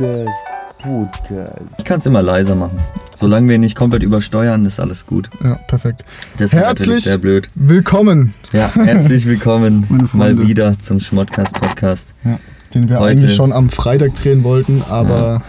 Schmutgast 0.00 0.46
Podcast. 0.78 1.74
Ich 1.78 1.84
kann 1.84 1.98
es 1.98 2.06
immer 2.06 2.22
leiser 2.22 2.54
machen. 2.54 2.80
Solange 3.14 3.50
wir 3.50 3.58
nicht 3.58 3.76
komplett 3.76 4.02
übersteuern, 4.02 4.64
ist 4.64 4.80
alles 4.80 5.04
gut. 5.04 5.28
Ja, 5.44 5.56
perfekt. 5.68 6.06
Das 6.38 6.54
Herzlich 6.54 7.04
sehr 7.04 7.18
blöd. 7.18 7.50
willkommen, 7.54 8.32
Ja, 8.54 8.74
herzlich 8.74 9.26
willkommen 9.26 9.86
mal 10.14 10.40
wieder 10.40 10.78
zum 10.78 11.00
Schmottcast 11.00 11.52
Podcast. 11.52 12.14
ja, 12.24 12.38
den 12.74 12.88
wir 12.88 12.98
Heute- 12.98 13.10
eigentlich 13.10 13.34
schon 13.34 13.52
am 13.52 13.68
Freitag 13.68 14.14
drehen 14.14 14.42
wollten, 14.42 14.82
aber 14.88 15.42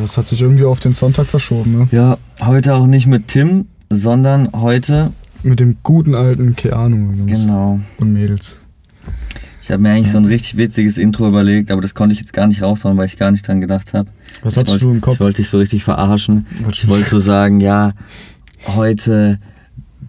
das 0.00 0.16
hat 0.16 0.28
sich 0.28 0.40
irgendwie 0.40 0.64
auf 0.64 0.80
den 0.80 0.94
Sonntag 0.94 1.26
verschoben. 1.26 1.80
Ne? 1.80 1.88
Ja, 1.90 2.16
heute 2.42 2.74
auch 2.74 2.86
nicht 2.86 3.06
mit 3.06 3.28
Tim, 3.28 3.66
sondern 3.90 4.48
heute, 4.54 5.12
Mit 5.42 5.60
dem 5.60 5.76
guten 5.82 6.14
alten 6.14 6.56
Keanu 6.56 7.12
Jungs 7.12 7.42
genau. 7.42 7.80
und 8.00 8.14
Mädels. 8.14 8.58
Ich 9.68 9.72
habe 9.72 9.82
mir 9.82 9.90
eigentlich 9.90 10.10
so 10.10 10.16
ein 10.16 10.24
richtig 10.24 10.56
witziges 10.56 10.96
Intro 10.96 11.28
überlegt, 11.28 11.70
aber 11.70 11.82
das 11.82 11.94
konnte 11.94 12.14
ich 12.14 12.20
jetzt 12.20 12.32
gar 12.32 12.46
nicht 12.46 12.62
raushauen, 12.62 12.96
weil 12.96 13.04
ich 13.04 13.18
gar 13.18 13.30
nicht 13.30 13.46
dran 13.46 13.60
gedacht 13.60 13.92
habe. 13.92 14.08
Was 14.42 14.54
Ich 14.54 14.58
hattest 14.60 14.76
wollte- 14.76 14.84
du 14.86 14.90
im 14.92 15.00
Kopf? 15.02 15.14
Ich 15.16 15.20
wollte 15.20 15.36
dich 15.42 15.50
so 15.50 15.58
richtig 15.58 15.84
verarschen. 15.84 16.46
Ich 16.72 16.88
wollte 16.88 17.06
so 17.10 17.20
sagen, 17.20 17.60
ja, 17.60 17.92
heute 18.66 19.38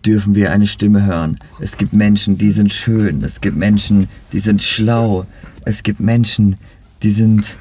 dürfen 0.06 0.34
wir 0.34 0.54
eine 0.54 0.66
Stimme 0.66 1.06
hören. 1.06 1.40
Es 1.60 1.76
gibt 1.76 1.94
Menschen, 1.94 2.38
die 2.38 2.52
sind 2.52 2.72
schön. 2.72 3.22
Es 3.22 3.42
gibt 3.42 3.58
Menschen, 3.58 4.08
die 4.32 4.40
sind 4.40 4.62
schlau. 4.62 5.26
Es 5.66 5.84
gibt 5.84 6.00
Menschen, 6.00 6.56
die 7.04 7.12
sind 7.12 7.58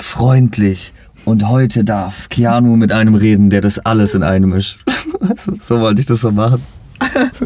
freundlich. 0.00 0.94
Und 1.26 1.46
heute 1.46 1.84
darf 1.84 2.30
Keanu 2.30 2.76
mit 2.76 2.92
einem 2.92 3.14
reden, 3.14 3.50
der 3.50 3.60
das 3.60 3.78
alles 3.80 4.14
in 4.14 4.22
einem 4.22 4.54
ist. 4.54 4.78
so 5.68 5.80
wollte 5.80 6.00
ich 6.00 6.06
das 6.06 6.22
so 6.22 6.30
machen. 6.30 6.62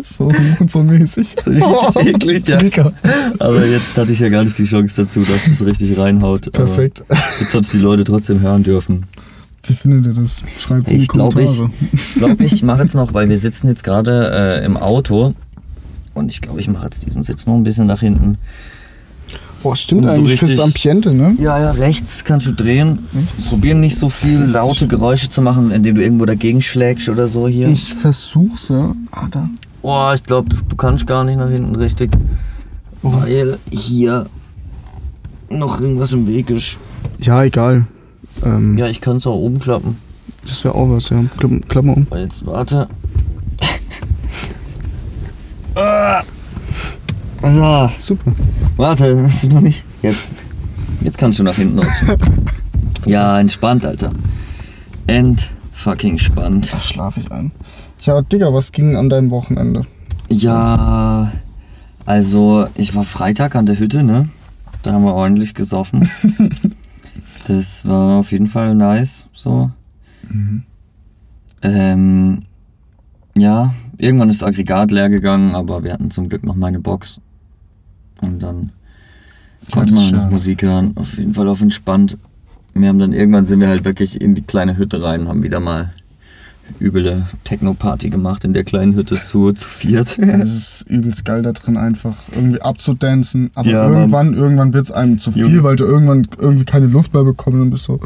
So 0.02 0.32
und 0.60 0.70
so 0.70 0.82
mäßig. 0.82 1.36
Richtig 1.46 2.06
eklig, 2.06 2.48
ja. 2.48 2.62
Mega. 2.62 2.92
Aber 3.38 3.64
jetzt 3.64 3.96
hatte 3.96 4.12
ich 4.12 4.20
ja 4.20 4.28
gar 4.28 4.44
nicht 4.44 4.56
die 4.58 4.64
Chance 4.64 5.04
dazu, 5.04 5.20
dass 5.20 5.46
es 5.46 5.64
richtig 5.64 5.98
reinhaut. 5.98 6.48
Aber 6.48 6.64
Perfekt. 6.64 7.04
Jetzt 7.40 7.54
haben 7.54 7.64
es 7.64 7.70
die 7.70 7.78
Leute 7.78 8.04
trotzdem 8.04 8.40
hören 8.40 8.62
dürfen. 8.62 9.04
Wie 9.64 9.74
findet 9.74 10.06
ihr 10.06 10.20
das? 10.20 10.42
Schreibt 10.58 10.90
in 10.90 11.00
die 11.00 11.06
glaube, 11.06 11.42
ich, 11.42 11.56
Kommentare. 11.56 11.70
ich, 11.92 12.14
glaub, 12.14 12.40
ich 12.40 12.62
mache 12.62 12.82
jetzt 12.82 12.94
noch, 12.94 13.12
weil 13.12 13.28
wir 13.28 13.38
sitzen 13.38 13.68
jetzt 13.68 13.84
gerade 13.84 14.30
äh, 14.32 14.64
im 14.64 14.76
Auto 14.76 15.34
und 16.14 16.30
ich 16.30 16.40
glaube, 16.40 16.60
ich 16.60 16.68
mache 16.68 16.84
jetzt 16.84 17.06
diesen 17.06 17.22
Sitz 17.22 17.46
noch 17.46 17.54
ein 17.54 17.62
bisschen 17.62 17.86
nach 17.86 18.00
hinten. 18.00 18.38
Boah, 19.62 19.76
stimmt 19.76 20.04
so 20.04 20.10
eigentlich 20.10 20.38
fürs 20.38 20.52
richtig- 20.52 20.64
Ambiente, 20.64 21.12
ne? 21.12 21.34
Ja, 21.38 21.58
ja, 21.58 21.70
rechts 21.72 22.24
kannst 22.24 22.46
du 22.46 22.52
drehen. 22.52 22.98
Rechts. 23.14 23.48
Probieren 23.48 23.80
nicht 23.80 23.98
so 23.98 24.08
viel 24.08 24.38
laute 24.40 24.86
Geräusche 24.86 25.28
zu 25.30 25.42
machen, 25.42 25.70
indem 25.70 25.96
du 25.96 26.02
irgendwo 26.02 26.24
dagegen 26.24 26.62
schlägst 26.62 27.08
oder 27.10 27.28
so 27.28 27.46
hier. 27.46 27.68
Ich 27.68 27.92
versuch's, 27.92 28.68
ja. 28.70 28.94
Ah, 29.12 29.26
da. 29.30 29.48
Boah, 29.82 30.14
ich 30.14 30.22
glaube, 30.22 30.48
du 30.68 30.76
kannst 30.76 31.06
gar 31.06 31.24
nicht 31.24 31.36
nach 31.38 31.50
hinten 31.50 31.74
richtig, 31.76 32.10
weil 33.02 33.58
hier 33.70 34.26
noch 35.50 35.80
irgendwas 35.80 36.12
im 36.12 36.26
Weg 36.26 36.48
ist. 36.50 36.78
Ja, 37.18 37.44
egal. 37.44 37.86
Ähm, 38.44 38.78
Ja, 38.78 38.86
ich 38.86 39.00
kann 39.00 39.16
es 39.16 39.26
auch 39.26 39.36
oben 39.36 39.58
klappen. 39.58 39.96
Das 40.46 40.64
wäre 40.64 40.74
auch 40.74 40.88
was, 40.88 41.10
ja. 41.10 41.22
Klapp, 41.36 41.52
klapp 41.68 41.84
mal 41.84 41.92
um. 41.94 42.06
Jetzt 42.16 42.46
warte. 42.46 42.88
Ah. 45.74 46.22
So. 47.42 47.90
Super. 47.98 48.32
Warte, 48.76 49.16
das 49.16 49.42
ist 49.44 49.52
noch 49.52 49.60
nicht. 49.60 49.82
Jetzt. 50.02 50.28
Jetzt 51.00 51.16
kannst 51.16 51.38
du 51.38 51.42
nach 51.42 51.54
hinten 51.54 51.78
rutschen. 51.78 52.16
ja, 53.06 53.40
entspannt, 53.40 53.86
Alter. 53.86 54.12
End 55.06 55.50
fucking 55.72 56.18
spannend. 56.18 56.72
Da 56.72 56.78
schlafe 56.78 57.20
ich 57.20 57.32
ein. 57.32 57.52
Ja, 58.00 58.20
Digga, 58.20 58.52
was 58.52 58.72
ging 58.72 58.96
an 58.96 59.08
deinem 59.08 59.30
Wochenende? 59.30 59.86
Ja, 60.28 61.32
also 62.04 62.66
ich 62.74 62.94
war 62.94 63.04
Freitag 63.04 63.56
an 63.56 63.66
der 63.66 63.78
Hütte, 63.78 64.02
ne? 64.02 64.28
Da 64.82 64.92
haben 64.92 65.04
wir 65.04 65.14
ordentlich 65.14 65.54
gesoffen. 65.54 66.08
das 67.46 67.86
war 67.86 68.20
auf 68.20 68.32
jeden 68.32 68.46
Fall 68.48 68.74
nice, 68.74 69.28
so. 69.32 69.70
Ähm, 71.62 72.42
ja, 73.36 73.74
irgendwann 73.98 74.30
ist 74.30 74.42
das 74.42 74.48
Aggregat 74.48 74.90
leer 74.90 75.08
gegangen, 75.08 75.54
aber 75.54 75.82
wir 75.82 75.92
hatten 75.92 76.10
zum 76.10 76.28
Glück 76.28 76.44
noch 76.44 76.54
meine 76.56 76.80
Box. 76.80 77.20
Und 78.22 78.40
dann 78.40 78.70
konnte 79.72 79.92
man 79.94 80.04
noch 80.10 80.18
schade. 80.18 80.30
Musik 80.32 80.62
hören. 80.62 80.92
Auf 80.96 81.16
jeden 81.18 81.34
Fall 81.34 81.48
auf 81.48 81.60
entspannt. 81.60 82.16
Wir 82.74 82.88
haben 82.88 82.98
dann 82.98 83.12
irgendwann 83.12 83.46
sind 83.46 83.60
wir 83.60 83.68
halt 83.68 83.84
wirklich 83.84 84.20
in 84.20 84.34
die 84.34 84.42
kleine 84.42 84.76
Hütte 84.76 85.02
rein, 85.02 85.26
haben 85.28 85.42
wieder 85.42 85.60
mal 85.60 85.92
üble 86.80 87.26
Techno-Party 87.42 88.10
gemacht 88.10 88.44
in 88.44 88.52
der 88.52 88.62
kleinen 88.62 88.94
Hütte 88.94 89.20
zu, 89.24 89.50
zu 89.52 89.68
viert. 89.68 90.16
Es 90.18 90.54
ist 90.54 90.82
übelst 90.88 91.24
geil 91.24 91.42
da 91.42 91.50
drin, 91.52 91.76
einfach 91.76 92.14
irgendwie 92.32 92.62
abzudancen. 92.62 93.50
Aber 93.54 93.68
Ja, 93.68 93.88
Mann. 93.88 93.92
irgendwann, 93.98 94.34
irgendwann 94.34 94.72
wird 94.72 94.84
es 94.84 94.92
einem 94.92 95.18
zu 95.18 95.32
viel, 95.32 95.42
Junge. 95.46 95.64
weil 95.64 95.74
du 95.76 95.84
irgendwann 95.84 96.28
irgendwie 96.38 96.64
keine 96.64 96.86
Luft 96.86 97.12
mehr 97.12 97.24
bekommst 97.24 97.60
und 97.60 97.70
bist 97.70 97.84
so. 97.84 97.98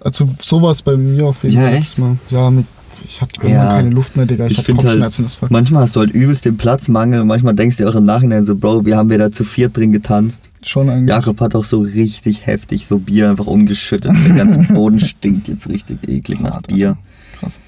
Also 0.00 0.26
sowas 0.40 0.80
bei 0.82 0.96
mir 0.96 1.26
auf 1.26 1.42
jeden 1.42 1.56
Ja, 1.56 1.62
Fall. 1.64 1.74
echt? 1.74 1.98
Mal. 1.98 2.16
Ja, 2.30 2.50
mit, 2.50 2.64
ich 3.06 3.20
hatte 3.22 3.40
irgendwann 3.40 3.52
Ja. 3.66 3.68
keine 3.76 3.90
Luft 3.90 4.16
mehr, 4.16 4.26
Digga. 4.26 4.46
Ich, 4.46 4.52
Ich 4.52 4.58
hatte 4.58 4.74
halt, 4.74 4.82
Kopfschmerzen, 4.82 5.22
das 5.24 5.40
war 5.40 5.48
manchmal 5.52 5.82
hast 5.82 5.96
du 5.96 6.00
halt 6.00 6.10
übelst 6.12 6.44
den 6.44 6.56
Platzmangel 6.56 7.20
und 7.20 7.26
manchmal 7.28 7.54
denkst 7.54 7.76
du 7.76 7.84
dir 7.84 7.90
auch 7.90 7.94
im 7.94 8.04
Nachhinein 8.04 8.44
so, 8.44 8.56
Bro, 8.56 8.84
wir 8.84 8.96
haben 8.96 9.10
wir 9.10 9.18
da 9.18 9.30
zu 9.32 9.44
viert 9.44 9.76
drin 9.76 9.92
getanzt. 9.92 10.42
schon 10.62 10.88
eigentlich. 10.90 11.08
Jakob 11.08 11.40
hat 11.40 11.54
auch 11.54 11.64
so 11.64 11.80
richtig 11.80 12.46
heftig 12.46 12.86
so 12.86 12.98
Bier 12.98 13.30
einfach 13.30 13.46
umgeschüttet. 13.46 14.12
Der 14.26 14.34
ganze 14.34 14.58
Boden 14.74 14.98
stinkt 15.00 15.48
jetzt 15.48 15.68
richtig 15.68 16.06
eklig 16.08 16.40
nach 16.40 16.54
Hart, 16.54 16.68
Bier. 16.68 16.96
Krass. 17.38 17.60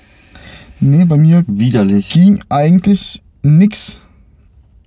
Nee, 0.81 1.05
bei 1.05 1.17
mir 1.17 1.45
Widerlich. 1.47 2.11
ging 2.11 2.41
eigentlich 2.49 3.23
nix. 3.43 3.97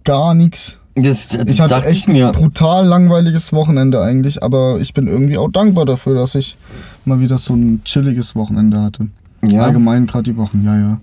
Gar 0.03 0.33
nix. 0.33 0.77
Das, 0.95 1.27
das 1.29 1.45
Ich 1.47 1.61
hatte 1.61 1.69
dachte 1.75 1.87
echt 1.87 2.07
ich 2.09 2.13
mir. 2.13 2.31
brutal 2.31 2.85
langweiliges 2.85 3.53
Wochenende 3.53 4.01
eigentlich, 4.01 4.43
aber 4.43 4.77
ich 4.81 4.93
bin 4.93 5.07
irgendwie 5.07 5.37
auch 5.37 5.49
dankbar 5.49 5.85
dafür, 5.85 6.15
dass 6.15 6.35
ich 6.35 6.57
mal 7.05 7.19
wieder 7.21 7.37
so 7.37 7.53
ein 7.53 7.81
chilliges 7.85 8.35
Wochenende 8.35 8.81
hatte. 8.81 9.07
Ja, 9.43 9.63
Allgemein 9.63 10.05
gerade 10.05 10.31
die 10.31 10.37
Wochen, 10.37 10.63
ja, 10.63 10.77
ja. 10.77 11.01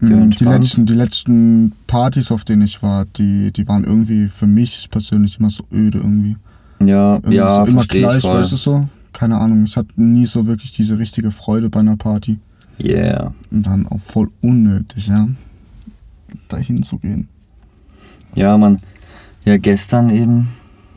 Mm, 0.00 0.30
die, 0.30 0.44
letzten, 0.44 0.86
die 0.86 0.94
letzten 0.94 1.72
Partys, 1.86 2.30
auf 2.30 2.44
denen 2.44 2.62
ich 2.62 2.82
war, 2.82 3.04
die, 3.04 3.52
die 3.52 3.66
waren 3.66 3.84
irgendwie 3.84 4.28
für 4.28 4.46
mich 4.46 4.88
persönlich 4.90 5.38
immer 5.38 5.50
so 5.50 5.64
öde 5.72 5.98
irgendwie. 5.98 6.36
ja, 6.80 7.16
Irgendwie 7.16 7.36
ja 7.36 7.64
so 7.64 7.70
immer 7.70 7.84
gleich, 7.84 8.22
voll. 8.22 8.40
weißt 8.40 8.52
du 8.52 8.56
so? 8.56 8.88
Keine 9.12 9.38
Ahnung, 9.38 9.64
ich 9.64 9.76
hatte 9.76 9.90
nie 9.96 10.26
so 10.26 10.46
wirklich 10.46 10.72
diese 10.72 10.98
richtige 10.98 11.30
Freude 11.30 11.68
bei 11.70 11.80
einer 11.80 11.96
Party. 11.96 12.38
Yeah. 12.80 13.34
Und 13.50 13.66
dann 13.66 13.88
auch 13.88 14.00
voll 14.00 14.30
unnötig, 14.40 15.08
ja. 15.08 15.26
Dahin 16.48 16.82
zu 16.82 16.98
gehen. 16.98 17.28
Ja, 18.34 18.56
Mann. 18.56 18.78
Ja, 19.44 19.56
gestern 19.56 20.10
eben 20.10 20.48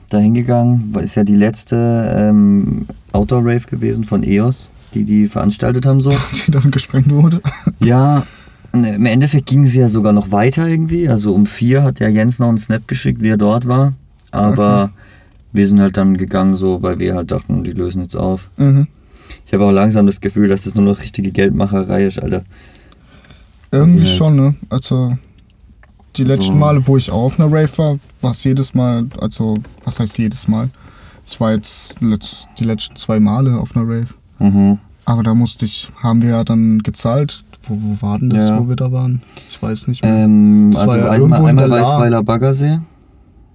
dahin 0.09 0.33
gegangen, 0.33 0.93
ist 1.01 1.15
ja 1.15 1.23
die 1.23 1.35
letzte 1.35 2.13
ähm, 2.15 2.85
Outdoor-Rave 3.13 3.65
gewesen 3.67 4.03
von 4.03 4.23
EOS, 4.23 4.69
die 4.93 5.03
die 5.05 5.27
veranstaltet 5.27 5.85
haben 5.85 6.01
so. 6.01 6.11
Die 6.45 6.51
dann 6.51 6.71
gesprengt 6.71 7.09
wurde. 7.09 7.41
Ja, 7.79 8.23
ne, 8.73 8.95
im 8.95 9.05
Endeffekt 9.05 9.47
ging 9.47 9.65
sie 9.65 9.79
ja 9.79 9.89
sogar 9.89 10.13
noch 10.13 10.31
weiter 10.31 10.67
irgendwie. 10.67 11.07
Also 11.07 11.33
um 11.33 11.45
vier 11.45 11.83
hat 11.83 11.99
ja 11.99 12.07
Jens 12.07 12.39
noch 12.39 12.49
einen 12.49 12.57
Snap 12.57 12.87
geschickt, 12.87 13.21
wie 13.21 13.29
er 13.29 13.37
dort 13.37 13.67
war. 13.67 13.93
Aber 14.31 14.91
wir 15.51 15.67
sind 15.67 15.79
halt 15.81 15.97
dann 15.97 16.17
gegangen 16.17 16.55
so, 16.55 16.81
weil 16.81 16.99
wir 16.99 17.15
halt 17.15 17.31
dachten, 17.31 17.63
die 17.63 17.71
lösen 17.71 18.01
jetzt 18.01 18.15
auf. 18.15 18.49
Mhm. 18.57 18.87
Ich 19.45 19.53
habe 19.53 19.65
auch 19.65 19.71
langsam 19.71 20.05
das 20.05 20.21
Gefühl, 20.21 20.47
dass 20.47 20.63
das 20.63 20.75
nur 20.75 20.85
noch 20.85 21.01
richtige 21.01 21.31
Geldmacherei 21.31 22.05
ist, 22.05 22.21
Alter. 22.21 22.43
Irgendwie 23.71 24.05
Halt. 24.05 24.15
schon, 24.15 24.35
ne? 24.35 24.55
Also 24.69 25.17
die 26.17 26.23
letzten 26.23 26.53
So. 26.53 26.59
Male, 26.59 26.85
wo 26.85 26.97
ich 26.97 27.09
auf 27.11 27.39
einer 27.39 27.51
Rave 27.51 27.77
war, 27.77 27.99
war 28.21 28.31
es 28.31 28.43
jedes 28.43 28.73
Mal, 28.73 29.05
also 29.19 29.57
was 29.83 29.99
heißt 29.99 30.17
jedes 30.17 30.47
Mal? 30.47 30.69
Ich 31.25 31.39
war 31.39 31.53
jetzt 31.53 31.95
letzt, 32.01 32.47
die 32.59 32.65
letzten 32.65 32.95
zwei 32.97 33.19
Male 33.19 33.57
auf 33.57 33.75
einer 33.75 33.85
Rave. 33.85 34.07
Mhm. 34.39 34.77
Aber 35.11 35.23
da 35.23 35.33
musste 35.35 35.65
ich, 35.65 35.91
haben 36.01 36.21
wir 36.21 36.29
ja 36.29 36.43
dann 36.45 36.79
gezahlt. 36.79 37.43
Wo, 37.67 37.75
wo 37.77 38.01
war 38.01 38.17
denn 38.17 38.29
das, 38.29 38.47
Ja. 38.47 38.57
wo 38.59 38.69
wir 38.69 38.77
da 38.77 38.91
waren? 38.93 39.21
Ich 39.49 39.61
weiß 39.61 39.87
nicht 39.87 40.03
mehr. 40.03 40.13
Ähm, 40.23 40.71
Das 40.71 40.81
also 40.83 40.93
war 40.93 40.99
ja 40.99 41.03
einmal, 41.11 41.19
irgendwo 41.19 41.47
in 41.49 41.59
einmal 41.59 41.81
Weißweiler 41.81 42.23
Baggersee, 42.23 42.79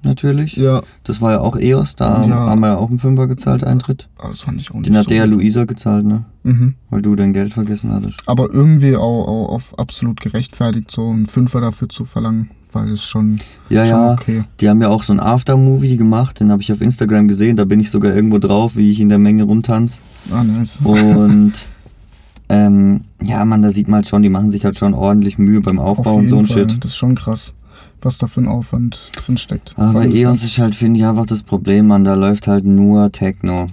natürlich. 0.06 0.56
ja, 0.56 0.81
Das 1.05 1.20
war 1.20 1.32
ja 1.32 1.41
auch 1.41 1.56
EOS, 1.58 1.97
da 1.97 2.25
Ja. 2.26 2.35
haben 2.37 2.61
wir 2.61 2.69
ja 2.69 2.76
auch 2.79 2.88
einen 2.88 2.99
Fünfer 2.99 3.26
gezahlt, 3.26 3.62
Eintritt. 3.64 4.08
aber 4.19 4.29
das 4.29 4.41
fand 4.41 4.61
ich 4.61 4.70
auch 4.70 4.75
nicht 4.76 4.87
Den 4.88 4.97
hat 4.97 5.05
so. 5.05 5.11
der 5.11 5.26
Luisa 5.26 5.64
gezahlt, 5.64 6.06
ne? 6.06 6.25
Mhm. 6.44 6.75
Weil 6.91 7.03
du 7.03 7.14
dein 7.17 7.32
Geld 7.32 7.53
vergessen 7.55 7.93
hattest. 7.93 8.23
Aber 8.26 8.49
irgendwie 8.53 8.97
auch, 8.97 9.26
auch 9.29 9.49
auf 9.55 9.79
absolut 9.79 10.20
gerechtfertigt, 10.20 10.91
so 10.91 11.08
einen 11.11 11.26
Fünfer 11.26 11.61
dafür 11.61 11.88
zu 11.88 12.05
verlangen, 12.05 12.50
weil 12.73 12.88
es 12.93 13.05
schon, 13.05 13.41
Ja, 13.69 13.85
schon 13.87 13.97
ja. 13.97 14.12
okay. 14.12 14.44
Die 14.61 14.69
haben 14.69 14.81
ja 14.81 14.88
auch 14.88 15.03
so 15.03 15.12
ein 15.12 15.20
After-Movie 15.20 15.97
gemacht, 15.97 16.41
den 16.41 16.50
habe 16.50 16.62
ich 16.62 16.73
auf 16.73 16.81
Instagram 16.81 17.29
gesehen. 17.29 17.56
Da 17.56 17.64
bin 17.64 17.81
ich 17.81 17.91
sogar 17.91 18.14
irgendwo 18.14 18.38
drauf, 18.38 18.76
wie 18.76 18.91
ich 18.93 19.00
in 19.00 19.08
der 19.08 19.19
Menge 19.19 19.43
rumtanz. 19.44 20.00
Ah, 20.32 20.44
nice. 20.44 20.81
Und 20.85 21.53
ähm, 22.49 23.00
ja, 23.23 23.44
man, 23.44 23.62
da 23.62 23.70
sieht 23.70 23.88
man 23.88 23.97
halt 23.99 24.08
schon, 24.08 24.23
die 24.23 24.29
machen 24.29 24.50
sich 24.53 24.64
halt 24.64 24.76
schon 24.79 24.94
ordentlich 24.94 25.37
Mühe 25.38 25.61
beim 25.61 25.79
Aufbau 25.81 26.12
Auf 26.12 26.17
und 26.19 26.29
so 26.29 26.38
ein 26.38 26.47
Fall. 26.47 26.69
Shit. 26.70 26.85
Das 26.85 26.93
ist 26.93 26.97
schon 26.97 27.14
krass, 27.17 27.55
was 28.02 28.19
da 28.19 28.26
für 28.26 28.40
ein 28.40 28.48
Aufwand 28.48 29.10
drinsteckt. 29.16 29.75
Aber 29.76 30.04
das 30.04 30.12
EOS 30.14 30.44
ist 30.44 30.58
halt, 30.58 30.75
finde 30.75 31.00
ich, 31.00 31.06
einfach 31.06 31.26
das 31.26 31.43
Problem, 31.43 31.87
man, 31.88 32.04
da 32.04 32.14
läuft 32.14 32.46
halt 32.46 32.64
nur 32.64 33.10
Techno. 33.12 33.66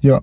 Ja. 0.00 0.20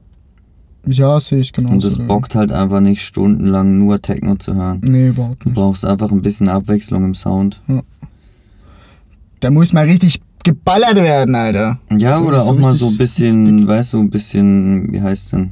Ja, 0.87 1.19
sehe 1.19 1.39
ich 1.39 1.51
genau. 1.51 1.71
Und 1.71 1.83
das 1.83 1.97
bockt 1.97 2.35
halt 2.35 2.51
einfach 2.51 2.79
nicht 2.79 3.01
stundenlang 3.03 3.79
nur 3.79 3.99
Techno 4.01 4.35
zu 4.35 4.53
hören. 4.53 4.81
Nee, 4.83 5.07
überhaupt 5.09 5.43
Du 5.43 5.49
nicht. 5.49 5.55
brauchst 5.55 5.83
einfach 5.83 6.11
ein 6.11 6.21
bisschen 6.21 6.47
Abwechslung 6.47 7.03
im 7.03 7.15
Sound. 7.15 7.61
Der 9.41 9.49
muss 9.51 9.73
mal 9.73 9.85
richtig 9.85 10.21
geballert 10.43 10.95
werden, 10.97 11.33
Alter. 11.33 11.79
Ja, 11.91 12.19
oder 12.19 12.39
so 12.39 12.51
auch 12.51 12.59
mal 12.59 12.75
so 12.75 12.87
ein 12.87 12.97
bisschen, 12.97 13.67
weißt 13.67 13.93
du, 13.93 13.99
ein 13.99 14.11
bisschen, 14.11 14.91
wie 14.93 15.01
heißt 15.01 15.33
denn? 15.33 15.51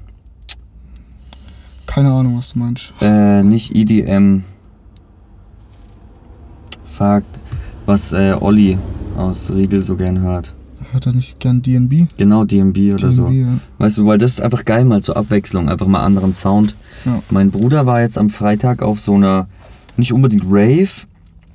Keine 1.87 2.11
Ahnung, 2.11 2.37
was 2.37 2.53
du 2.53 2.59
meinst. 2.59 2.93
Äh, 3.01 3.41
nicht 3.43 3.75
EDM. 3.75 4.43
Fragt, 6.91 7.41
was 7.85 8.13
äh, 8.13 8.33
Olli 8.39 8.77
aus 9.17 9.51
Riegel 9.51 9.83
so 9.83 9.95
gern 9.95 10.19
hört. 10.21 10.53
Hört 10.91 11.05
er 11.07 11.13
nicht 11.13 11.39
gern 11.39 11.61
DNB? 11.61 12.07
Genau, 12.17 12.43
DMB 12.45 12.93
oder 12.93 13.11
so. 13.11 13.25
DNB, 13.27 13.41
ja. 13.47 13.57
Weißt 13.79 13.97
du, 13.97 14.05
weil 14.05 14.17
das 14.17 14.33
ist 14.33 14.41
einfach 14.41 14.63
geil 14.65 14.85
mal 14.85 15.01
zur 15.01 15.17
Abwechslung, 15.17 15.69
einfach 15.69 15.87
mal 15.87 16.03
anderen 16.03 16.33
Sound. 16.33 16.75
Ja. 17.05 17.21
Mein 17.29 17.51
Bruder 17.51 17.85
war 17.85 18.01
jetzt 18.01 18.17
am 18.17 18.29
Freitag 18.29 18.81
auf 18.81 18.99
so 18.99 19.15
einer, 19.15 19.47
nicht 19.97 20.13
unbedingt 20.13 20.43
Rave, 20.45 20.89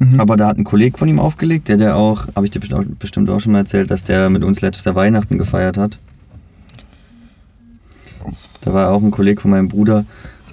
Mhm. 0.00 0.20
aber 0.20 0.36
da 0.36 0.46
hat 0.46 0.58
ein 0.58 0.62
Kollege 0.64 0.96
von 0.96 1.08
ihm 1.08 1.18
aufgelegt, 1.18 1.66
der 1.66 1.76
der 1.76 1.96
auch, 1.96 2.28
habe 2.36 2.46
ich 2.46 2.52
dir 2.52 2.60
bestimmt 2.60 2.80
auch- 2.80 2.98
bestimmt 3.00 3.28
auch 3.30 3.40
schon 3.40 3.50
mal 3.50 3.58
erzählt, 3.58 3.90
dass 3.90 4.04
der 4.04 4.30
mit 4.30 4.44
uns 4.44 4.60
letztes 4.60 4.84
Jahr 4.84 4.94
Weihnachten 4.94 5.38
gefeiert 5.38 5.76
hat. 5.76 5.98
Da 8.60 8.72
war 8.74 8.90
auch 8.90 9.02
ein 9.02 9.10
Kollege 9.10 9.40
von 9.40 9.50
meinem 9.50 9.66
Bruder 9.68 10.04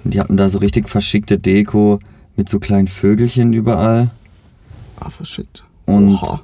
und 0.04 0.14
die 0.14 0.18
hatten 0.20 0.36
da 0.36 0.48
so 0.48 0.58
richtig 0.58 0.88
verschickte 0.88 1.38
Deko 1.38 2.00
mit 2.36 2.48
so 2.48 2.58
kleinen 2.58 2.86
Vögelchen 2.88 3.52
überall 3.52 4.10
Ah, 4.98 5.10
verschickt. 5.10 5.62
Und 5.86 6.08
Oha, 6.14 6.40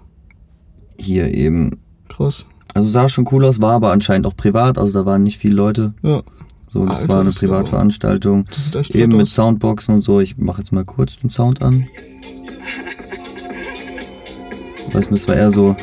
hier 0.99 1.33
eben, 1.35 1.79
krass. 2.09 2.47
also 2.75 2.89
sah 2.89 3.09
schon 3.09 3.29
cool 3.33 3.44
aus, 3.44 3.61
war 3.61 3.73
aber 3.73 3.93
anscheinend 3.93 4.27
auch 4.27 4.37
privat, 4.37 4.79
also 4.79 4.93
da 4.93 5.05
waren 5.06 5.23
nicht 5.23 5.39
viele 5.39 5.55
Leute. 5.56 5.94
Ja, 6.03 6.23
So, 6.69 6.85
das 6.87 7.00
Alter, 7.00 7.09
war 7.09 7.21
eine 7.21 7.31
das 7.31 7.39
Privatveranstaltung. 7.39 8.47
das 8.49 8.65
sieht 8.65 8.77
echt 8.77 8.94
Eben 8.94 9.12
mit 9.17 9.23
aus. 9.27 9.35
Soundboxen 9.35 9.94
und 9.97 10.03
so. 10.03 10.21
Ich 10.21 10.39
mache 10.39 10.59
jetzt 10.62 10.73
mal 10.73 10.85
kurz 10.85 11.19
den 11.19 11.29
Sound 11.31 11.62
an. 11.62 11.87
Weißt 14.93 15.11
du, 15.11 15.15
das 15.15 15.27
war 15.29 15.37
eher 15.37 15.50
so 15.50 15.75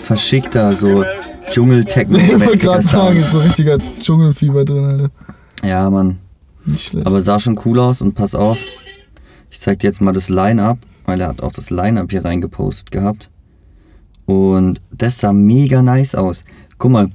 verschickter, 0.00 0.74
so 0.74 1.04
dschungel-techno 1.50 2.16
Ich 2.18 2.40
wollte 2.40 2.58
gerade 2.58 2.82
sagen, 2.82 3.18
ist 3.18 3.32
so 3.32 3.40
richtiger 3.40 3.78
Dschungelfieber 4.00 4.64
drin, 4.64 4.84
Alter. 4.84 5.10
Ja, 5.62 5.88
Mann. 5.90 6.18
Nicht 6.64 6.86
schlecht. 6.88 7.06
Aber 7.06 7.20
sah 7.20 7.38
schon 7.38 7.58
cool 7.64 7.78
aus 7.80 8.00
und 8.02 8.14
pass 8.14 8.34
auf. 8.34 8.58
Ich 9.50 9.60
zeig 9.60 9.80
dir 9.80 9.88
jetzt 9.88 10.00
mal 10.00 10.12
das 10.12 10.28
Line-Up, 10.30 10.78
weil 11.06 11.20
er 11.20 11.28
hat 11.28 11.42
auch 11.42 11.52
das 11.52 11.70
Line-Up 11.70 12.10
hier 12.10 12.24
reingepostet 12.24 12.90
gehabt. 12.90 13.28
Und 14.26 14.80
das 14.90 15.18
sah 15.18 15.32
mega 15.32 15.82
nice 15.82 16.14
aus. 16.14 16.44
Guck 16.78 16.92
mal, 16.92 17.08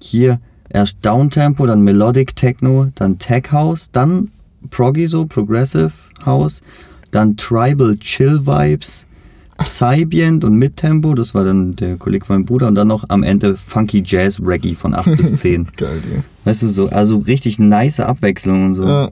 hier 0.00 0.40
erst 0.68 0.96
Downtempo, 1.02 1.66
dann 1.66 1.82
Melodic 1.82 2.34
Techno, 2.36 2.88
dann 2.94 3.18
Tech 3.18 3.52
House, 3.52 3.90
dann 3.92 4.30
Proggy 4.70 5.06
so, 5.06 5.26
Progressive 5.26 5.92
House, 6.24 6.62
dann 7.10 7.36
Tribal 7.36 7.96
Chill 7.98 8.46
Vibes, 8.46 9.06
Psybient 9.64 10.42
und 10.44 10.56
Midtempo, 10.56 11.14
das 11.14 11.34
war 11.34 11.44
dann 11.44 11.76
der 11.76 11.96
Kollege 11.96 12.24
von 12.24 12.36
meinem 12.36 12.46
Bruder 12.46 12.68
und 12.68 12.74
dann 12.76 12.88
noch 12.88 13.04
am 13.08 13.22
Ende 13.22 13.56
Funky 13.56 14.02
Jazz 14.04 14.40
Reggae 14.40 14.74
von 14.74 14.94
8 14.94 15.16
bis 15.16 15.36
10. 15.40 15.68
Geil, 15.76 16.00
Digga. 16.00 16.24
Weißt 16.44 16.62
du, 16.62 16.68
so, 16.68 16.88
also 16.88 17.18
richtig 17.18 17.58
nice 17.58 18.00
Abwechslung 18.00 18.66
und 18.66 18.74
so. 18.74 18.86
Ja, 18.86 19.10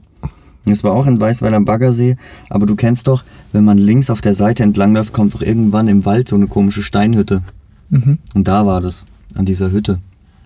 Das 0.69 0.83
war 0.83 0.93
auch 0.93 1.07
in 1.07 1.19
Weißweiler 1.19 1.57
am 1.57 1.65
Baggersee, 1.65 2.15
aber 2.49 2.65
du 2.65 2.75
kennst 2.75 3.07
doch, 3.07 3.23
wenn 3.51 3.63
man 3.63 3.77
links 3.77 4.09
auf 4.09 4.21
der 4.21 4.33
Seite 4.33 4.63
entlangläuft, 4.63 5.13
kommt 5.13 5.33
doch 5.33 5.41
irgendwann 5.41 5.87
im 5.87 6.05
Wald 6.05 6.27
so 6.27 6.35
eine 6.35 6.47
komische 6.47 6.83
Steinhütte. 6.83 7.41
mhm. 7.89 8.19
Und 8.33 8.47
da 8.47 8.65
war 8.65 8.81
das, 8.81 9.05
an 9.35 9.45
dieser 9.45 9.71
Hütte, 9.71 9.99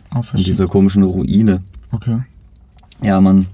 Ah, 0.10 0.22
an 0.32 0.44
dieser 0.44 0.68
komischen 0.68 1.04
Ruine. 1.04 1.62
Okay. 1.92 2.20
Ja, 3.02 3.20
Mann. 3.20 3.48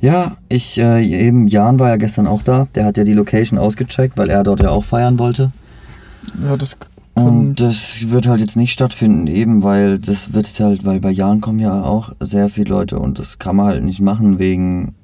Ja, 0.00 0.36
ich, 0.48 0.78
äh, 0.78 1.04
eben, 1.04 1.46
Jan 1.46 1.78
war 1.78 1.90
ja 1.90 1.96
gestern 1.96 2.26
auch 2.26 2.42
da. 2.42 2.68
Der 2.74 2.86
hat 2.86 2.96
ja 2.96 3.04
die 3.04 3.12
Location 3.12 3.58
ausgecheckt, 3.58 4.16
weil 4.16 4.30
er 4.30 4.42
dort 4.42 4.60
ja 4.60 4.70
auch 4.70 4.84
feiern 4.84 5.18
wollte. 5.18 5.52
Ja, 6.42 6.56
das 6.56 6.76
Und 7.26 7.60
das 7.60 8.10
wird 8.10 8.26
halt 8.26 8.40
jetzt 8.40 8.56
nicht 8.56 8.72
stattfinden, 8.72 9.26
eben 9.26 9.62
weil 9.62 9.98
das 9.98 10.32
wird 10.32 10.58
halt, 10.60 10.84
weil 10.84 11.00
bei 11.00 11.10
Jahren 11.10 11.40
kommen 11.40 11.58
ja 11.58 11.82
auch 11.82 12.12
sehr 12.20 12.48
viele 12.48 12.70
Leute 12.70 12.98
und 12.98 13.18
das 13.18 13.38
kann 13.38 13.56
man 13.56 13.66
halt 13.66 13.84
nicht 13.84 14.00
machen 14.00 14.38
wegen 14.38 14.94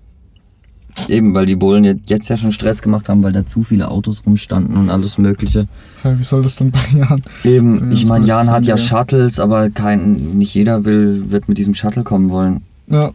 eben, 1.08 1.34
weil 1.34 1.44
die 1.44 1.56
Bullen 1.56 1.84
jetzt- 2.06 2.28
ja 2.30 2.36
schon 2.38 2.52
Stress 2.52 2.80
gemacht 2.80 3.08
haben, 3.10 3.22
weil 3.22 3.32
da 3.32 3.44
zu 3.44 3.62
viele 3.64 3.90
Autos 3.90 4.22
rumstanden 4.24 4.76
und 4.78 4.88
alles 4.88 5.18
Mögliche. 5.18 5.68
ja, 6.02 6.18
wie 6.18 6.22
soll 6.24 6.42
das 6.42 6.56
denn 6.56 6.70
bei 6.70 6.80
Jahren? 6.96 7.20
Eben, 7.44 7.88
Ja, 7.88 7.90
ich 7.92 8.06
meine, 8.06 8.24
Jan 8.26 8.50
hat 8.50 8.64
ja 8.64 8.76
ja. 8.76 8.78
Shuttles, 8.78 9.38
aber 9.38 9.68
kein, 9.68 10.14
nicht 10.38 10.54
jeder 10.54 10.84
will, 10.86 11.30
wird 11.30 11.48
mit 11.48 11.58
diesem 11.58 11.74
Shuttle 11.74 12.02
kommen 12.02 12.30
wollen 12.30 12.62
Ja, 12.88 13.10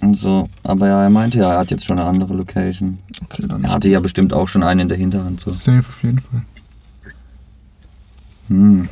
und 0.00 0.16
so. 0.16 0.48
Aber 0.62 0.86
ja, 0.86 1.02
er 1.02 1.10
meinte 1.10 1.38
ja, 1.38 1.52
er 1.54 1.58
hat 1.58 1.70
jetzt 1.72 1.84
schon 1.84 1.98
eine 1.98 2.08
andere 2.08 2.34
Location. 2.34 2.98
okay, 3.24 3.44
dann 3.48 3.64
Er 3.64 3.72
hatte 3.72 3.88
ja 3.88 3.98
bestimmt 3.98 4.32
auch 4.32 4.46
schon 4.46 4.62
einen 4.62 4.80
in 4.80 4.88
der 4.88 4.98
Hinterhand 4.98 5.40
so. 5.40 5.50
safe 5.52 5.80
auf 5.88 6.02
jeden 6.04 6.20
Fall. 6.20 6.42
Hm. 8.48 8.88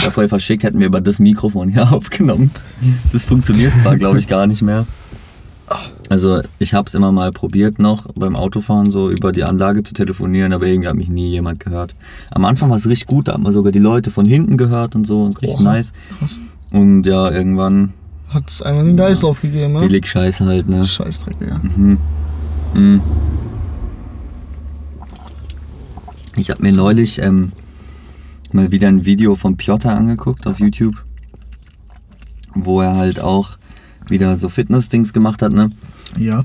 Ja, 0.00 0.10
voll 0.10 0.28
verschickt 0.28 0.62
hätten 0.62 0.80
wir 0.80 0.86
über 0.86 1.00
das 1.00 1.18
Mikrofon 1.18 1.68
hier 1.68 1.92
aufgenommen. 1.92 2.50
Das 3.12 3.24
funktioniert 3.24 3.72
zwar, 3.82 3.96
glaube 3.96 4.18
ich, 4.18 4.26
gar 4.26 4.46
nicht 4.46 4.62
mehr. 4.62 4.86
Also 6.08 6.42
ich 6.58 6.74
habe 6.74 6.88
es 6.88 6.94
immer 6.94 7.12
mal 7.12 7.32
probiert 7.32 7.78
noch 7.78 8.06
beim 8.14 8.36
Autofahren 8.36 8.90
so 8.90 9.08
über 9.10 9.32
die 9.32 9.44
Anlage 9.44 9.82
zu 9.82 9.94
telefonieren, 9.94 10.52
aber 10.52 10.66
irgendwie 10.66 10.88
hat 10.88 10.96
mich 10.96 11.08
nie 11.08 11.30
jemand 11.30 11.60
gehört. 11.60 11.94
Am 12.30 12.44
Anfang 12.44 12.68
war 12.68 12.76
es 12.76 12.86
richtig 12.86 13.06
gut, 13.06 13.28
da 13.28 13.34
hat 13.34 13.40
man 13.40 13.52
sogar 13.52 13.72
die 13.72 13.78
Leute 13.78 14.10
von 14.10 14.26
hinten 14.26 14.56
gehört 14.58 14.94
und 14.94 15.06
so 15.06 15.22
und 15.24 15.40
richtig 15.40 15.60
Oha. 15.60 15.74
nice. 15.74 15.92
Krass. 16.18 16.38
Und 16.70 17.04
ja, 17.04 17.30
irgendwann 17.30 17.94
Hat 18.28 18.50
es 18.50 18.60
einmal 18.60 18.84
den 18.84 18.96
Geist 18.96 19.24
aufgegeben, 19.24 19.74
ne? 19.74 19.80
billig 19.80 20.06
Scheiß 20.06 20.40
halt, 20.40 20.68
ne? 20.68 20.84
Scheißdreck, 20.84 21.36
ja. 21.40 21.58
Mhm. 21.62 21.98
Mhm. 22.74 23.00
Ich 26.36 26.50
habe 26.50 26.62
mir 26.62 26.72
neulich 26.72 27.18
ähm, 27.18 27.52
mal 28.52 28.72
wieder 28.72 28.88
ein 28.88 29.04
Video 29.04 29.36
von 29.36 29.56
Piotr 29.56 29.90
angeguckt 29.90 30.46
auf 30.46 30.60
YouTube, 30.60 31.04
wo 32.54 32.80
er 32.80 32.96
halt 32.96 33.20
auch 33.20 33.58
wieder 34.08 34.34
so 34.36 34.48
Fitness-Dings 34.48 35.12
gemacht 35.12 35.42
hat, 35.42 35.52
ne? 35.52 35.70
Ja. 36.18 36.42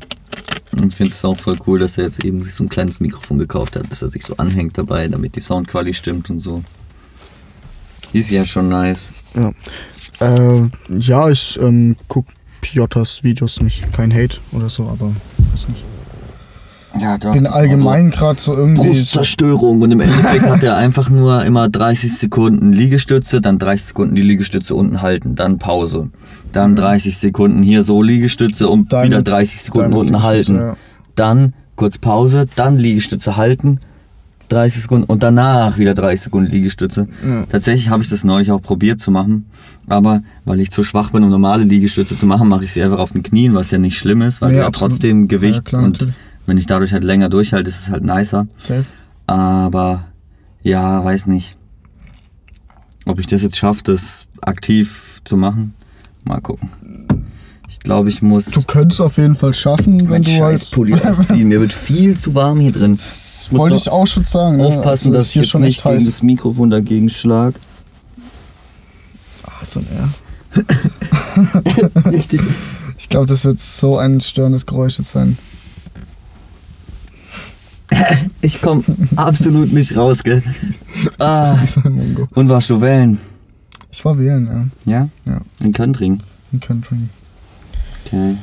Und 0.71 0.87
ich 0.87 0.95
finde 0.95 1.11
es 1.11 1.25
auch 1.25 1.37
voll 1.37 1.57
cool, 1.65 1.79
dass 1.79 1.97
er 1.97 2.05
jetzt 2.05 2.23
eben 2.23 2.41
sich 2.41 2.53
so 2.53 2.63
ein 2.63 2.69
kleines 2.69 2.99
Mikrofon 2.99 3.37
gekauft 3.37 3.75
hat, 3.75 3.89
dass 3.89 4.01
er 4.01 4.09
sich 4.09 4.23
so 4.23 4.37
anhängt 4.37 4.77
dabei, 4.77 5.07
damit 5.07 5.35
die 5.35 5.41
Soundqualität 5.41 5.95
stimmt 5.95 6.29
und 6.29 6.39
so. 6.39 6.63
Ist 8.13 8.29
ja 8.29 8.45
schon 8.45 8.69
nice. 8.69 9.13
Ja. 9.33 9.51
Äh, 10.19 10.69
ja, 10.89 11.29
ich 11.29 11.59
ähm, 11.61 11.95
guck 12.07 12.25
Piotrs 12.61 13.23
Videos 13.23 13.61
nicht. 13.61 13.91
Kein 13.93 14.13
Hate 14.13 14.37
oder 14.51 14.69
so, 14.69 14.87
aber 14.87 15.13
weiß 15.51 15.67
nicht. 15.69 15.83
Ja, 16.99 17.17
doch. 17.17 17.33
Bin 17.33 17.43
das 17.43 17.53
war 17.53 17.59
allgemein 17.61 18.09
gerade 18.11 18.39
so 18.39 18.53
irgendwie. 18.55 18.77
So, 18.81 18.93
Brustzerstörung 18.93 19.81
und 19.81 19.91
im 19.91 19.99
Endeffekt 20.01 20.43
hat 20.43 20.63
er 20.63 20.75
einfach 20.77 21.09
nur 21.09 21.43
immer 21.45 21.69
30 21.69 22.13
Sekunden 22.17 22.71
Liegestütze, 22.73 23.41
dann 23.41 23.59
30 23.59 23.87
Sekunden 23.87 24.15
die 24.15 24.21
Liegestütze 24.21 24.73
unten 24.75 25.01
halten, 25.01 25.35
dann 25.35 25.57
Pause. 25.59 26.09
Dann 26.53 26.75
30 26.75 27.17
Sekunden 27.17 27.61
hier 27.61 27.83
so 27.83 28.01
Liegestütze 28.01 28.67
und 28.67 28.91
Dann- 28.93 29.05
wieder 29.05 29.21
30 29.21 29.61
Sekunden 29.61 29.93
unten 29.93 30.23
halten. 30.23 30.55
ja. 30.57 30.75
Dann 31.15 31.53
kurz 31.75 31.97
Pause, 31.97 32.45
dann 32.55 32.77
Liegestütze 32.77 33.37
halten, 33.37 33.79
30 34.49 34.83
Sekunden 34.83 35.03
und 35.05 35.23
danach 35.23 35.77
wieder 35.77 35.93
30 35.93 36.21
Sekunden 36.21 36.49
Liegestütze. 36.49 37.07
Ja. 37.27 37.45
Tatsächlich 37.49 37.89
habe 37.89 38.01
ich 38.01 38.09
das 38.09 38.23
neulich 38.23 38.51
auch 38.51 38.61
probiert 38.61 38.99
zu 39.01 39.11
machen, 39.11 39.45
aber 39.87 40.21
weil 40.45 40.59
ich 40.61 40.71
zu 40.71 40.83
schwach 40.83 41.11
bin, 41.11 41.23
um 41.23 41.29
normale 41.29 41.63
Liegestütze 41.63 42.17
zu 42.17 42.25
machen, 42.25 42.47
mache 42.47 42.63
ich 42.63 42.71
sie 42.71 42.81
einfach 42.81 42.99
auf 42.99 43.11
den 43.11 43.23
Knien, 43.23 43.55
was 43.55 43.71
ja 43.71 43.77
nicht 43.77 43.97
schlimm 43.97 44.21
ist, 44.21 44.41
weil 44.41 44.55
ja 44.55 44.65
absolut. 44.67 44.93
trotzdem 44.93 45.27
Gewicht 45.27 45.55
Ja, 45.55 45.61
klar, 45.61 45.83
und 45.83 45.91
natürlich. 45.93 46.15
Wenn 46.47 46.57
ich 46.57 46.65
dadurch 46.65 46.93
halt 46.93 47.03
länger 47.03 47.29
durchhalte, 47.29 47.69
ist 47.69 47.79
es 47.81 47.89
halt 47.89 48.03
nicer. 48.03 48.47
Safe. 48.57 48.85
Aber 49.27 50.05
ja, 50.63 51.03
weiß 51.03 51.27
nicht. 51.27 51.55
Ob 53.05 53.19
ich 53.19 53.27
das 53.27 53.41
jetzt 53.43 53.57
schaffe, 53.57 53.83
das 53.83 54.25
aktiv 54.41 55.21
zu 55.23 55.37
machen. 55.37 55.73
Mal 56.23 56.41
gucken. 56.41 56.69
Ich 57.69 57.79
glaube, 57.79 58.09
ich 58.09 58.21
muss 58.21 58.45
Du 58.45 58.63
könntest 58.63 59.01
auf 59.01 59.17
jeden 59.17 59.35
Fall 59.35 59.53
schaffen, 59.53 59.99
wenn 60.01 60.07
meinen 60.09 60.23
du 60.23 60.31
halt. 60.31 60.59
Scheißpulli 60.59 60.93
ausziehen. 61.03 61.49
Mir 61.49 61.59
wird 61.59 61.73
viel 61.73 62.15
zu 62.17 62.33
warm 62.33 62.59
hier 62.59 62.71
drin. 62.71 62.97
Wollte 63.51 63.75
ich 63.75 63.89
auch 63.89 64.07
schon 64.07 64.23
sagen. 64.23 64.57
ne? 64.57 64.65
aufpassen, 64.65 65.09
Also, 65.09 65.11
dass 65.11 65.27
ich 65.29 65.35
jetzt 65.35 65.49
schon 65.49 65.61
nicht 65.61 65.83
gegen 65.83 66.05
das 66.05 66.23
Mikrofon 66.23 66.69
dagegen 66.69 67.09
schlag. 67.09 67.55
Ach, 69.45 69.65
so, 69.65 69.81
ja. 69.81 70.63
Richtig. 72.09 72.41
Ich 72.97 73.09
glaube, 73.09 73.25
das 73.27 73.43
wird 73.45 73.59
so 73.59 73.97
ein 73.97 74.21
störendes 74.21 74.65
Geräusch 74.65 74.97
jetzt 74.97 75.11
sein. 75.11 75.37
Ich 78.41 78.61
komme 78.61 78.83
absolut 79.15 79.73
nicht 79.73 79.95
raus, 79.97 80.23
gell? 80.23 80.43
Ah. 81.19 81.57
Und 82.33 82.49
warst 82.49 82.69
du 82.69 82.81
wählen? 82.81 83.19
Ich 83.91 84.03
war 84.03 84.17
wählen, 84.17 84.71
ja. 84.85 84.99
Ja? 84.99 85.09
Ja. 85.25 85.41
In 85.59 85.73
Köntring. 85.73 86.21
In 86.51 86.59
Country. 86.59 86.97
Okay. 88.05 88.37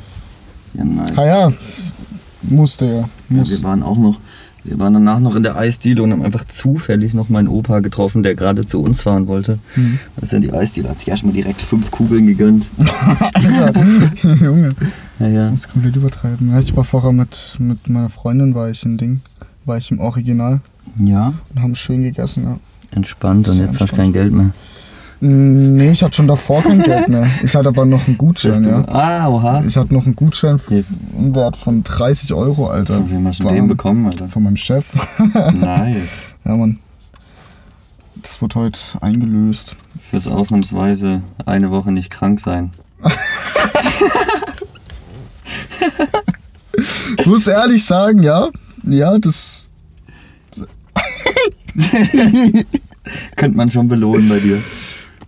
Ja, 0.75 0.85
nice. 0.85 1.13
Ah 1.17 1.25
ja, 1.27 1.53
musste 2.43 2.87
ja. 2.87 2.93
Ja, 2.93 3.09
Muss. 3.29 3.51
wir 3.51 3.63
waren 3.63 3.83
auch 3.83 3.97
noch 3.97 4.19
Wir 4.65 4.79
waren 4.79 4.95
danach 4.95 5.21
noch 5.21 5.37
in 5.37 5.43
der 5.43 5.57
Eisdiele 5.57 6.03
und 6.03 6.11
haben 6.11 6.23
einfach 6.23 6.45
zufällig 6.47 7.13
noch 7.13 7.29
meinen 7.29 7.49
Opa 7.49 7.81
getroffen, 7.81 8.23
der 8.23 8.35
gerade 8.35 8.65
zu 8.65 8.81
uns 8.83 9.03
fahren 9.03 9.27
wollte. 9.29 9.59
Mhm. 9.77 9.99
Das 10.17 10.25
ist 10.25 10.33
ja 10.33 10.39
die 10.41 10.53
Eisdiele, 10.53 10.89
hat 10.89 10.99
sich 10.99 11.09
erstmal 11.09 11.35
direkt 11.35 11.61
fünf 11.61 11.91
Kugeln 11.91 12.27
gegönnt. 12.27 12.67
Junge, 14.41 14.75
Ja, 15.19 15.29
ja. 15.29 15.51
das 15.51 15.61
ist 15.61 15.73
komplett 15.73 15.97
übertreiben. 15.97 16.59
Ich 16.59 16.75
war 16.77 16.85
vorher 16.85 17.13
mit, 17.13 17.57
mit 17.59 17.89
meiner 17.89 18.09
Freundin, 18.11 18.55
war 18.55 18.71
ich 18.71 18.85
in 18.85 18.97
Ding, 18.97 19.21
war 19.65 19.77
ich 19.79 19.91
im 19.91 20.01
Original 20.01 20.61
Ja, 20.99 21.35
und 21.55 21.63
haben 21.63 21.75
schön 21.75 22.03
gegessen, 22.03 22.45
ja. 22.45 22.59
entspannt 22.91 23.49
und 23.49 23.59
jetzt 23.59 23.81
hast 23.81 23.93
du 23.93 23.97
kein 23.97 24.07
entspannt. 24.07 24.13
Geld 24.15 24.33
mehr. 24.33 24.51
Mm, 25.29 25.77
Nee, 25.77 25.91
ich 25.91 26.03
hatte 26.03 26.17
schon 26.17 26.29
davor 26.29 26.63
kein 26.63 26.83
Geld 26.85 27.09
mehr. 27.09 27.27
Ich 27.43 27.55
hatte 27.57 27.69
aber 27.69 27.85
noch 27.87 28.07
einen 28.07 28.19
Gutschein, 28.19 28.63
ja. 28.65 28.85
Ah, 28.89 29.29
oha. 29.29 29.63
Ich 29.67 29.77
hatte 29.77 29.93
noch 29.95 30.05
einen 30.05 30.15
Gutschein 30.17 30.61
im 30.71 31.35
Wert 31.35 31.57
von 31.57 31.83
30 31.83 32.33
Euro, 32.35 32.69
Alter. 32.69 32.95
Von 32.95 33.11
wem 33.11 33.27
hast 33.27 33.43
du 33.43 33.49
den 33.49 33.69
bekommen, 33.69 34.07
Alter? 34.07 34.29
Von 34.29 34.43
meinem 34.45 34.57
Chef. 34.57 34.87
Nice. 35.53 36.23
ja, 36.45 36.57
Mann. 36.57 36.79
Das 38.23 38.41
wird 38.41 38.55
heute 38.55 38.79
eingelöst. 39.01 39.77
Fürs 40.11 40.27
ausnahmsweise 40.29 41.23
eine 41.47 41.71
Woche 41.71 41.93
nicht 41.93 42.11
krank 42.11 42.41
sein. 42.41 42.71
Ich 47.19 47.27
muss 47.27 47.47
ehrlich 47.47 47.85
sagen, 47.85 48.23
ja. 48.23 48.49
Ja, 48.85 49.19
das. 49.19 49.53
Könnte 53.37 53.57
man 53.57 53.71
schon 53.71 53.89
belohnen 53.89 54.29
bei 54.29 54.39
dir. 54.41 54.63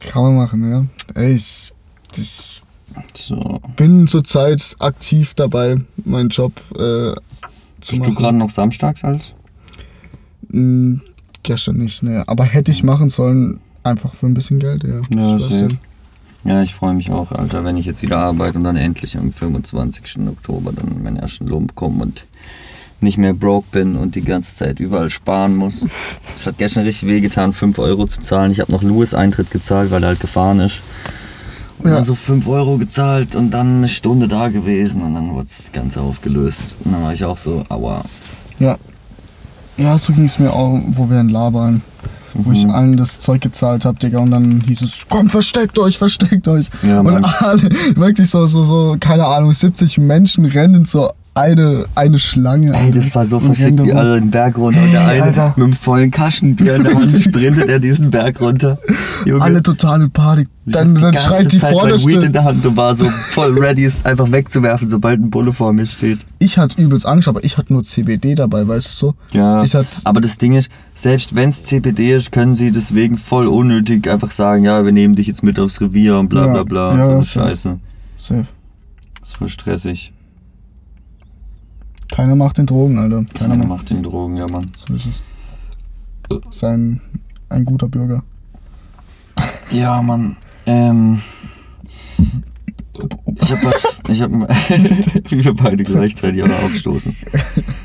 Kann 0.01 0.23
man 0.23 0.37
machen, 0.37 0.71
ja. 0.71 0.85
Ey, 1.21 1.35
ich, 1.35 1.73
ich 2.17 2.63
So. 3.15 3.61
bin 3.77 4.07
zurzeit 4.07 4.77
aktiv 4.79 5.35
dabei, 5.35 5.77
meinen 6.05 6.29
Job 6.29 6.53
äh, 6.75 6.79
zu 6.79 7.17
Bist 7.81 7.93
du 7.93 7.97
machen. 7.99 8.15
gerade 8.15 8.37
noch 8.39 8.51
samstags 8.51 9.05
als? 9.05 9.35
Mm, 10.49 10.97
Gestern 11.43 11.77
nicht, 11.77 12.03
ne. 12.03 12.25
Aber 12.27 12.45
hätte 12.45 12.73
ich 12.73 12.83
machen 12.83 13.09
sollen, 13.09 13.61
einfach 13.85 14.13
für 14.15 14.27
ein 14.27 14.35
bisschen 14.35 14.59
Geld, 14.59 14.83
ja. 14.83 15.01
Ja, 15.17 15.37
Ich. 15.39 15.79
Ja, 16.45 16.63
ich 16.63 16.75
freue 16.75 16.95
mich 16.95 17.11
auch, 17.11 17.33
Alter, 17.33 17.65
wenn 17.65 17.77
ich 17.77 17.87
jetzt 17.87 18.03
wieder 18.03 18.19
arbeite 18.19 18.59
und 18.59 18.63
dann 18.65 18.77
endlich 18.77 19.17
am 19.19 19.33
25. 19.33 20.19
Oktober 20.29 20.73
dann 20.73 21.03
meinen 21.03 21.17
ersten 21.17 21.47
Lohn 21.49 21.67
bekomme 21.67 22.05
und 22.05 22.25
nicht 23.01 23.19
mehr 23.19 23.35
broke 23.35 23.67
bin 23.73 23.97
und 23.97 24.15
die 24.15 24.23
ganze 24.23 24.55
Zeit 24.57 24.81
überall 24.81 25.11
sparen 25.11 25.55
muss. 25.57 25.87
Es 26.35 26.47
hat 26.47 26.59
gestern 26.59 26.85
richtig 26.85 27.09
wehgetan, 27.09 27.53
5 27.53 27.79
Euro 27.79 28.07
zu 28.07 28.21
zahlen. 28.21 28.53
Ich 28.53 28.61
habe 28.61 28.73
noch 28.73 28.83
Louis 28.83 29.13
Eintritt 29.15 29.51
gezahlt, 29.51 29.91
weil 29.91 30.03
er 30.03 30.09
halt 30.09 30.21
gefahren 30.21 30.61
ist. 30.61 30.81
Und 31.79 31.91
Ja. 31.91 31.97
dann 31.97 32.05
so 32.05 32.15
5 32.15 32.49
Euro 32.49 32.79
gezahlt 32.79 33.37
und 33.37 33.51
dann 33.51 33.77
eine 33.79 33.89
Stunde 33.89 34.29
da 34.29 34.49
gewesen 34.49 35.03
und 35.03 35.15
dann 35.15 35.33
wurde 35.35 35.49
das 35.57 35.71
Ganze 35.73 36.01
aufgelöst. 36.01 36.63
Und 36.85 36.93
dann 36.93 37.03
war 37.03 37.13
ich 37.13 37.23
auch 37.25 37.37
so, 37.37 37.65
aua. 37.69 38.03
Ja. 38.59 38.77
Ja, 39.77 39.99
so 39.99 40.15
ging 40.15 40.25
es 40.25 40.39
mir 40.39 40.53
auch, 40.53 40.81
wo 40.93 41.11
wir 41.11 41.21
in 41.21 41.29
La 41.29 41.53
waren. 41.53 41.83
Wo 42.33 42.53
ich 42.53 42.65
Mhm. 42.65 42.71
allen 42.71 42.97
das 42.99 43.19
Zeug 43.21 43.41
gezahlt 43.41 43.85
habe, 43.87 43.99
Digga, 43.99 44.19
und 44.19 44.31
dann 44.31 44.61
hieß 44.67 44.83
es, 44.83 45.01
komm, 45.09 45.31
versteckt 45.31 45.79
euch, 45.79 45.97
versteckt 45.97 46.49
euch. 46.49 46.69
Ja, 46.83 47.01
und 47.01 47.25
alle, 47.43 47.63
wirklich 47.97 48.29
so, 48.29 48.47
so, 48.47 48.65
so, 48.65 48.97
keine 49.01 49.27
Ahnung, 49.27 49.53
70 49.55 49.97
Menschen 49.99 50.45
rennen 50.47 50.85
so 50.85 51.11
eine, 51.37 51.87
eine 51.95 52.19
Schlange. 52.19 52.73
Ey, 52.75 52.91
das 52.91 53.15
war 53.15 53.27
so 53.27 53.39
verschickt, 53.39 53.79
rum. 53.79 53.97
alle 53.97 54.21
den 54.21 54.31
Berg 54.31 54.57
runter. 54.59 54.83
Und 54.83 54.93
der 54.93 55.01
Ey, 55.03 55.07
eine 55.21 55.23
Alter. 55.25 55.55
mit 55.57 55.65
einem 55.65 55.73
vollen 55.75 56.11
Kaschenbier 56.11 56.77
in 56.77 56.85
der 56.85 56.95
Hand 56.95 57.11
sprintet 57.23 57.69
er 57.69 57.79
diesen 57.79 58.11
Berg 58.11 58.41
runter. 58.41 58.79
Junge. 59.25 59.43
Alle 59.43 59.63
total 59.63 60.03
in 60.03 60.11
Panik. 60.11 60.49
Dann, 60.69 60.95
dann 60.95 61.03
ganze 61.13 61.21
schreit 61.23 61.53
die 61.53 61.59
Zeit 61.59 61.75
mein 61.77 61.85
Weed 61.87 61.93
in 61.93 61.99
Vorderste. 62.01 62.31
der 62.31 62.45
Hand 62.45 62.67
und 62.67 62.77
war 62.77 62.97
so 62.97 63.07
voll 63.29 63.57
ready, 63.57 63.85
es 63.85 64.05
einfach 64.05 64.33
wegzuwerfen, 64.33 64.89
sobald 64.89 65.21
ein 65.21 65.31
Bulle 65.31 65.53
vor 65.53 65.73
mir 65.73 65.87
steht. 65.87 66.19
Ich 66.41 66.59
hatte 66.59 66.81
übelst 66.83 67.07
Angst, 67.07 67.29
aber 67.29 67.45
ich 67.45 67.57
hatte 67.57 67.73
nur 67.73 67.85
CBD 67.85 68.35
dabei, 68.35 68.67
weißt 68.67 68.87
du 68.87 69.07
so? 69.09 69.15
Ja, 69.31 69.63
Ich 69.63 69.75
hatte- 69.77 69.87
aber 70.05 70.21
das 70.21 70.39
Ding 70.39 70.55
ist, 70.55 70.69
selbst 70.97 71.37
wenn 71.37 71.51
es 71.51 71.63
CBD 71.65 72.15
ist, 72.17 72.33
können 72.33 72.55
sie 72.55 72.73
deswegen 72.73 73.17
voll 73.17 73.47
unnötig 73.47 74.11
einfach 74.11 74.33
sagen, 74.33 74.65
ja, 74.65 74.85
wir 74.85 74.91
nehmen 74.91 75.15
dich 75.15 75.29
jetzt 75.29 75.45
mit 75.45 75.61
aufs 75.61 75.81
Revier 75.81 76.19
und 76.19 76.31
bla 76.31 76.47
Ja, 76.47 76.53
bla 76.53 76.63
bla. 76.65 76.97
ja, 76.99 77.07
so 77.07 77.19
ist- 77.21 77.29
Scheiße. 77.29 77.79
Safe. 78.19 78.47
Das 79.21 79.29
ist 79.29 79.37
voll 79.37 79.49
stressig. 79.49 80.13
Keiner 82.17 82.35
macht 82.35 82.57
den 82.57 82.65
Drogen, 82.65 82.97
Alter. 82.97 83.27
Keiner 83.35 83.57
Keiner 83.57 83.67
macht. 83.67 83.91
den 83.91 84.03
Drogen, 84.03 84.39
ja 84.39 84.47
Mann. 84.51 84.73
So 84.79 84.95
ist 84.95 85.05
es. 85.05 85.23
Sein 86.51 86.99
ein 87.51 87.67
guter 87.67 87.89
Bürger. 87.89 88.23
Ja, 89.71 90.01
Mann. 90.01 90.39
Ähm. 90.65 91.21
Ich 93.35 93.53
hab 93.53 93.63
was. 93.63 93.85
Ich 94.09 94.23
hab. 94.23 94.31
wir 95.31 95.55
beide 95.57 95.83
gleichzeitig 95.83 96.43
auch 96.43 96.63
aufstoßen. 96.65 97.15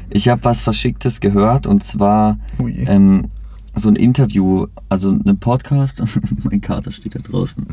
Ich 0.09 0.29
hab 0.29 0.45
was 0.45 0.61
Verschicktes 0.61 1.19
gehört 1.19 1.67
und 1.67 1.83
zwar 1.83 2.39
Oh 2.57 2.69
ähm, 2.69 3.27
so 3.75 3.89
ein 3.89 3.97
Interview, 3.97 4.67
also 4.87 5.11
ein 5.11 5.39
Podcast. 5.39 6.01
mein 6.49 6.61
Kater 6.61 6.91
steht 6.91 7.15
da 7.15 7.19
draußen. 7.19 7.67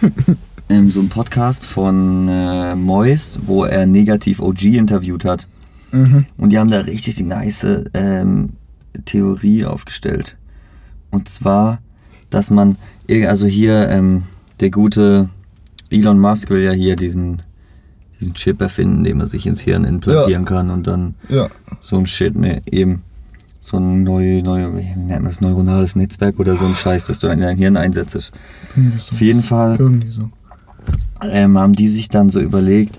ähm, 0.70 0.90
so 0.90 1.00
ein 1.00 1.10
Podcast 1.10 1.66
von 1.66 2.28
äh, 2.30 2.74
Mois, 2.76 3.38
wo 3.44 3.64
er 3.64 3.84
Negativ 3.84 4.40
OG 4.40 4.62
interviewt 4.62 5.26
hat. 5.26 5.46
Mhm. 5.92 6.26
Und 6.36 6.50
die 6.50 6.58
haben 6.58 6.70
da 6.70 6.80
richtig 6.80 7.16
die 7.16 7.22
nice 7.24 7.66
ähm, 7.94 8.50
Theorie 9.04 9.64
aufgestellt. 9.64 10.36
Und 11.10 11.28
zwar, 11.28 11.78
dass 12.30 12.50
man, 12.50 12.76
also 13.26 13.46
hier, 13.46 13.88
ähm, 13.88 14.24
der 14.60 14.70
gute 14.70 15.28
Elon 15.90 16.18
Musk 16.18 16.50
will 16.50 16.62
ja 16.62 16.72
hier 16.72 16.96
diesen, 16.96 17.40
diesen 18.20 18.34
Chip 18.34 18.60
erfinden, 18.60 19.04
den 19.04 19.18
man 19.18 19.26
sich 19.26 19.46
ins 19.46 19.60
Hirn 19.60 19.84
implantieren 19.84 20.44
kann 20.44 20.70
und 20.70 20.86
dann 20.86 21.14
Ja. 21.28 21.48
so 21.80 21.96
ein 21.96 22.06
Shit, 22.06 22.36
ne, 22.36 22.60
eben 22.70 23.02
so 23.60 23.76
ein 23.78 24.02
neu, 24.02 24.42
neu, 24.42 24.72
wie 24.74 24.84
nennt 24.96 25.08
man 25.08 25.24
das, 25.24 25.40
neuronales 25.40 25.96
Netzwerk 25.96 26.38
oder 26.38 26.56
so 26.56 26.66
ein 26.66 26.74
Scheiß, 26.74 27.04
das 27.04 27.18
du 27.18 27.28
in 27.28 27.40
dein 27.40 27.56
Hirn 27.56 27.76
einsetzt. 27.76 28.32
So. 28.96 29.12
Auf 29.14 29.20
jeden 29.20 29.42
Fall 29.42 29.78
so. 30.08 30.28
ähm, 31.22 31.56
haben 31.58 31.72
die 31.74 31.88
sich 31.88 32.08
dann 32.08 32.30
so 32.30 32.40
überlegt, 32.40 32.98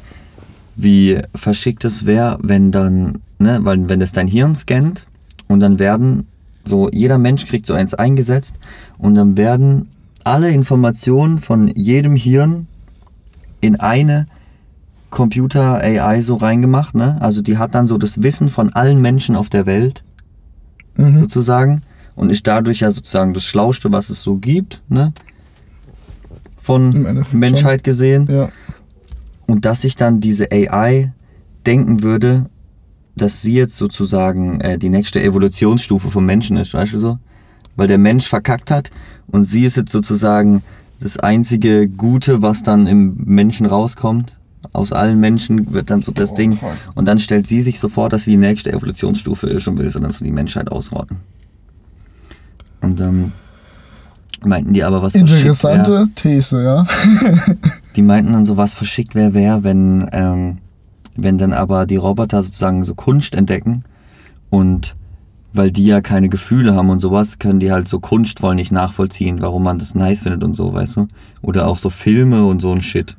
wie 0.81 1.19
verschickt 1.35 1.83
es 1.83 2.05
wäre, 2.05 2.39
wenn 2.41 2.71
dann, 2.71 3.19
ne, 3.37 3.59
weil 3.63 3.89
wenn 3.89 3.99
das 3.99 4.11
dein 4.13 4.27
Hirn 4.27 4.55
scannt 4.55 5.07
und 5.47 5.59
dann 5.59 5.77
werden 5.77 6.25
so, 6.65 6.89
jeder 6.89 7.17
Mensch 7.17 7.45
kriegt 7.45 7.65
so 7.65 7.73
eins 7.73 7.93
eingesetzt 7.93 8.55
und 8.97 9.15
dann 9.15 9.37
werden 9.37 9.89
alle 10.23 10.51
Informationen 10.51 11.39
von 11.39 11.67
jedem 11.67 12.15
Hirn 12.15 12.67
in 13.61 13.79
eine 13.79 14.27
Computer 15.09 15.75
AI 15.81 16.21
so 16.21 16.35
reingemacht, 16.35 16.95
ne? 16.95 17.17
Also 17.19 17.41
die 17.41 17.57
hat 17.57 17.73
dann 17.75 17.87
so 17.87 17.97
das 17.97 18.21
Wissen 18.21 18.49
von 18.49 18.71
allen 18.73 19.01
Menschen 19.01 19.35
auf 19.35 19.49
der 19.49 19.65
Welt 19.65 20.03
Mhm. 20.95 21.21
sozusagen 21.21 21.81
und 22.15 22.29
ist 22.29 22.45
dadurch 22.45 22.81
ja 22.81 22.91
sozusagen 22.91 23.33
das 23.33 23.43
Schlauste, 23.43 23.91
was 23.91 24.09
es 24.09 24.21
so 24.21 24.37
gibt, 24.37 24.81
ne? 24.89 25.13
Von 26.61 27.23
Menschheit 27.31 27.83
gesehen. 27.83 28.27
Ja. 28.29 28.49
Und 29.49 29.65
dass 29.65 29.81
sich 29.81 29.95
dann 29.95 30.19
diese 30.19 30.51
AI 30.51 31.11
denken 31.65 32.03
würde, 32.03 32.45
dass 33.15 33.41
sie 33.41 33.55
jetzt 33.55 33.77
sozusagen 33.77 34.61
äh, 34.61 34.77
die 34.77 34.89
nächste 34.89 35.23
Evolutionsstufe 35.23 36.11
vom 36.11 36.23
Menschen 36.23 36.55
ist, 36.55 36.75
weißt 36.75 36.93
du 36.93 36.99
so? 36.99 37.17
Weil 37.75 37.87
der 37.87 37.97
Mensch 37.97 38.27
verkackt 38.27 38.69
hat 38.69 38.91
und 39.25 39.45
sie 39.45 39.65
ist 39.65 39.75
jetzt 39.75 39.91
sozusagen 39.91 40.61
das 40.99 41.17
einzige 41.17 41.89
Gute, 41.89 42.43
was 42.43 42.61
dann 42.61 42.85
im 42.85 43.15
Menschen 43.25 43.65
rauskommt. 43.65 44.35
Aus 44.71 44.91
allen 44.93 45.19
Menschen 45.19 45.73
wird 45.73 45.89
dann 45.89 46.03
so 46.03 46.11
das 46.11 46.33
Oh, 46.33 46.35
Ding. 46.35 46.53
fuck. 46.53 46.73
Und 46.93 47.05
dann 47.05 47.17
stellt 47.19 47.47
sie 47.47 47.61
sich 47.61 47.79
so 47.79 47.89
vor, 47.89 48.07
dass 48.07 48.25
sie 48.25 48.31
die 48.31 48.37
nächste 48.37 48.71
Evolutionsstufe 48.71 49.47
ist 49.47 49.67
und 49.67 49.79
will 49.79 49.89
so 49.89 49.99
dann 49.99 50.11
so 50.11 50.23
die 50.23 50.31
Menschheit 50.31 50.71
ausrotten. 50.71 51.17
Und 52.81 52.99
dann 52.99 53.31
meinten 54.45 54.73
die 54.73 54.83
aber, 54.83 55.01
was 55.01 55.13
verschickt 55.13 55.31
wär- 55.31 55.39
Interessante 55.75 56.09
These, 56.15 56.63
ja. 56.63 56.85
die 57.95 58.01
meinten 58.01 58.33
dann 58.33 58.45
so, 58.45 58.57
was 58.57 58.73
verschickt 58.73 59.15
wäre, 59.15 59.33
wäre, 59.33 59.63
wenn, 59.63 60.07
ähm, 60.11 60.57
wenn 61.15 61.37
dann 61.37 61.53
aber 61.53 61.85
die 61.85 61.97
Roboter 61.97 62.41
sozusagen 62.43 62.83
so 62.83 62.95
Kunst 62.95 63.35
entdecken 63.35 63.83
und 64.49 64.95
weil 65.51 65.71
die 65.71 65.85
ja 65.85 65.99
keine 66.01 66.29
Gefühle 66.29 66.75
haben 66.75 66.89
und 66.91 66.99
sowas, 66.99 67.39
können 67.39 67.59
die 67.59 67.71
halt 67.71 67.87
so 67.87 67.99
Kunst 67.99 68.41
wollen 68.43 68.57
nicht 68.57 68.71
nachvollziehen, 68.71 69.41
warum 69.41 69.63
man 69.63 69.79
das 69.79 69.95
nice 69.95 70.21
findet 70.21 70.43
und 70.43 70.53
so, 70.53 70.73
weißt 70.73 70.97
du? 70.97 71.07
Oder 71.41 71.67
auch 71.67 71.77
so 71.79 71.89
Filme 71.89 72.45
und 72.45 72.59
so 72.61 72.71
ein 72.71 72.81
Shit. 72.81 73.17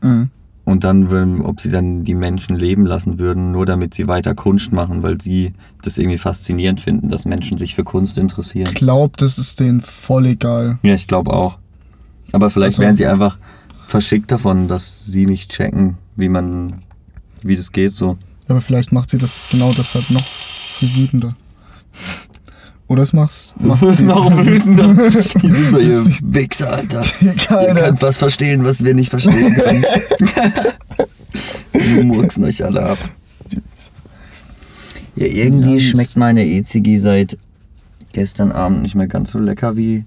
Mhm. 0.00 0.30
Und 0.66 0.82
dann, 0.82 1.40
ob 1.42 1.60
sie 1.60 1.70
dann 1.70 2.02
die 2.02 2.16
Menschen 2.16 2.56
leben 2.56 2.86
lassen 2.86 3.20
würden, 3.20 3.52
nur 3.52 3.66
damit 3.66 3.94
sie 3.94 4.08
weiter 4.08 4.34
Kunst 4.34 4.72
machen, 4.72 5.04
weil 5.04 5.20
sie 5.20 5.52
das 5.82 5.96
irgendwie 5.96 6.18
faszinierend 6.18 6.80
finden, 6.80 7.08
dass 7.08 7.24
Menschen 7.24 7.56
sich 7.56 7.76
für 7.76 7.84
Kunst 7.84 8.18
interessieren. 8.18 8.66
Ich 8.70 8.74
glaube, 8.74 9.14
das 9.16 9.38
ist 9.38 9.60
denen 9.60 9.80
voll 9.80 10.26
egal. 10.26 10.78
Ja, 10.82 10.92
ich 10.94 11.06
glaube 11.06 11.32
auch. 11.32 11.58
Aber 12.32 12.50
vielleicht 12.50 12.74
Also- 12.78 12.82
werden 12.82 12.96
sie 12.96 13.06
einfach 13.06 13.38
verschickt 13.86 14.32
davon, 14.32 14.66
dass 14.66 15.06
sie 15.06 15.26
nicht 15.26 15.52
checken, 15.52 15.98
wie 16.16 16.28
man, 16.28 16.82
wie 17.44 17.56
das 17.56 17.70
geht 17.70 17.92
so. 17.92 18.18
Ja, 18.48 18.56
aber 18.56 18.60
vielleicht 18.60 18.90
macht 18.90 19.10
sie 19.10 19.18
das 19.18 19.44
genau 19.48 19.72
deshalb 19.72 20.10
noch 20.10 20.24
viel 20.26 20.92
wütender. 20.96 21.36
Oder 22.88 23.02
es 23.02 23.12
macht's, 23.12 23.54
macht 23.58 23.80
sie 23.96 24.06
wütender. 24.06 24.94
Die 25.42 25.48
sind 25.50 25.70
so 25.72 25.78
ihr 25.78 26.04
Wichser, 26.22 26.72
Alter. 26.72 27.04
Ihr 27.20 27.34
Keiner. 27.34 27.74
könnt 27.74 28.02
was 28.02 28.18
verstehen, 28.18 28.64
was 28.64 28.84
wir 28.84 28.94
nicht 28.94 29.10
verstehen 29.10 29.54
können. 29.54 29.84
Wir 31.72 32.04
murksen 32.04 32.44
euch 32.44 32.64
alle 32.64 32.82
ab. 32.82 32.98
Ja, 35.16 35.26
irgendwie 35.26 35.74
Ja, 35.74 35.80
schmeckt 35.80 36.16
meine 36.16 36.44
E-Ziggy 36.44 36.98
seit 36.98 37.38
gestern 38.12 38.52
Abend 38.52 38.82
nicht 38.82 38.94
mehr 38.94 39.08
ganz 39.08 39.30
so 39.30 39.38
lecker 39.38 39.76
wie 39.76 40.04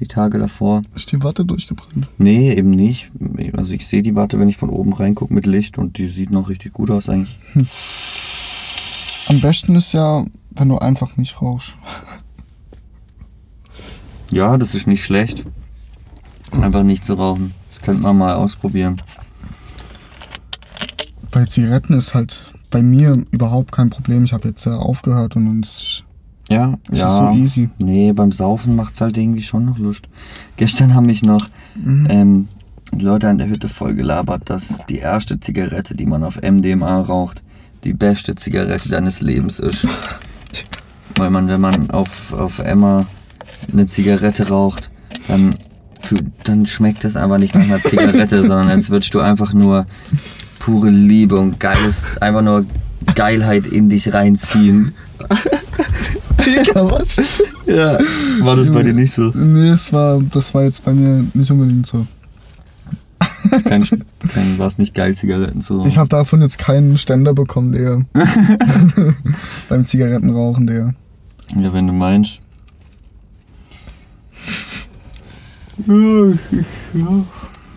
die 0.00 0.06
Tage 0.06 0.38
davor. 0.38 0.82
Ist 0.94 1.10
die 1.12 1.22
Watte 1.22 1.44
durchgebrannt? 1.44 2.06
Nee, 2.18 2.52
eben 2.52 2.70
nicht. 2.70 3.10
Also 3.56 3.72
ich 3.72 3.86
sehe 3.86 4.02
die 4.02 4.14
Watte, 4.14 4.38
wenn 4.38 4.48
ich 4.48 4.56
von 4.56 4.70
oben 4.70 4.92
reingucke 4.92 5.32
mit 5.34 5.46
Licht 5.46 5.78
und 5.78 5.98
die 5.98 6.08
sieht 6.08 6.30
noch 6.30 6.48
richtig 6.48 6.72
gut 6.72 6.90
aus 6.90 7.08
eigentlich. 7.08 7.36
Am 9.26 9.40
besten 9.40 9.74
ist 9.76 9.92
ja, 9.92 10.24
wenn 10.58 10.68
du 10.68 10.78
einfach 10.78 11.16
nicht 11.16 11.40
rauchst. 11.42 11.74
Ja, 14.30 14.58
das 14.58 14.74
ist 14.74 14.86
nicht 14.86 15.02
schlecht. 15.02 15.46
Einfach 16.50 16.82
nicht 16.82 17.06
zu 17.06 17.14
rauchen. 17.14 17.54
Das 17.72 17.80
könnte 17.82 18.02
man 18.02 18.18
mal 18.18 18.34
ausprobieren. 18.34 19.00
Bei 21.30 21.46
Zigaretten 21.46 21.94
ist 21.94 22.14
halt 22.14 22.52
bei 22.70 22.82
mir 22.82 23.16
überhaupt 23.30 23.72
kein 23.72 23.88
Problem. 23.88 24.24
Ich 24.24 24.34
habe 24.34 24.48
jetzt 24.48 24.66
ja 24.66 24.76
aufgehört 24.76 25.36
und 25.36 25.62
ist 25.64 26.04
Ja, 26.50 26.74
es 26.90 26.98
ja. 26.98 27.06
ist 27.08 27.16
so 27.16 27.30
easy. 27.38 27.70
Nee, 27.78 28.12
beim 28.12 28.30
Saufen 28.30 28.76
macht's 28.76 29.00
halt 29.00 29.16
irgendwie 29.16 29.42
schon 29.42 29.64
noch 29.64 29.78
Lust. 29.78 30.08
Gestern 30.58 30.94
haben 30.94 31.06
mich 31.06 31.22
noch 31.22 31.48
Mhm. 31.74 32.06
ähm, 32.10 32.48
die 32.92 33.04
Leute 33.04 33.28
an 33.30 33.38
der 33.38 33.48
Hütte 33.48 33.70
voll 33.70 33.94
gelabert, 33.94 34.50
dass 34.50 34.78
die 34.90 34.98
erste 34.98 35.40
Zigarette, 35.40 35.94
die 35.94 36.04
man 36.06 36.22
auf 36.22 36.36
MDMA 36.42 37.00
raucht, 37.00 37.42
die 37.84 37.94
beste 37.94 38.34
Zigarette 38.34 38.90
deines 38.90 39.22
Lebens 39.22 39.58
ist. 39.58 39.86
Weil 41.18 41.30
man, 41.30 41.48
wenn 41.48 41.60
man 41.60 41.90
auf, 41.90 42.32
auf 42.32 42.60
Emma 42.60 43.06
eine 43.72 43.86
Zigarette 43.86 44.48
raucht, 44.48 44.90
dann, 45.26 45.56
dann 46.44 46.64
schmeckt 46.64 47.04
es 47.04 47.16
einfach 47.16 47.38
nicht 47.38 47.54
nach 47.54 47.64
einer 47.64 47.82
Zigarette, 47.82 48.40
sondern 48.46 48.68
als 48.68 48.88
würdest 48.90 49.12
du 49.14 49.20
einfach 49.20 49.52
nur 49.52 49.86
pure 50.60 50.90
Liebe 50.90 51.36
und 51.36 51.58
geiles, 51.58 52.16
einfach 52.18 52.42
nur 52.42 52.64
Geilheit 53.14 53.66
in 53.66 53.88
dich 53.88 54.12
reinziehen. 54.12 54.94
Digga, 56.46 56.90
was? 56.90 57.42
Ja, 57.66 57.98
war 58.40 58.56
das 58.56 58.70
bei 58.70 58.82
dir 58.82 58.94
nicht 58.94 59.12
so? 59.12 59.32
Nee, 59.34 59.70
es 59.70 59.92
war, 59.92 60.22
das 60.32 60.54
war 60.54 60.64
jetzt 60.64 60.84
bei 60.84 60.92
mir 60.92 61.24
nicht 61.34 61.50
unbedingt 61.50 61.86
so. 61.86 62.06
Kein, 63.64 63.82
kein, 64.32 64.58
war 64.58 64.66
es 64.66 64.78
nicht 64.78 64.94
geil, 64.94 65.14
Zigaretten 65.14 65.62
zu 65.62 65.78
rauchen? 65.78 65.88
Ich 65.88 65.98
habe 65.98 66.08
davon 66.08 66.40
jetzt 66.40 66.58
keinen 66.58 66.96
Ständer 66.98 67.34
bekommen, 67.34 67.72
der 67.72 68.04
beim 69.68 69.84
Zigarettenrauchen, 69.84 70.66
der. 70.66 70.94
Ja, 71.56 71.72
wenn 71.72 71.86
du 71.86 71.92
meinst. 71.92 72.40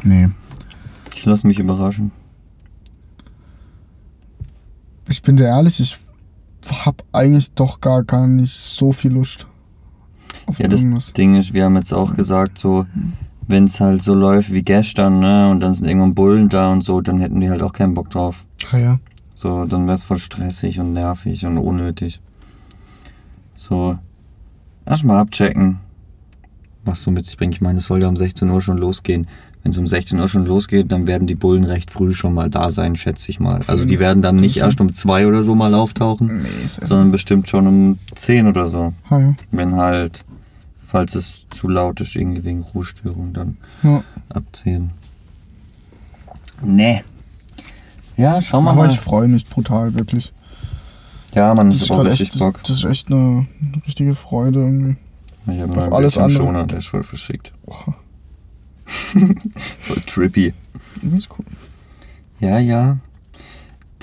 Nee. 0.03 0.29
Ich 1.15 1.25
lass 1.25 1.43
mich 1.43 1.59
überraschen. 1.59 2.11
Ich 5.09 5.21
bin 5.21 5.37
dir 5.37 5.45
ehrlich, 5.45 5.79
ich 5.79 5.97
hab 6.85 7.03
eigentlich 7.11 7.51
doch 7.51 7.81
gar, 7.81 8.03
gar 8.03 8.27
nicht 8.27 8.53
so 8.53 8.91
viel 8.91 9.11
Lust 9.11 9.47
auf 10.47 10.59
Ja, 10.59 10.67
das 10.67 10.81
irgendwas. 10.81 11.13
Ding 11.13 11.35
ist, 11.35 11.53
wir 11.53 11.65
haben 11.65 11.75
jetzt 11.75 11.93
auch 11.93 12.15
gesagt, 12.15 12.57
so, 12.57 12.85
wenn 13.47 13.65
es 13.65 13.79
halt 13.79 14.01
so 14.01 14.13
läuft 14.13 14.51
wie 14.53 14.63
gestern, 14.63 15.19
ne, 15.19 15.49
und 15.49 15.59
dann 15.59 15.73
sind 15.73 15.87
irgendwann 15.87 16.15
Bullen 16.15 16.49
da 16.49 16.71
und 16.71 16.83
so, 16.83 17.01
dann 17.01 17.19
hätten 17.19 17.39
die 17.39 17.49
halt 17.49 17.61
auch 17.61 17.73
keinen 17.73 17.93
Bock 17.93 18.09
drauf. 18.09 18.45
Ah 18.71 18.77
ja. 18.77 18.99
So, 19.35 19.65
dann 19.65 19.85
wäre 19.85 19.95
es 19.95 20.03
voll 20.03 20.19
stressig 20.19 20.79
und 20.79 20.93
nervig 20.93 21.45
und 21.45 21.57
unnötig. 21.57 22.21
So, 23.61 23.95
erstmal 24.87 25.19
abchecken, 25.19 25.77
was 26.83 27.03
so 27.03 27.11
mit 27.11 27.25
sich 27.25 27.37
bringt. 27.37 27.53
Ich 27.53 27.61
meine, 27.61 27.77
es 27.77 27.85
soll 27.85 28.01
ja 28.01 28.07
um 28.07 28.17
16 28.17 28.49
Uhr 28.49 28.59
schon 28.59 28.79
losgehen. 28.79 29.27
Wenn 29.61 29.71
es 29.71 29.77
um 29.77 29.85
16 29.85 30.19
Uhr 30.19 30.27
schon 30.27 30.47
losgeht, 30.47 30.91
dann 30.91 31.05
werden 31.05 31.27
die 31.27 31.35
Bullen 31.35 31.63
recht 31.65 31.91
früh 31.91 32.11
schon 32.11 32.33
mal 32.33 32.49
da 32.49 32.71
sein, 32.71 32.95
schätze 32.95 33.29
ich 33.29 33.39
mal. 33.39 33.61
Also 33.67 33.85
die 33.85 33.99
werden 33.99 34.23
dann 34.23 34.37
nicht 34.37 34.57
erst 34.57 34.81
um 34.81 34.91
2 34.91 35.27
oder 35.27 35.43
so 35.43 35.53
mal 35.53 35.75
auftauchen, 35.75 36.41
Nee, 36.41 36.65
sondern 36.65 37.11
bestimmt 37.11 37.47
schon 37.49 37.67
um 37.67 37.99
10 38.15 38.47
oder 38.47 38.67
so. 38.67 38.93
ah, 39.09 39.19
ja. 39.19 39.35
Wenn 39.51 39.75
halt, 39.75 40.25
falls 40.87 41.13
es 41.13 41.45
zu 41.51 41.67
laut 41.67 42.01
ist, 42.01 42.15
irgendwie 42.15 42.43
wegen 42.43 42.61
Ruhestörung, 42.63 43.31
dann 43.33 43.57
ja. 43.83 44.03
ab 44.29 44.43
10. 44.53 44.89
Nee. 46.63 47.03
Ja, 48.17 48.41
schauen 48.41 48.63
wir 48.63 48.71
Aber 48.71 48.85
mal. 48.85 48.89
ich 48.89 48.99
freue 48.99 49.27
mich 49.27 49.45
brutal, 49.45 49.93
wirklich. 49.93 50.33
Ja, 51.33 51.53
man 51.53 51.69
Das 51.69 51.81
ist 51.81 51.87
gerade 51.89 52.11
richtig 52.11 52.29
echt, 52.29 52.39
Bock. 52.39 52.59
das 52.63 52.77
ist 52.77 52.85
echt 52.85 53.11
eine, 53.11 53.45
eine 53.61 53.85
richtige 53.85 54.15
Freude 54.15 54.59
irgendwie. 54.59 54.97
Ich 55.47 55.59
habe 55.59 55.75
mal 55.75 55.89
alles 55.93 56.17
alles 56.17 56.17
andere. 56.17 56.43
Schoner, 56.43 56.67
der 56.67 56.81
voll 56.81 57.03
verschickt. 57.03 57.51
Boah, 57.65 57.95
Voll 59.79 60.01
trippy. 60.05 60.53
übelst 61.01 61.29
cool. 61.37 61.45
Ja, 62.39 62.59
ja. 62.59 62.97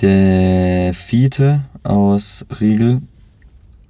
Der 0.01 0.93
Fiete 0.93 1.65
aus 1.83 2.45
Riegel, 2.59 3.01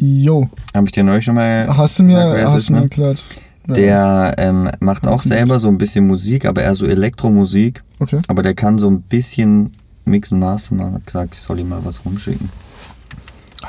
Jo, 0.02 0.50
habe 0.74 0.88
ich 0.88 0.94
dir 0.94 1.04
neulich 1.04 1.26
schon 1.26 1.36
mal 1.36 1.68
hast 1.76 2.00
du 2.00 2.04
mir, 2.04 2.16
gesagt, 2.24 2.48
hast 2.48 2.56
ist, 2.56 2.70
du 2.70 2.74
mir 2.74 2.78
ne? 2.80 2.84
erklärt. 2.86 3.24
Der 3.68 4.34
ähm, 4.38 4.72
macht 4.80 5.06
auch 5.06 5.22
selber 5.22 5.60
so 5.60 5.68
ein 5.68 5.78
bisschen 5.78 6.08
Musik, 6.08 6.46
aber 6.46 6.64
eher 6.64 6.74
so 6.74 6.88
Elektromusik. 6.88 7.84
Okay. 8.00 8.20
Aber 8.28 8.42
der 8.42 8.56
kann 8.56 8.80
so 8.80 8.90
ein 8.90 9.02
bisschen 9.02 9.72
Mix 10.06 10.32
und 10.32 10.40
Master 10.40 10.74
machen. 10.74 10.94
Hat 10.94 11.06
gesagt, 11.06 11.36
ich 11.36 11.42
soll 11.42 11.60
ihm 11.60 11.70
mal 11.70 11.84
was 11.86 12.04
rumschicken. 12.06 12.50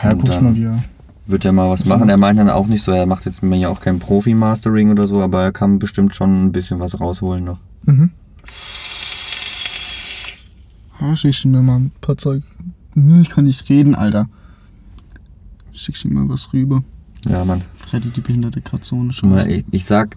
Ja, 0.03 0.15
dann- 0.15 0.45
mal, 0.45 0.55
wie 0.57 0.65
er. 0.65 0.83
Wird 1.27 1.45
er 1.45 1.53
mal 1.53 1.71
was 1.71 1.85
machen. 1.85 2.09
Er 2.09 2.17
meint 2.17 2.41
dann 2.41 2.51
auch 2.51 2.67
nicht 2.67 2.83
so, 2.83 2.91
er 2.91 3.07
macht 3.07 3.25
jetzt 3.25 3.41
mir 3.43 3.57
ja 3.57 3.69
auch 3.69 3.81
kein 3.81 4.01
Profi-Mastering 4.01 4.91
oder 4.91 5.07
so, 5.07 5.21
aber 5.23 5.43
er 5.45 5.53
kann 5.53 5.79
bestimmt 5.79 6.13
schon 6.15 6.47
ein 6.47 6.51
bisschen 6.53 6.81
was 6.81 6.99
rausholen 6.99 7.45
noch. 7.45 7.59
Mhm. 7.85 8.11
Ja, 11.01 11.17
schickst 11.17 11.45
du 11.45 11.49
mir 11.49 11.63
mal 11.63 11.77
ein 11.77 11.93
paar 12.01 12.17
Zeug. 12.17 12.43
Hm, 12.95 13.21
Ich 13.21 13.31
kann 13.31 13.45
nicht 13.45 13.69
reden, 13.69 13.95
Alter. 13.95 14.29
Schickst 15.73 16.05
mir 16.05 16.13
mal 16.15 16.29
was 16.29 16.53
rüber. 16.53 16.83
Ja, 17.29 17.45
Mann. 17.45 17.63
Freddy, 17.77 18.09
die 18.11 18.21
behinderte 18.21 18.61
Kratzone. 18.61 19.13
Schon 19.13 19.31
mal, 19.31 19.49
ich, 19.49 19.65
ich 19.71 19.85
sag, 19.85 20.17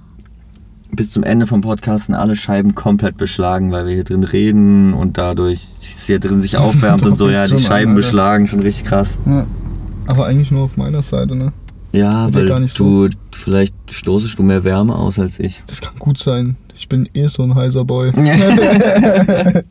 bis 0.91 1.11
zum 1.11 1.23
Ende 1.23 1.47
vom 1.47 1.61
Podcast 1.61 2.05
sind 2.07 2.15
alle 2.15 2.35
Scheiben 2.35 2.75
komplett 2.75 3.17
beschlagen, 3.17 3.71
weil 3.71 3.85
wir 3.85 3.93
hier 3.93 4.03
drin 4.03 4.23
reden 4.23 4.93
und 4.93 5.17
dadurch 5.17 5.61
hier 6.05 6.19
drin 6.19 6.41
sich 6.41 6.57
aufwärmt 6.57 7.03
und 7.03 7.17
so. 7.17 7.29
Ja, 7.29 7.45
die 7.47 7.53
an, 7.53 7.59
Scheiben 7.59 7.91
Alter. 7.91 7.95
beschlagen, 7.95 8.47
schon 8.47 8.59
richtig 8.61 8.85
krass. 8.85 9.19
Ja. 9.25 9.45
Aber 10.07 10.25
eigentlich 10.25 10.51
nur 10.51 10.63
auf 10.63 10.77
meiner 10.77 11.01
Seite, 11.01 11.35
ne? 11.35 11.53
Ja, 11.91 12.33
weil 12.33 12.47
gar 12.47 12.59
nicht 12.59 12.77
du, 12.79 13.07
vielleicht 13.31 13.75
stoßest 13.89 14.39
du 14.39 14.43
mehr 14.43 14.63
Wärme 14.63 14.95
aus 14.95 15.19
als 15.19 15.39
ich. 15.39 15.61
Das 15.67 15.79
kann 15.79 15.93
gut 15.99 16.17
sein. 16.17 16.55
Ich 16.73 16.89
bin 16.89 17.07
eh 17.13 17.27
so 17.27 17.43
ein 17.43 17.53
heiser 17.53 17.85
Boy. 17.85 18.11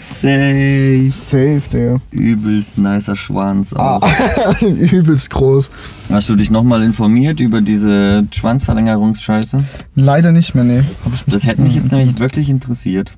Safe. 0.00 1.10
Safe, 1.12 1.62
der. 1.72 2.00
Übelst 2.10 2.78
nicer 2.78 3.14
Schwanz 3.14 3.72
auch. 3.72 4.02
Übelst 4.60 5.30
groß. 5.30 5.70
Hast 6.10 6.28
du 6.28 6.34
dich 6.34 6.50
nochmal 6.50 6.82
informiert 6.82 7.38
über 7.38 7.60
diese 7.60 8.26
Schwanzverlängerungsscheiße? 8.32 9.62
Leider 9.94 10.32
nicht 10.32 10.54
mehr, 10.56 10.64
ne. 10.64 10.84
Das 11.28 11.46
hätte 11.46 11.62
mich 11.62 11.76
jetzt 11.76 11.92
nämlich 11.92 12.18
wirklich 12.18 12.48
interessiert. 12.48 13.12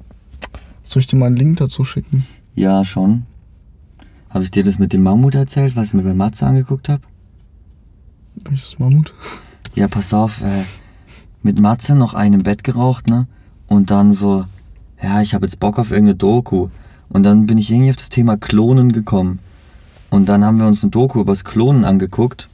Soll 0.83 1.01
ich 1.01 1.07
dir 1.07 1.17
mal 1.17 1.27
einen 1.27 1.37
Link 1.37 1.59
dazu 1.59 1.83
schicken? 1.85 2.27
Ja, 2.55 2.85
schon. 2.85 3.25
Habe 4.31 4.45
ich 4.45 4.51
dir 4.51 4.65
das 4.65 4.79
mit 4.79 4.93
dem 4.93 5.03
Mammut 5.03 5.35
erzählt, 5.35 5.77
was 5.77 5.89
ich 5.89 5.95
mir 5.95 6.03
bei 6.03 6.15
Matze 6.15 6.47
angeguckt 6.47 6.89
habe? 6.89 7.03
Welches 8.45 8.79
Mammut? 8.79 9.15
Ja, 9.75 9.89
pass 9.89 10.13
auf, 10.13 10.43
äh, 10.43 10.65
mit 11.43 11.61
Matze 11.61 11.95
noch 11.95 12.15
einen 12.15 12.35
im 12.35 12.43
Bett 12.43 12.65
geraucht, 12.65 13.09
ne? 13.09 13.27
Und 13.67 13.91
dann 13.91 14.13
so, 14.13 14.45
ja, 15.03 15.23
ich 15.23 15.35
habe 15.35 15.47
jetzt 15.47 15.61
Bock 15.61 15.79
auf 15.79 15.91
irgendeine 15.91 16.17
Doku. 16.17 16.69
Und 17.09 17.23
dann 17.23 17.47
bin 17.47 17.59
ich 17.59 17.71
irgendwie 17.71 17.91
auf 17.91 17.97
das 17.97 18.11
Thema 18.11 18.37
Klonen 18.37 18.93
gekommen. 18.93 19.39
Und 20.11 20.29
dann 20.29 20.45
haben 20.45 20.59
wir 20.59 20.67
uns 20.67 20.83
eine 20.83 20.91
Doku 20.91 21.21
über 21.21 21.33
das 21.33 21.45
Klonen 21.45 21.85
angeguckt. 21.85 22.49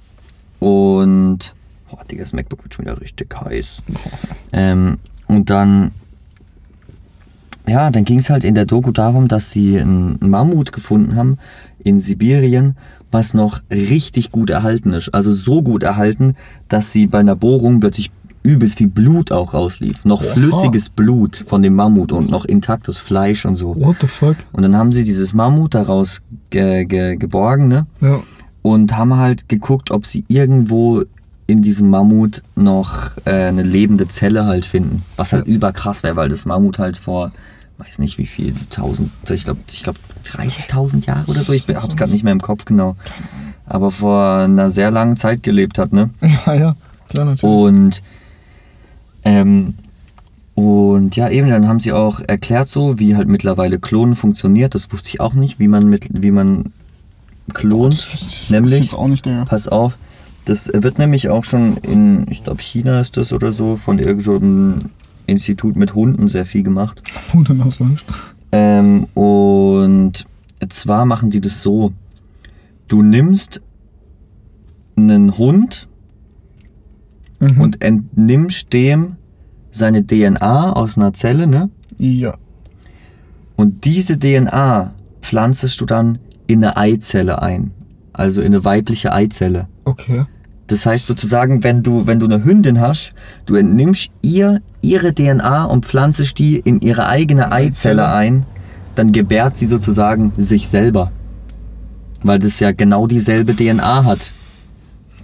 Und, 0.61 1.55
boah, 1.91 2.05
Digga, 2.05 2.23
das 2.23 2.33
MacBook 2.33 2.63
wird 2.63 2.75
schon 2.75 2.85
wieder 2.85 3.01
richtig 3.01 3.35
heiß. 3.35 3.83
Ähm, 4.57 4.99
und 5.27 5.51
dann, 5.51 5.91
ja, 7.67 7.91
dann 7.91 8.05
ging 8.05 8.21
es 8.21 8.31
halt 8.31 8.45
in 8.45 8.55
der 8.55 8.67
Doku 8.67 8.93
darum, 8.93 9.27
dass 9.27 9.51
sie 9.51 9.81
einen 9.81 10.17
Mammut 10.21 10.71
gefunden 10.71 11.17
haben 11.17 11.39
in 11.85 12.01
Sibirien, 12.01 12.77
was 13.13 13.33
noch 13.35 13.61
richtig 13.71 14.33
gut 14.33 14.51
erhalten 14.51 14.93
ist. 14.93 15.15
Also 15.15 15.31
so 15.31 15.63
gut 15.63 15.85
erhalten, 15.85 16.35
dass 16.69 16.91
sie 16.91 17.07
bei 17.07 17.21
einer 17.21 17.37
Bohrung 17.37 17.79
plötzlich 17.79 18.11
übelst 18.43 18.79
viel 18.79 18.89
Blut 18.89 19.33
auch 19.33 19.55
rauslief. 19.55 20.05
Noch 20.05 20.23
Oha. 20.23 20.33
flüssiges 20.35 20.89
Blut 20.91 21.37
von 21.47 21.63
dem 21.63 21.75
Mammut 21.75 22.13
und 22.13 22.31
noch 22.31 22.45
intaktes 22.45 22.99
Fleisch 22.99 23.47
und 23.47 23.57
so. 23.57 23.75
What 23.77 23.97
the 24.01 24.07
fuck? 24.07 24.37
Und 24.53 24.63
dann 24.63 24.77
haben 24.77 24.93
sie 24.93 25.05
dieses 25.05 25.33
Mammut 25.33 25.75
daraus 25.75 26.21
ge 26.51 26.85
ge 26.85 27.17
geborgen, 27.17 27.69
ne? 27.69 27.87
Ja. 28.01 28.21
und 28.63 28.97
haben 28.97 29.17
halt 29.17 29.49
geguckt, 29.49 29.91
ob 29.91 30.07
sie 30.07 30.25
irgendwo 30.29 31.05
in 31.47 31.61
diesem 31.63 31.91
Mammut 31.91 32.43
noch 32.57 33.11
äh, 33.25 33.31
eine 33.31 33.63
lebende 33.63 34.09
Zelle 34.09 34.47
halt 34.47 34.65
finden. 34.67 35.03
Was 35.17 35.33
halt 35.33 35.47
überkrass 35.47 36.03
wäre, 36.03 36.17
weil 36.17 36.29
das 36.29 36.47
Mammut 36.47 36.79
halt 36.79 36.97
vor, 36.97 37.33
weiß 37.79 37.99
nicht 37.99 38.19
wie 38.19 38.27
viel, 38.27 38.55
tausend, 38.71 39.11
ich 39.31 39.45
glaube, 39.45 39.61
ich 39.73 39.83
glaube 39.83 39.99
30.000 40.31 41.07
Jahre 41.07 41.29
oder 41.31 41.41
so, 41.41 41.53
ich 41.53 41.67
bin- 41.67 41.77
hab's 41.81 41.97
gerade 41.97 42.13
nicht 42.13 42.23
mehr 42.25 42.33
im 42.33 42.41
Kopf 42.43 42.65
genau. 42.65 42.97
Aber 43.67 43.91
vor 43.91 44.39
einer 44.41 44.71
sehr 44.71 44.91
langen 44.91 45.17
Zeit 45.17 45.43
gelebt 45.43 45.79
hat, 45.79 45.93
ne? 45.93 46.11
Ja, 46.47 46.55
ja. 46.55 46.77
Klar, 47.09 47.25
natürlich. 47.27 47.43
Und 47.43 48.03
ähm, 49.25 49.75
und 50.55 51.17
ja, 51.17 51.29
eben, 51.31 51.49
dann 51.51 51.67
haben 51.67 51.81
sie 51.81 51.93
auch 51.93 52.21
erklärt 52.21 52.69
so, 52.69 52.99
wie 53.01 53.17
halt 53.17 53.27
mittlerweile 53.27 53.79
Klonen 53.81 54.15
funktioniert. 54.15 54.75
Das 54.77 54.93
wusste 54.93 55.09
ich 55.09 55.21
auch 55.21 55.35
nicht, 55.35 55.59
wie 55.59 55.67
man 55.67 55.89
mit, 55.89 56.07
wie 56.11 56.31
man 56.31 56.73
klont. 57.53 57.95
Ist 57.95 58.51
nämlich, 58.51 58.93
nicht 58.93 59.27
der. 59.27 59.45
pass 59.47 59.67
auf, 59.67 59.99
das 60.45 60.71
wird 60.73 60.99
nämlich 60.99 61.29
auch 61.29 61.45
schon 61.45 61.77
in, 61.79 62.27
ich 62.31 62.45
glaube 62.45 62.63
China 62.63 63.01
ist 63.01 63.17
das 63.17 63.33
oder 63.33 63.51
so, 63.51 63.77
von 63.77 63.99
irgendeinem 63.99 64.81
so 64.81 64.89
Institut 65.27 65.77
mit 65.77 65.95
Hunden 65.95 66.29
sehr 66.29 66.47
viel 66.47 66.63
gemacht. 66.63 67.03
Auslöscht. 67.61 68.05
Ähm, 68.53 69.05
und 69.15 70.25
zwar 70.69 71.05
machen 71.07 71.31
die 71.31 71.41
das 71.41 71.63
so. 71.63 71.93
Du 72.89 73.03
nimmst 73.03 73.61
einen 74.97 75.37
Hund 75.37 75.89
Mhm. 77.41 77.61
und 77.61 77.83
entnimmst 77.83 78.73
dem 78.73 79.17
seine 79.71 80.07
DNA 80.07 80.73
aus 80.73 80.97
einer 80.97 81.13
Zelle, 81.13 81.47
ne? 81.47 81.69
ja. 81.99 82.35
Und 83.57 83.85
diese 83.85 84.19
DNA 84.19 84.93
pflanzest 85.21 85.81
du 85.81 85.85
dann 85.87 86.19
in 86.47 86.65
eine 86.65 86.77
Eizelle 86.77 87.41
ein. 87.43 87.73
Also 88.13 88.41
in 88.41 88.49
eine 88.49 88.65
weibliche 88.65 89.13
Eizelle. 89.13 89.69
Okay. 89.85 90.25
Das 90.67 90.87
heißt 90.87 91.07
sozusagen, 91.07 91.63
wenn 91.63 91.83
du, 91.83 92.07
wenn 92.07 92.19
du 92.19 92.27
eine 92.27 92.45
Hündin 92.45 92.81
hast, 92.81 93.13
du 93.47 93.55
entnimmst 93.55 94.09
ihr 94.23 94.63
ihre 94.81 95.15
DNA 95.15 95.65
und 95.65 95.85
pflanzest 95.85 96.39
die 96.39 96.59
in 96.59 96.81
ihre 96.81 97.07
eigene 97.07 97.53
Eizelle 97.53 98.09
ein, 98.09 98.47
dann 98.95 99.13
gebärt 99.13 99.59
sie 99.59 99.67
sozusagen 99.67 100.33
sich 100.37 100.69
selber. 100.69 101.11
Weil 102.23 102.39
das 102.39 102.61
ja 102.61 102.73
genau 102.73 103.07
dieselbe 103.07 103.55
DNA 103.55 104.05
hat. 104.05 104.31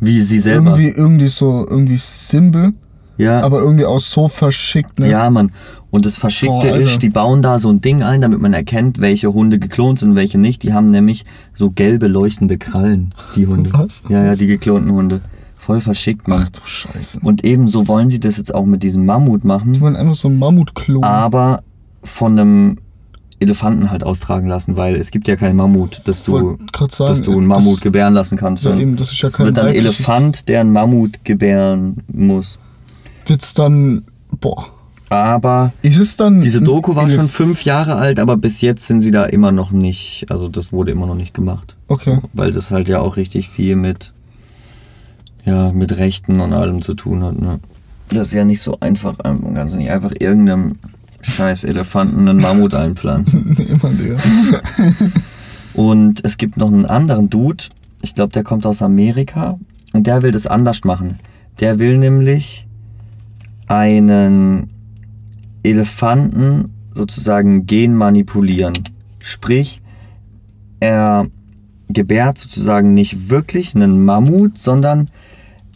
Wie 0.00 0.20
sie 0.20 0.38
selber. 0.38 0.78
Irgendwie, 0.78 0.88
irgendwie 0.88 1.28
so, 1.28 1.66
irgendwie 1.68 1.98
simpel, 1.98 2.72
ja. 3.20 3.42
aber 3.42 3.60
irgendwie 3.60 3.84
auch 3.86 4.00
so 4.00 4.28
verschickt, 4.28 4.98
ne? 4.98 5.10
Ja, 5.10 5.28
Mann. 5.30 5.52
Und 5.90 6.06
das 6.06 6.16
Verschickte 6.18 6.68
Boah, 6.68 6.76
ist, 6.76 7.02
die 7.02 7.08
bauen 7.10 7.42
da 7.42 7.58
so 7.58 7.68
ein 7.68 7.80
Ding 7.80 8.02
ein, 8.02 8.20
damit 8.20 8.40
man 8.40 8.52
erkennt, 8.52 9.00
welche 9.00 9.32
Hunde 9.32 9.58
geklont 9.58 9.98
sind 9.98 10.10
und 10.10 10.16
welche 10.16 10.38
nicht. 10.38 10.62
Die 10.62 10.72
haben 10.72 10.90
nämlich 10.90 11.24
so 11.54 11.70
gelbe 11.70 12.06
leuchtende 12.06 12.58
Krallen, 12.58 13.10
die 13.34 13.46
Hunde. 13.46 13.72
Was? 13.72 14.04
Ja, 14.08 14.24
ja, 14.24 14.34
die 14.36 14.46
geklonten 14.46 14.92
Hunde. 14.92 15.20
Voll 15.56 15.80
verschickt, 15.80 16.28
Mann. 16.28 16.44
Ach 16.46 16.50
du 16.50 16.60
Scheiße. 16.64 17.20
Und 17.22 17.44
ebenso 17.44 17.88
wollen 17.88 18.08
sie 18.08 18.20
das 18.20 18.36
jetzt 18.36 18.54
auch 18.54 18.66
mit 18.66 18.82
diesem 18.82 19.04
Mammut 19.04 19.42
Die 19.42 19.46
machen, 19.48 19.80
wollen 19.80 19.96
einfach 19.96 20.14
so 20.14 20.28
ein 20.28 20.38
Mammutklon. 20.38 21.02
aber 21.04 21.62
von 22.02 22.38
einem 22.38 22.78
Elefanten 23.40 23.90
halt 23.90 24.04
austragen 24.04 24.46
lassen, 24.46 24.76
weil 24.76 24.96
es 24.96 25.10
gibt 25.10 25.26
ja 25.26 25.34
keinen 25.34 25.56
Mammut, 25.56 26.02
dass 26.04 26.22
du, 26.22 26.58
sagen, 26.90 27.08
dass 27.08 27.22
du 27.22 27.32
einen 27.32 27.46
Mammut 27.46 27.76
das- 27.76 27.80
gebären 27.80 28.14
lassen 28.14 28.36
kannst. 28.36 28.64
Ja, 28.64 28.76
eben, 28.76 28.96
das 28.96 29.12
ist 29.12 29.20
ja 29.22 29.28
es 29.28 29.34
kein 29.34 29.46
wird 29.46 29.58
ein 29.58 29.74
Elefant, 29.74 30.48
der 30.48 30.60
einen 30.60 30.72
Mammut 30.72 31.24
gebären 31.24 31.96
muss. 32.12 32.58
Wird's 33.30 33.54
dann. 33.54 34.02
Boah. 34.40 34.66
Aber 35.08 35.72
Ist 35.82 35.98
es 35.98 36.16
dann. 36.16 36.40
Diese 36.40 36.60
Doku 36.60 36.96
war 36.96 37.08
schon 37.08 37.28
fünf 37.28 37.62
Jahre 37.62 37.94
alt, 37.94 38.18
aber 38.18 38.36
bis 38.36 38.60
jetzt 38.60 38.88
sind 38.88 39.02
sie 39.02 39.12
da 39.12 39.24
immer 39.24 39.52
noch 39.52 39.70
nicht, 39.70 40.26
also 40.30 40.48
das 40.48 40.72
wurde 40.72 40.90
immer 40.90 41.06
noch 41.06 41.14
nicht 41.14 41.32
gemacht. 41.32 41.76
Okay. 41.86 42.18
Weil 42.32 42.50
das 42.50 42.72
halt 42.72 42.88
ja 42.88 43.00
auch 43.00 43.16
richtig 43.16 43.48
viel 43.48 43.76
mit, 43.76 44.12
ja, 45.44 45.72
mit 45.72 45.96
Rechten 45.96 46.40
und 46.40 46.52
allem 46.52 46.82
zu 46.82 46.94
tun 46.94 47.22
hat, 47.22 47.40
ne? 47.40 47.60
Das 48.08 48.28
ist 48.28 48.32
ja 48.32 48.44
nicht 48.44 48.62
so 48.62 48.78
einfach, 48.80 49.18
man 49.22 49.54
kann 49.54 49.68
nicht 49.76 49.90
einfach 49.90 50.12
irgendeinem 50.18 50.76
scheiß 51.20 51.64
Elefanten 51.64 52.28
einen 52.28 52.40
Mammut 52.40 52.74
einpflanzen. 52.74 53.56
Immer 53.68 53.90
der. 53.90 54.16
Und 55.74 56.24
es 56.24 56.36
gibt 56.36 56.56
noch 56.56 56.68
einen 56.68 56.86
anderen 56.86 57.30
Dude, 57.30 57.64
ich 58.02 58.16
glaube, 58.16 58.32
der 58.32 58.42
kommt 58.42 58.66
aus 58.66 58.82
Amerika 58.82 59.58
und 59.92 60.06
der 60.06 60.22
will 60.22 60.32
das 60.32 60.48
anders 60.48 60.82
machen. 60.82 61.20
Der 61.60 61.78
will 61.78 61.96
nämlich 61.96 62.66
einen 63.70 64.68
Elefanten 65.62 66.72
sozusagen 66.92 67.66
genmanipulieren. 67.66 68.74
Sprich, 69.20 69.80
er 70.80 71.28
gebärt 71.88 72.38
sozusagen 72.38 72.94
nicht 72.94 73.30
wirklich 73.30 73.76
einen 73.76 74.04
Mammut, 74.04 74.58
sondern 74.58 75.06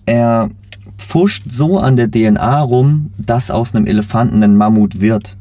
er 0.06 0.50
pfuscht 0.98 1.44
so 1.50 1.78
an 1.78 1.94
der 1.94 2.10
DNA 2.10 2.62
rum, 2.62 3.12
dass 3.16 3.52
aus 3.52 3.74
einem 3.74 3.86
Elefanten 3.86 4.42
ein 4.42 4.56
Mammut 4.56 5.00
wird. 5.00 5.36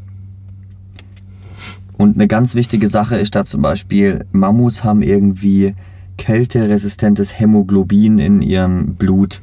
Und 1.97 2.15
eine 2.15 2.27
ganz 2.27 2.53
wichtige 2.53 2.87
Sache 2.87 3.15
ist 3.15 3.33
da 3.33 3.45
zum 3.45 3.63
Beispiel, 3.63 4.25
Mammuts 4.31 4.83
haben 4.83 5.01
irgendwie 5.01 5.73
kälteresistentes 6.17 7.39
Hämoglobin 7.39 8.19
in 8.19 8.43
ihrem 8.43 8.93
Blut. 8.93 9.41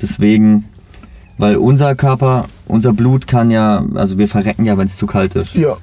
Deswegen, 0.00 0.64
weil 1.42 1.56
unser 1.56 1.96
Körper, 1.96 2.46
unser 2.68 2.92
Blut 2.92 3.26
kann 3.26 3.50
ja, 3.50 3.84
also 3.96 4.16
wir 4.16 4.28
verrecken 4.28 4.64
ja, 4.64 4.78
wenn 4.78 4.86
es 4.86 4.96
zu 4.96 5.06
kalt 5.06 5.34
ist. 5.34 5.54
Ja. 5.54 5.74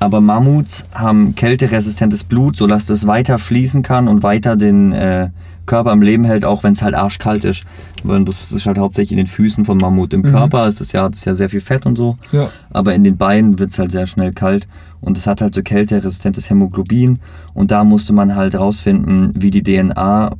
Aber 0.00 0.22
Mammuts 0.22 0.86
haben 0.94 1.34
kälteresistentes 1.34 2.24
Blut, 2.24 2.56
sodass 2.56 2.86
das 2.86 3.06
weiter 3.06 3.36
fließen 3.38 3.82
kann 3.82 4.08
und 4.08 4.22
weiter 4.22 4.56
den 4.56 4.92
äh, 4.92 5.28
Körper 5.66 5.92
am 5.92 6.00
Leben 6.02 6.24
hält, 6.24 6.44
auch 6.46 6.64
wenn 6.64 6.72
es 6.72 6.80
halt 6.82 6.94
arschkalt 6.94 7.44
ist. 7.44 7.64
Weil 8.02 8.24
das 8.24 8.50
ist 8.52 8.64
halt 8.66 8.78
hauptsächlich 8.78 9.12
in 9.12 9.18
den 9.18 9.26
Füßen 9.26 9.64
vom 9.66 9.76
Mammut. 9.78 10.14
Im 10.14 10.22
Mhm. 10.22 10.30
Körper 10.30 10.66
ist 10.66 10.80
es 10.80 10.92
ja, 10.92 11.04
hat 11.04 11.14
es 11.14 11.24
ja 11.26 11.34
sehr 11.34 11.50
viel 11.50 11.60
Fett 11.60 11.84
und 11.84 11.96
so. 11.96 12.16
Ja. 12.32 12.50
Aber 12.70 12.94
in 12.94 13.04
den 13.04 13.16
Beinen 13.18 13.58
wird 13.58 13.70
es 13.70 13.78
halt 13.78 13.92
sehr 13.92 14.06
schnell 14.06 14.32
kalt. 14.32 14.66
Und 15.02 15.18
es 15.18 15.26
hat 15.26 15.40
halt 15.42 15.54
so 15.54 15.62
kälteresistentes 15.62 16.48
Hämoglobin. 16.48 17.18
Und 17.52 17.70
da 17.70 17.84
musste 17.84 18.12
man 18.14 18.34
halt 18.34 18.54
rausfinden, 18.54 19.34
wie 19.36 19.50
die 19.50 19.62
DNA 19.62 20.32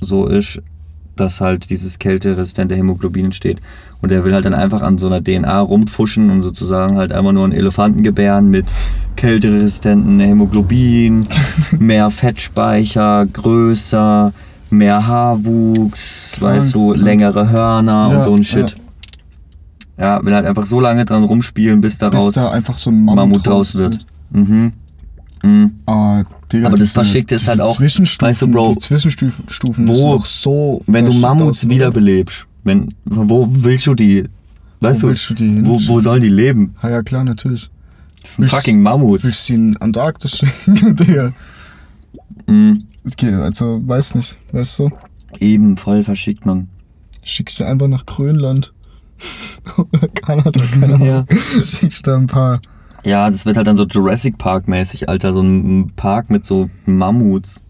so 0.00 0.26
ist, 0.26 0.60
dass 1.20 1.40
halt 1.40 1.70
dieses 1.70 1.98
kälteresistente 1.98 2.74
Hämoglobin 2.74 3.26
entsteht. 3.26 3.60
Und 4.00 4.10
er 4.10 4.24
will 4.24 4.34
halt 4.34 4.44
dann 4.44 4.54
einfach 4.54 4.82
an 4.82 4.98
so 4.98 5.06
einer 5.06 5.22
DNA 5.22 5.60
rumpfuschen 5.60 6.30
und 6.30 6.42
sozusagen 6.42 6.96
halt 6.96 7.12
einfach 7.12 7.32
nur 7.32 7.44
einen 7.44 7.52
Elefanten 7.52 8.02
gebären 8.02 8.48
mit 8.48 8.72
kälteresistenten 9.16 10.18
Hämoglobin, 10.18 11.26
mehr 11.78 12.10
Fettspeicher, 12.10 13.26
größer, 13.26 14.32
mehr 14.70 15.06
Haarwuchs, 15.06 16.36
Krank, 16.38 16.56
weißt 16.56 16.74
du, 16.74 16.94
längere 16.94 17.50
Hörner 17.50 18.08
und 18.08 18.14
Ja, 18.14 18.22
so 18.22 18.34
ein 18.34 18.42
Shit. 18.42 18.76
Ja. 19.98 20.24
will 20.24 20.34
halt 20.34 20.46
einfach 20.46 20.64
so 20.64 20.80
lange 20.80 21.04
dran 21.04 21.24
rumspielen, 21.24 21.80
bis 21.80 21.98
Bis 21.98 21.98
daraus 21.98 22.34
da 22.34 22.50
einfach 22.50 22.78
so 22.78 22.90
ein 22.90 23.04
Mammut, 23.04 23.16
Mammut 23.16 23.46
draus 23.46 23.74
wird. 23.74 24.06
Mhm. 24.30 24.72
Mhm. 25.42 25.72
Ah, 25.86 26.22
Digga, 26.52 26.66
Aber 26.66 26.76
das 26.76 26.92
Verschickte 26.92 27.36
ist 27.36 27.48
halt 27.48 27.60
auch, 27.60 27.76
Zwischenstufen, 27.76 28.28
weißt 28.28 28.42
du, 28.42 28.48
Bro, 28.48 28.72
die 28.74 28.78
Zwischenstufen 28.80 29.44
Stufen 29.48 29.88
wo- 29.88 30.16
noch 30.16 30.26
so. 30.26 30.82
Wenn 30.86 31.06
du 31.06 31.12
Mammuts 31.12 31.68
wiederbelebst, 31.68 32.46
wenn, 32.64 32.92
wo 33.04 33.46
willst 33.50 33.86
du 33.86 33.94
die, 33.94 34.24
weißt 34.80 35.02
Wo 35.02 35.06
du, 35.06 35.10
willst 35.12 35.30
du 35.30 35.34
die 35.34 35.48
hin? 35.48 35.66
wo, 35.66 35.80
wo 35.86 36.00
sollen 36.00 36.20
die 36.20 36.28
leben? 36.28 36.74
Ja, 36.82 36.90
ja, 36.90 37.02
klar, 37.02 37.24
natürlich. 37.24 37.70
Das 38.22 38.34
sind 38.36 38.44
Willst- 38.44 38.54
fucking 38.56 38.82
Mammuts. 38.82 39.24
Willst 39.24 39.40
du 39.48 39.52
sie 39.52 39.54
in 39.54 39.76
Antarktis 39.78 40.38
schicken, 40.66 40.96
Digga? 40.96 41.32
Mhm. 42.46 42.84
Okay, 43.06 43.32
also, 43.34 43.80
weiß 43.86 44.14
nicht, 44.16 44.36
weißt 44.52 44.78
du? 44.80 44.90
Eben, 45.38 45.76
voll 45.76 46.02
verschickt, 46.04 46.44
man. 46.44 46.68
Schickst 47.22 47.56
sie 47.58 47.64
einfach 47.66 47.88
nach 47.88 48.04
Grönland. 48.04 48.72
Oder 49.76 50.08
Kanada, 50.08 50.60
keine 50.72 50.86
Ahnung. 50.94 51.06
Ja. 51.06 51.24
Schickst 51.64 52.06
da 52.06 52.16
ein 52.16 52.26
paar. 52.26 52.60
Ja, 53.04 53.30
das 53.30 53.46
wird 53.46 53.56
halt 53.56 53.66
dann 53.66 53.76
so 53.76 53.86
Jurassic 53.86 54.36
Park 54.38 54.68
mäßig, 54.68 55.08
Alter, 55.08 55.32
so 55.32 55.40
ein 55.42 55.92
Park 55.96 56.30
mit 56.30 56.44
so 56.44 56.68
Mammuts, 56.86 57.62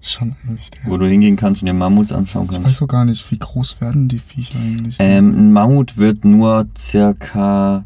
Schon 0.00 0.36
eigentlich, 0.46 0.70
Digga. 0.70 0.88
wo 0.90 0.98
du 0.98 1.06
hingehen 1.06 1.36
kannst 1.36 1.62
und 1.62 1.66
dir 1.66 1.72
Mammuts 1.72 2.12
anschauen 2.12 2.44
Ich 2.50 2.56
weiß 2.58 2.62
kannst. 2.62 2.78
so 2.78 2.86
gar 2.86 3.04
nicht, 3.06 3.28
wie 3.30 3.38
groß 3.38 3.80
werden 3.80 4.08
die 4.08 4.18
Viecher 4.18 4.58
eigentlich. 4.58 4.96
Ähm, 4.98 5.30
ein 5.48 5.52
Mammut 5.52 5.96
wird 5.96 6.24
nur 6.26 6.66
circa 6.76 7.84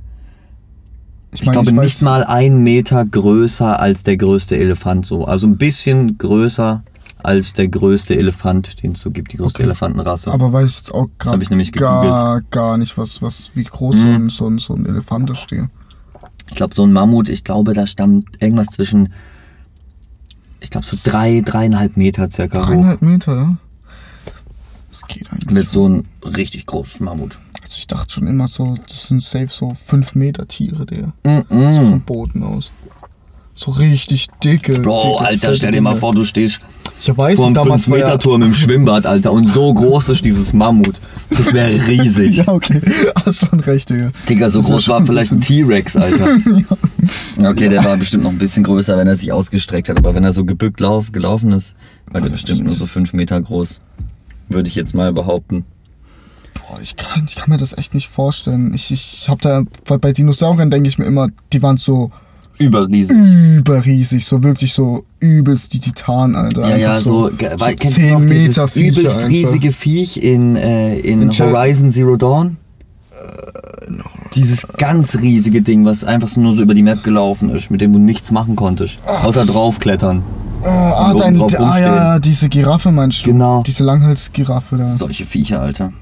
Ich, 1.31 1.45
mein, 1.45 1.53
glaube 1.53 1.71
weiß- 1.71 1.81
nicht 1.81 2.03
mal 2.03 2.25
ein 2.25 2.63
Meter 2.65 3.05
größer 3.05 3.79
als 3.79 4.03
der 4.03 4.17
größte 4.17 4.57
Elefant 4.57 5.07
so. 5.07 5.27
Also 5.27 5.47
ein 5.47 5.57
bisschen 5.59 6.19
größer 6.19 6.83
als 7.23 7.53
der 7.53 7.69
größte 7.69 8.17
Elefant, 8.17 8.83
den 8.83 8.93
es 8.93 9.01
so 9.01 9.11
gibt, 9.11 9.33
die 9.33 9.37
größte 9.39 9.59
Okay. 9.59 9.65
Elefantenrasse. 9.65 10.33
Aber 10.33 10.53
weiß 10.53 10.77
jetzt 10.79 10.93
auch 10.95 11.09
ich 11.61 11.73
gerade 11.73 12.09
gar, 12.09 12.41
gar 12.51 12.79
nicht, 12.79 12.97
was, 12.99 13.23
was, 13.23 13.51
wie 13.55 13.65
groß 13.65 13.95
Mhm. 13.97 14.01
so, 14.01 14.09
ein, 14.09 14.59
so, 14.59 14.75
ein, 14.75 14.87
Elefant 14.87 15.31
da 15.31 15.35
steht. 15.35 15.67
Ich 16.49 16.55
glaube, 16.55 16.75
so 16.75 16.85
ein 16.85 16.93
Mammut, 16.93 17.29
ich 17.29 17.45
glaube, 17.45 17.75
da 17.75 17.87
stammt 17.87 18.43
irgendwas 18.43 18.69
zwischen, 18.69 19.13
ich 20.61 20.71
glaube, 20.71 20.87
so 20.87 20.97
drei, 21.03 21.43
dreieinhalb 21.45 21.97
Meter 21.97 22.31
circa 22.31 22.61
hoch. 22.61 22.67
Dreieinhalb 22.67 23.03
Meter, 23.03 23.37
ja? 23.37 23.57
Das 24.91 25.07
geht 25.07 25.31
eigentlich. 25.33 25.51
Mit 25.51 25.71
so 25.71 25.85
einem 25.85 26.05
richtig 26.25 26.67
großen 26.67 27.05
Mammut. 27.05 27.39
Also 27.63 27.75
ich 27.77 27.87
dachte 27.87 28.15
schon 28.15 28.27
immer 28.27 28.49
so, 28.49 28.77
das 28.89 29.07
sind 29.07 29.23
safe 29.23 29.49
so 29.49 29.71
5 29.75 30.15
Meter 30.15 30.49
Tiere, 30.49 30.87
der. 30.87 31.09
Mm 31.23 31.45
So 31.51 31.55
-mm. 31.55 31.91
vom 31.91 32.01
Boden 32.01 32.43
aus. 32.43 32.73
So 33.59 33.73
richtig 33.73 34.29
dicke. 34.45 34.75
Bro, 34.75 35.19
dicke, 35.19 35.27
Alter, 35.27 35.55
stell 35.57 35.73
dir 35.73 35.81
mal 35.81 35.97
vor, 35.97 36.15
du 36.15 36.25
stehst 36.25 36.61
Ich 37.01 37.09
weiß 37.09 37.37
vor 37.37 37.47
einem 37.47 37.55
damals 37.55 37.91
war 37.91 37.99
ja, 37.99 38.05
5-Meter-Turm 38.07 38.43
im 38.43 38.55
Schwimmbad, 38.61 39.05
Alter, 39.05 39.33
und 39.33 39.49
so 39.49 39.75
groß 39.75 40.11
ist 40.11 40.25
dieses 40.25 40.53
Mammut. 40.53 41.01
Das 41.31 41.53
wäre 41.53 41.71
riesig. 41.89 42.37
Ja, 42.37 42.53
okay. 42.53 42.81
Hast 43.17 43.49
schon 43.49 43.59
recht, 43.59 43.91
Digga. 43.91 44.13
Digga, 44.29 44.49
so 44.49 44.61
Das 44.61 44.69
groß 44.69 44.87
ja 44.87 44.93
war 44.93 45.05
vielleicht 45.05 45.33
ein 45.33 45.41
T-Rex, 45.41 45.97
Alter. 45.97 46.39
Okay, 47.43 47.69
der 47.69 47.85
war 47.85 47.97
bestimmt 47.97 48.23
noch 48.23 48.31
ein 48.31 48.39
bisschen 48.39 48.63
größer, 48.63 48.97
wenn 48.97 49.09
er 49.09 49.17
sich 49.17 49.33
ausgestreckt 49.33 49.89
hat. 49.89 49.99
Aber 49.99 50.15
wenn 50.15 50.23
er 50.23 50.33
so 50.33 50.45
gebückt 50.45 50.79
lauf, 50.79 51.11
gelaufen 51.11 51.51
ist, 51.51 51.75
war 52.13 52.21
der 52.21 52.31
bestimmt 52.31 52.63
nur 52.63 52.75
so 52.75 52.87
5 52.87 53.13
Meter 53.13 53.41
groß. 53.41 53.81
Würde 54.51 54.69
ich 54.69 54.77
jetzt 54.77 54.95
mal 54.95 55.13
behaupten. 55.13 55.65
Boah, 56.55 56.79
ich 56.81 56.95
kann, 56.95 57.25
ich 57.27 57.35
kann 57.35 57.51
mir 57.51 57.57
das 57.57 57.77
echt 57.77 57.93
nicht 57.93 58.09
vorstellen. 58.09 58.73
Ich, 58.73 58.93
ich 58.93 59.27
hab 59.29 59.43
da, 59.43 59.65
bei, 59.85 59.99
bei 59.99 60.13
Dinosauriern 60.13 60.71
denke 60.71 60.89
ich 60.89 60.99
mir 60.99 61.07
immer, 61.07 61.27
die 61.53 61.61
waren 61.61 61.77
so 61.77 62.13
Überriesig. 62.59 63.17
überriesig, 63.57 64.25
so 64.25 64.43
wirklich 64.43 64.73
so 64.73 65.05
übelst 65.21 65.73
die 65.73 65.81
Titan, 65.81 66.35
Alter. 66.35 66.69
Ja, 66.69 66.77
ja, 66.77 66.99
so, 66.99 67.31
kennst 67.37 67.65
du 67.85 67.89
10 67.89 68.13
noch 68.13 68.21
dieses 68.21 68.49
Meter 68.49 68.69
Viecher 68.69 68.89
übelst 68.89 69.17
einfach. 69.17 69.29
riesige 69.29 69.73
Viech 69.73 70.17
in, 70.17 70.57
äh, 70.57 70.99
in, 70.99 71.23
In 71.23 71.31
Horizon 71.31 71.91
Zero 71.91 72.17
Dawn? 72.17 72.57
Dieses 74.35 74.67
ganz 74.77 75.17
riesige 75.17 75.63
Ding, 75.63 75.85
was 75.85 76.05
einfach 76.05 76.29
so 76.29 76.41
nur 76.41 76.55
so 76.55 76.63
über 76.63 76.75
die 76.75 76.83
Map 76.83 77.03
gelaufen 77.03 77.51
ist, 77.51 77.71
mit 77.71 77.81
dem 77.81 77.93
du 77.93 77.99
nichts 77.99 78.31
machen 78.31 78.57
konntest. 78.57 78.99
Außer 79.07 79.47
draufklettern. 79.47 80.23
Ah, 80.63 80.93
ah, 80.93 81.11
oben 81.11 81.19
dein, 81.21 81.39
drauf 81.39 81.61
ah 81.61 81.81
ja, 81.81 82.19
diese 82.19 82.49
Giraffe 82.49 82.91
meinst 82.91 83.25
du? 83.25 83.31
Genau. 83.31 83.63
Diese 83.67 83.85
Langhalsgiraffe 83.85 84.77
da. 84.77 84.91
Solche 84.91 85.25
Viecher, 85.25 85.61
Alter. 85.61 85.93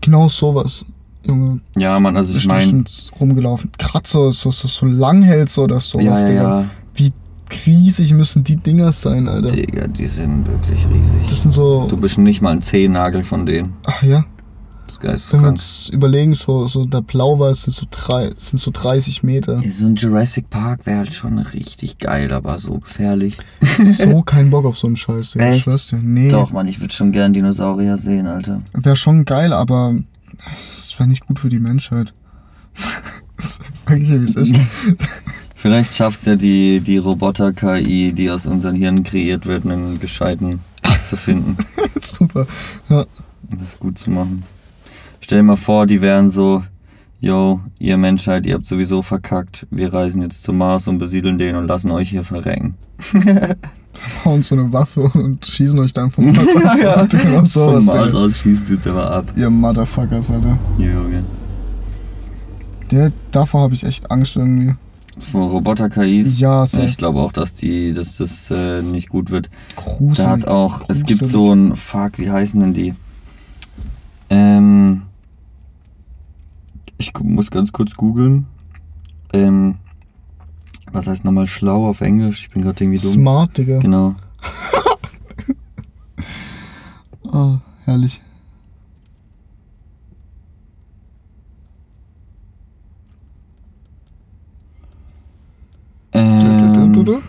Genau 0.00 0.28
sowas, 0.28 0.84
Junge. 1.26 1.60
Ja, 1.76 1.98
Mann, 2.00 2.16
also 2.16 2.36
ich 2.36 2.46
meine. 2.46 2.84
rumgelaufen. 3.20 3.70
Kratzer, 3.78 4.32
so, 4.32 4.50
so, 4.50 4.68
so 4.68 4.86
Langhälse 4.86 5.60
oder 5.60 5.80
sowas, 5.80 6.04
Ja, 6.04 6.18
ja, 6.20 6.26
Digga. 6.26 6.60
ja. 6.60 6.64
Wie 6.94 7.12
riesig 7.66 8.12
müssen 8.14 8.44
die 8.44 8.56
Dinger 8.56 8.92
sein, 8.92 9.28
Alter. 9.28 9.50
Digga, 9.54 9.86
die 9.88 10.06
sind 10.06 10.46
wirklich 10.46 10.86
riesig. 10.88 11.26
Das 11.28 11.42
sind 11.42 11.50
so. 11.52 11.86
Du 11.88 11.96
bist 11.96 12.18
nicht 12.18 12.40
mal 12.40 12.52
ein 12.52 12.62
Zehennagel 12.62 13.24
von 13.24 13.46
denen. 13.46 13.74
Ach 13.84 14.02
ja. 14.02 14.24
Das 15.02 15.24
ist 15.24 15.32
Wenn 15.34 15.42
wir 15.42 15.48
uns 15.48 15.90
überlegen, 15.92 16.32
so, 16.32 16.66
so 16.66 16.86
der 16.86 17.02
Blauwal 17.02 17.54
sind 17.54 17.74
so, 17.74 17.84
drei, 17.90 18.30
sind 18.36 18.58
so 18.58 18.70
30 18.72 19.22
Meter. 19.22 19.60
Ja, 19.62 19.70
so 19.70 19.84
ein 19.84 19.96
Jurassic 19.96 20.48
Park 20.48 20.86
wäre 20.86 20.98
halt 21.00 21.12
schon 21.12 21.38
richtig 21.38 21.98
geil, 21.98 22.32
aber 22.32 22.56
so 22.56 22.78
gefährlich. 22.78 23.36
so 23.92 24.22
kein 24.26 24.48
Bock 24.48 24.64
auf 24.64 24.78
so 24.78 24.86
einen 24.86 24.96
Scheiß, 24.96 25.32
Digga. 25.32 25.50
Ich 25.50 25.56
Echt? 25.56 25.64
schwör's 25.64 25.88
dir. 25.88 25.98
Nee. 26.02 26.30
Doch, 26.30 26.52
Mann, 26.52 26.66
ich 26.68 26.80
würde 26.80 26.94
schon 26.94 27.12
gern 27.12 27.34
Dinosaurier 27.34 27.98
sehen, 27.98 28.26
Alter. 28.26 28.62
Wäre 28.72 28.96
schon 28.96 29.26
geil, 29.26 29.52
aber 29.52 29.94
es 30.98 31.00
wäre 31.00 31.10
nicht 31.10 31.26
gut 31.26 31.38
für 31.38 31.48
die 31.48 31.60
Menschheit. 31.60 32.12
Sag 33.36 33.98
ich 34.00 34.08
dir, 34.08 34.20
wie 34.20 34.24
es 34.24 34.34
ist. 34.34 34.52
Vielleicht 35.54 35.94
schafft 35.94 36.18
es 36.18 36.24
ja 36.24 36.34
die, 36.34 36.80
die 36.80 36.98
Roboter-KI, 36.98 38.12
die 38.12 38.28
aus 38.28 38.48
unseren 38.48 38.74
Hirnen 38.74 39.04
kreiert 39.04 39.46
wird, 39.46 39.64
einen 39.64 40.00
gescheiten 40.00 40.58
zu 41.04 41.16
finden 41.16 41.56
Super. 42.00 42.48
Ja. 42.88 43.04
das 43.60 43.78
gut 43.78 43.96
zu 43.96 44.10
machen. 44.10 44.42
Stell 45.20 45.38
dir 45.38 45.44
mal 45.44 45.54
vor, 45.54 45.86
die 45.86 46.02
wären 46.02 46.28
so, 46.28 46.64
yo, 47.20 47.60
ihr 47.78 47.96
Menschheit, 47.96 48.44
ihr 48.44 48.54
habt 48.54 48.66
sowieso 48.66 49.00
verkackt. 49.00 49.68
Wir 49.70 49.92
reisen 49.94 50.20
jetzt 50.22 50.42
zum 50.42 50.58
Mars 50.58 50.88
und 50.88 50.98
besiedeln 50.98 51.38
den 51.38 51.54
und 51.54 51.68
lassen 51.68 51.92
euch 51.92 52.10
hier 52.10 52.24
verrecken. 52.24 52.74
Hauen 54.24 54.42
so 54.42 54.54
eine 54.54 54.72
Waffe 54.72 55.02
und 55.02 55.44
schießen 55.46 55.78
euch 55.78 55.92
dann 55.92 56.10
vom 56.10 56.32
Platz 56.32 56.56
ab. 56.64 56.76
Ja. 56.80 56.94
Alter, 56.94 57.18
Genau 57.22 57.44
sowas, 57.44 57.84
Vom 57.84 57.94
Mars 57.94 58.06
Digga. 58.08 58.18
aus 58.18 58.38
schießen 58.38 58.66
sie 58.66 58.74
jetzt 58.74 58.86
aber 58.86 59.10
ab. 59.10 59.32
Ihr 59.36 59.50
Motherfuckers, 59.50 60.30
Alter. 60.30 60.58
Junge. 60.78 61.24
Der, 62.90 63.12
davor 63.30 63.62
habe 63.62 63.74
ich 63.74 63.84
echt 63.84 64.10
Angst 64.10 64.36
irgendwie. 64.36 64.74
Vor 65.32 65.50
Roboter-KIs? 65.50 66.38
Ja, 66.38 66.60
Ja, 66.60 66.66
safe. 66.66 66.84
ich 66.86 66.96
glaube 66.96 67.18
auch, 67.20 67.32
dass 67.32 67.52
die, 67.52 67.92
dass 67.92 68.14
das 68.16 68.50
äh, 68.50 68.82
nicht 68.82 69.08
gut 69.08 69.30
wird. 69.30 69.50
Gruselig. 69.76 70.16
Da 70.18 70.30
hat 70.30 70.46
auch, 70.46 70.82
es 70.88 71.04
gibt 71.04 71.20
gruselig. 71.20 71.30
so 71.32 71.52
ein, 71.52 71.76
fuck, 71.76 72.18
wie 72.18 72.30
heißen 72.30 72.60
denn 72.60 72.72
die? 72.74 72.94
Ähm, 74.30 75.02
ich 76.98 77.12
muss 77.20 77.50
ganz 77.50 77.72
kurz 77.72 77.94
googeln. 77.94 78.46
Ähm, 79.32 79.76
was 80.92 81.06
heißt 81.06 81.24
nochmal 81.24 81.46
schlau 81.46 81.86
auf 81.88 82.00
Englisch? 82.00 82.42
Ich 82.42 82.50
bin 82.50 82.62
gerade 82.62 82.82
irgendwie 82.84 82.98
dumm. 83.00 83.12
Smart, 83.12 83.56
Digga. 83.56 83.78
Genau. 83.78 84.14
Ah, 87.30 87.58
herrlich. 87.84 88.22
Du, 96.12 96.18
du, 96.18 96.20
Ähm, 96.20 96.92
du, 96.94 97.02
du. 97.02 97.22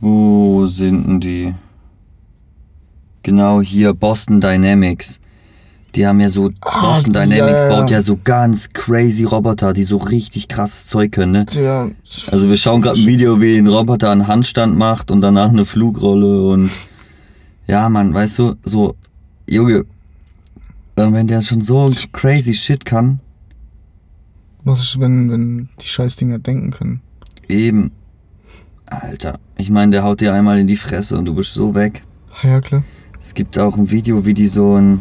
Wo 0.00 0.66
sind 0.66 1.06
denn 1.06 1.20
die? 1.20 1.54
Genau 3.22 3.60
hier, 3.60 3.94
Boston 3.94 4.40
Dynamics. 4.40 5.20
Die 5.94 6.06
haben 6.06 6.20
ja 6.20 6.28
so, 6.28 6.50
Ah, 6.62 6.80
Boston 6.92 7.12
ja, 7.14 7.22
Dynamics 7.24 7.62
ja, 7.62 7.68
ja. 7.70 7.76
baut 7.80 7.90
ja 7.90 8.00
so 8.00 8.18
ganz 8.22 8.70
crazy 8.72 9.24
Roboter, 9.24 9.72
die 9.72 9.82
so 9.82 9.96
richtig 9.96 10.46
krasses 10.48 10.86
Zeug 10.86 11.12
können, 11.12 11.32
ne? 11.32 11.44
Digga. 11.46 11.90
Also 12.30 12.48
wir 12.48 12.56
schauen 12.56 12.80
gerade 12.80 13.00
ein 13.00 13.06
Video, 13.06 13.40
wie 13.40 13.56
ein 13.56 13.66
Roboter 13.66 14.10
einen 14.10 14.28
Handstand 14.28 14.76
macht 14.76 15.10
und 15.10 15.20
danach 15.20 15.48
eine 15.48 15.64
Flugrolle 15.64 16.46
und 16.48 16.70
ja, 17.66 17.88
Mann, 17.88 18.14
weißt 18.14 18.38
du, 18.38 18.54
so, 18.64 18.94
Junge, 19.48 19.84
wenn 20.96 21.26
der 21.26 21.40
schon 21.42 21.60
so 21.60 21.88
crazy 22.12 22.54
shit 22.54 22.84
kann, 22.84 23.20
Was 24.64 24.80
ist, 24.80 25.00
wenn, 25.00 25.30
wenn 25.30 25.68
die 25.80 25.86
Scheißdinger 25.88 26.38
denken 26.38 26.70
können? 26.70 27.00
eben, 27.48 27.90
Alter, 28.86 29.34
ich 29.56 29.70
meine, 29.70 29.90
der 29.92 30.02
haut 30.04 30.20
dir 30.20 30.32
einmal 30.34 30.58
in 30.60 30.66
die 30.66 30.76
Fresse 30.76 31.16
und 31.18 31.24
du 31.24 31.34
bist 31.34 31.54
so 31.54 31.74
weg. 31.74 32.02
Ja, 32.42 32.60
klar. 32.60 32.82
Es 33.20 33.34
gibt 33.34 33.58
auch 33.58 33.76
ein 33.76 33.90
Video, 33.90 34.24
wie 34.26 34.34
die 34.34 34.46
so 34.48 34.74
ein. 34.76 35.00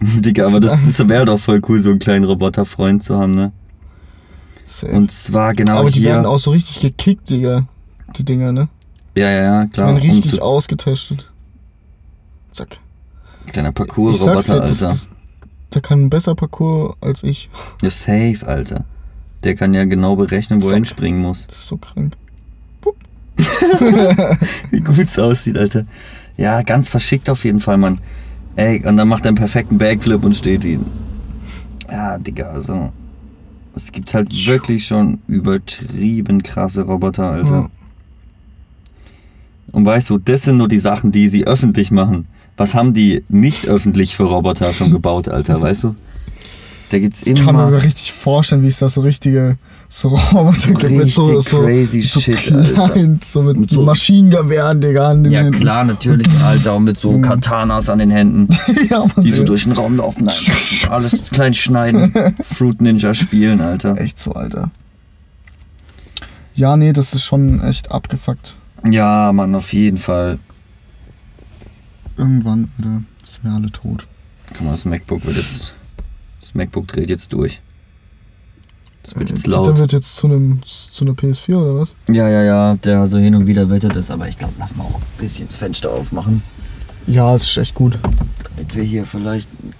Digga, 0.20 0.46
aber 0.46 0.60
das, 0.60 0.72
das 0.96 1.08
wäre 1.08 1.24
doch 1.24 1.38
voll 1.40 1.60
cool, 1.68 1.78
so 1.78 1.90
einen 1.90 1.98
kleinen 1.98 2.24
Roboterfreund 2.24 3.02
zu 3.02 3.16
haben, 3.16 3.32
ne? 3.32 3.52
Safe. 4.64 4.92
Und 4.92 5.10
zwar 5.10 5.54
genau 5.54 5.78
Aber 5.78 5.90
die 5.90 6.00
hier. 6.00 6.10
werden 6.10 6.26
auch 6.26 6.38
so 6.38 6.50
richtig 6.50 6.80
gekickt, 6.80 7.30
Digga. 7.30 7.66
Die 8.16 8.24
Dinger, 8.24 8.52
ne? 8.52 8.68
ja, 9.14 9.28
ja, 9.30 9.42
ja, 9.42 9.64
Die 9.64 9.70
klar. 9.72 9.86
werden 9.88 9.98
richtig 10.10 10.34
Und 10.34 10.42
ausgetestet. 10.42 11.28
Zack. 12.52 12.78
kleiner 13.48 13.72
Parcours-Roboter, 13.72 14.34
das, 14.66 14.82
Alter. 14.82 14.86
das, 14.88 15.08
der 15.74 15.82
kann 15.82 16.08
besser 16.10 16.34
Parcours 16.34 16.96
als 17.00 17.22
ich. 17.22 17.48
Ja, 17.82 17.90
safe, 17.90 18.38
Alter. 18.46 18.84
Der 19.44 19.54
kann 19.54 19.74
ja 19.74 19.84
genau 19.84 20.16
berechnen, 20.16 20.62
wo 20.62 20.68
er 20.68 20.74
hinspringen 20.76 21.20
muss. 21.20 21.46
Das 21.46 21.56
ist 21.58 21.66
so 21.68 21.76
krank. 21.76 22.14
Wie 24.70 24.80
gut 24.80 24.98
es 24.98 25.18
aussieht, 25.18 25.56
Alter. 25.58 25.84
Ja, 26.36 26.62
ganz 26.62 26.88
verschickt 26.88 27.28
auf 27.30 27.44
jeden 27.44 27.60
Fall, 27.60 27.76
Mann. 27.76 28.00
Ey, 28.58 28.84
und 28.84 28.96
dann 28.96 29.06
macht 29.06 29.24
er 29.24 29.28
einen 29.28 29.36
perfekten 29.36 29.78
Backflip 29.78 30.24
und 30.24 30.34
steht 30.34 30.64
ihn. 30.64 30.84
Ja, 31.88 32.18
Digga, 32.18 32.50
also. 32.50 32.92
Es 33.76 33.92
gibt 33.92 34.12
halt 34.12 34.34
wirklich 34.48 34.84
schon 34.84 35.20
übertrieben 35.28 36.42
krasse 36.42 36.82
Roboter, 36.82 37.30
Alter. 37.30 37.54
Ja. 37.54 37.70
Und 39.70 39.86
weißt 39.86 40.10
du, 40.10 40.18
das 40.18 40.42
sind 40.42 40.56
nur 40.56 40.66
die 40.66 40.80
Sachen, 40.80 41.12
die 41.12 41.28
sie 41.28 41.46
öffentlich 41.46 41.92
machen. 41.92 42.26
Was 42.56 42.74
haben 42.74 42.94
die 42.94 43.22
nicht 43.28 43.68
öffentlich 43.68 44.16
für 44.16 44.24
Roboter 44.24 44.74
schon 44.74 44.90
gebaut, 44.90 45.28
Alter, 45.28 45.60
weißt 45.60 45.84
du? 45.84 45.94
Da 46.90 46.98
gibt's 46.98 47.24
Ich 47.24 47.36
kann 47.36 47.44
mir 47.44 47.50
immer. 47.50 47.68
aber 47.68 47.84
richtig 47.84 48.12
vorstellen, 48.12 48.64
wie 48.64 48.66
es 48.66 48.80
da 48.80 48.88
so 48.88 49.02
richtige 49.02 49.56
so 49.90 50.08
Roboter 50.08 50.72
gibt 50.74 50.90
mit 50.96 51.10
so, 51.12 51.40
so, 51.40 51.62
crazy 51.62 52.02
so 52.02 52.20
shit, 52.20 52.36
klein, 52.36 53.20
so 53.24 53.42
mit, 53.42 53.56
Mit 53.58 53.70
so- 53.70 53.82
Maschinengewehren, 53.82 54.80
Digga, 54.82 55.10
an 55.10 55.24
den 55.24 55.32
Ja, 55.32 55.40
Händen. 55.40 55.60
klar, 55.60 55.84
natürlich, 55.84 56.28
Alter, 56.42 56.76
und 56.76 56.84
mit 56.84 57.00
so 57.00 57.18
Katanas 57.20 57.88
an 57.88 57.98
den 57.98 58.10
Händen. 58.10 58.48
ja, 58.90 59.00
Mann, 59.00 59.12
die 59.24 59.30
so 59.30 59.36
Digga. 59.38 59.46
durch 59.46 59.64
den 59.64 59.72
Raum 59.72 59.96
laufen, 59.96 60.28
alles 60.90 61.24
klein 61.30 61.54
schneiden, 61.54 62.12
Fruit 62.54 62.80
Ninja 62.82 63.14
spielen, 63.14 63.60
Alter. 63.62 63.98
Echt 63.98 64.20
so, 64.20 64.32
Alter. 64.32 64.70
Ja, 66.54 66.76
nee, 66.76 66.92
das 66.92 67.14
ist 67.14 67.22
schon 67.24 67.62
echt 67.62 67.90
abgefuckt. 67.90 68.56
Ja, 68.90 69.32
Mann, 69.32 69.54
auf 69.54 69.72
jeden 69.72 69.98
Fall. 69.98 70.38
Irgendwann, 72.16 72.68
Alter, 72.78 73.02
sind 73.24 73.44
wir 73.44 73.52
alle 73.52 73.70
tot. 73.70 74.06
Guck 74.52 74.62
mal, 74.62 74.72
das 74.72 74.84
MacBook 74.84 75.24
wird 75.24 75.36
jetzt. 75.36 75.74
Das 76.40 76.54
MacBook 76.54 76.88
dreht 76.88 77.10
jetzt 77.10 77.32
durch. 77.32 77.60
Das 79.02 79.14
wird 79.16 79.30
jetzt 79.30 79.44
Der 79.44 79.52
laut. 79.52 79.76
wird 79.78 79.92
jetzt 79.92 80.16
zu 80.16 80.26
einem 80.26 80.60
zu 80.64 81.04
einer 81.04 81.14
PS4 81.14 81.54
oder 81.56 81.80
was? 81.80 81.94
Ja, 82.08 82.28
ja, 82.28 82.42
ja, 82.42 82.74
der 82.76 83.06
so 83.06 83.16
hin 83.18 83.34
und 83.34 83.46
wieder 83.46 83.70
wettet 83.70 83.96
ist, 83.96 84.10
aber 84.10 84.28
ich 84.28 84.36
glaube, 84.38 84.54
lass 84.58 84.74
mal 84.76 84.84
auch 84.84 84.96
ein 84.96 85.02
bisschen 85.18 85.46
das 85.46 85.56
Fenster 85.56 85.90
aufmachen, 85.90 86.42
Ja, 87.06 87.34
es 87.34 87.42
ist 87.44 87.56
echt 87.56 87.74
gut. 87.74 87.98
damit 88.56 88.74
wir 88.76 88.82
hier 88.82 89.04
vielleicht 89.04 89.48
Ein 89.62 89.72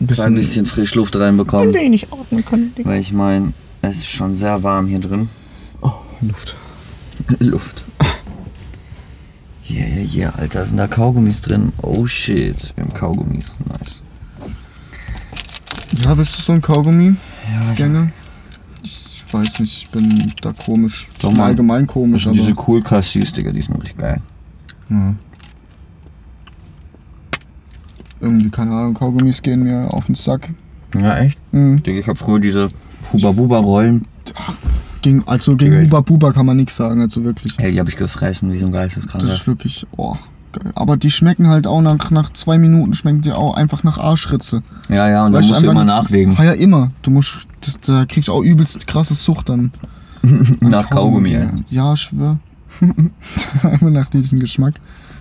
ein 0.00 0.06
klein 0.08 0.34
bisschen 0.34 0.66
Frischluft 0.66 1.14
reinbekommen. 1.16 1.72
wenig 1.74 2.12
atmen 2.12 2.44
können. 2.44 2.72
Weil 2.82 3.00
ich 3.00 3.12
meine, 3.12 3.52
es 3.82 3.96
ist 3.96 4.06
schon 4.08 4.34
sehr 4.34 4.62
warm 4.62 4.86
hier 4.86 4.98
drin. 5.00 5.28
Oh, 5.80 5.92
Luft. 6.22 6.56
Luft. 7.38 7.84
Yeah, 9.70 9.86
yeah, 9.86 10.14
yeah, 10.14 10.30
Alter, 10.38 10.64
sind 10.64 10.76
da 10.78 10.86
Kaugummis 10.88 11.40
drin? 11.42 11.72
Oh 11.82 12.04
shit, 12.06 12.72
wir 12.74 12.84
haben 12.84 12.92
Kaugummis. 12.94 13.44
Nice. 13.78 14.02
Ja, 16.02 16.14
bist 16.14 16.36
du 16.36 16.42
so 16.42 16.52
ein 16.54 16.60
Kaugummi? 16.60 17.14
Ja, 17.50 17.72
Gänger? 17.74 18.10
Ich 19.32 19.38
weiß 19.38 19.60
nicht, 19.60 19.84
ich 19.84 19.90
bin 19.90 20.30
da 20.42 20.52
komisch. 20.52 21.08
Doch, 21.20 21.30
ich 21.30 21.34
bin 21.36 21.42
allgemein 21.42 21.86
Das 21.86 21.94
komisch, 21.94 22.24
sind 22.24 22.32
aber. 22.38 22.40
diese 22.42 22.54
cool 22.68 22.82
Cassis, 22.82 23.32
Digga, 23.32 23.50
die 23.50 23.62
sind 23.62 23.76
richtig 23.76 23.96
geil. 23.96 24.20
Ja. 24.90 25.14
Irgendwie, 28.20 28.50
keine 28.50 28.72
Ahnung, 28.72 28.92
Kaugummis 28.92 29.40
gehen 29.40 29.62
mir 29.62 29.86
auf 29.90 30.04
den 30.06 30.16
Sack. 30.16 30.50
Ja, 30.94 31.16
echt? 31.18 31.38
Mhm. 31.52 31.82
Digga, 31.82 31.98
ich 31.98 32.08
hab 32.08 32.18
früher 32.18 32.40
diese 32.40 32.68
Huba-Buba-Rollen. 33.10 34.02
Gegen, 35.00 35.26
also 35.26 35.56
gegen 35.56 35.72
Geil. 35.72 35.86
Huba 35.86 36.00
Buba 36.02 36.32
kann 36.32 36.44
man 36.44 36.58
nichts 36.58 36.76
sagen, 36.76 37.00
also 37.00 37.24
wirklich. 37.24 37.58
Ey, 37.58 37.72
die 37.72 37.80
hab 37.80 37.88
ich 37.88 37.96
gefressen, 37.96 38.52
wie 38.52 38.58
so 38.58 38.66
ein 38.66 38.72
Das 38.72 38.82
Geisteskranker. 38.82 39.32
ist 39.32 39.46
wirklich, 39.46 39.86
oh. 39.96 40.14
Aber 40.74 40.96
die 40.96 41.10
schmecken 41.10 41.48
halt 41.48 41.66
auch 41.66 41.80
nach, 41.80 42.10
nach 42.10 42.32
zwei 42.32 42.58
Minuten, 42.58 42.94
schmecken 42.94 43.22
die 43.22 43.32
auch 43.32 43.54
einfach 43.54 43.82
nach 43.82 43.98
Arschritze. 43.98 44.62
Ja, 44.88 45.08
ja, 45.08 45.26
und 45.26 45.32
dann 45.32 45.40
Weißt 45.42 45.50
musst 45.50 45.62
du 45.62 45.70
immer 45.70 45.84
nachlegen. 45.84 46.34
Ja, 46.36 46.44
ja, 46.44 46.52
immer. 46.52 46.90
Du 47.02 47.10
musst, 47.10 47.46
das, 47.60 47.80
da 47.80 48.04
kriegst 48.06 48.28
du 48.28 48.32
auch 48.32 48.42
übelst 48.42 48.86
krasse 48.86 49.14
Sucht 49.14 49.48
dann. 49.48 49.72
Nach 50.60 50.88
Kaugummi. 50.88 51.30
ja. 51.30 51.50
Ja, 51.68 51.96
schwör. 51.96 52.38
Einfach 53.62 53.90
nach 53.90 54.08
diesem 54.08 54.38
Geschmack. 54.40 54.74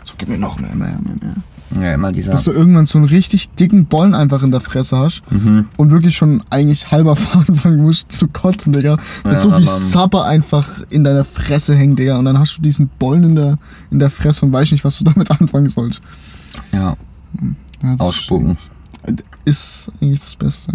So, 0.04 0.14
gib 0.18 0.30
mir 0.30 0.38
noch 0.38 0.60
mehr, 0.60 0.76
mehr, 0.76 0.98
mehr, 1.04 1.16
mehr. 1.22 1.36
Ja, 1.80 1.94
immer 1.94 2.12
dieser. 2.12 2.32
Bis 2.32 2.44
du 2.44 2.52
irgendwann 2.52 2.86
so 2.86 2.98
einen 2.98 3.08
richtig 3.08 3.50
dicken 3.52 3.86
Bollen 3.86 4.14
einfach 4.14 4.44
in 4.44 4.52
der 4.52 4.60
Fresse 4.60 4.98
hast 4.98 5.22
Mhm. 5.32 5.66
und 5.78 5.92
wirklich 5.92 6.16
schon 6.18 6.44
eigentlich 6.50 6.92
halber 6.92 7.16
anfangen 7.34 7.82
musst 7.82 8.12
zu 8.12 8.28
kotzen, 8.28 8.74
Digga. 8.74 8.98
Mit 9.24 9.34
Ja, 9.34 9.40
so 9.40 9.52
viel. 9.52 9.66
Sapper 9.68 10.26
einfach 10.26 10.68
in 10.90 11.04
deiner 11.04 11.24
Fresse 11.24 11.76
hängt, 11.76 11.98
Digga. 12.00 12.18
Und 12.18 12.26
dann 12.26 12.38
hast 12.40 12.58
du 12.58 12.62
diesen 12.62 12.90
Bollen 13.00 13.24
in 13.24 13.36
der, 13.36 13.58
in 13.90 14.00
der 14.00 14.10
Fresse 14.10 14.46
und 14.46 14.52
weißt 14.52 14.72
nicht, 14.74 14.84
was 14.84 14.98
du 14.98 15.04
damit 15.06 15.32
anfangen 15.32 15.70
sollst. 15.70 16.02
Ja, 16.74 16.98
das 17.82 18.00
ausspucken. 18.00 18.58
Ist 19.46 19.92
eigentlich 20.02 20.20
das 20.20 20.36
Beste, 20.36 20.72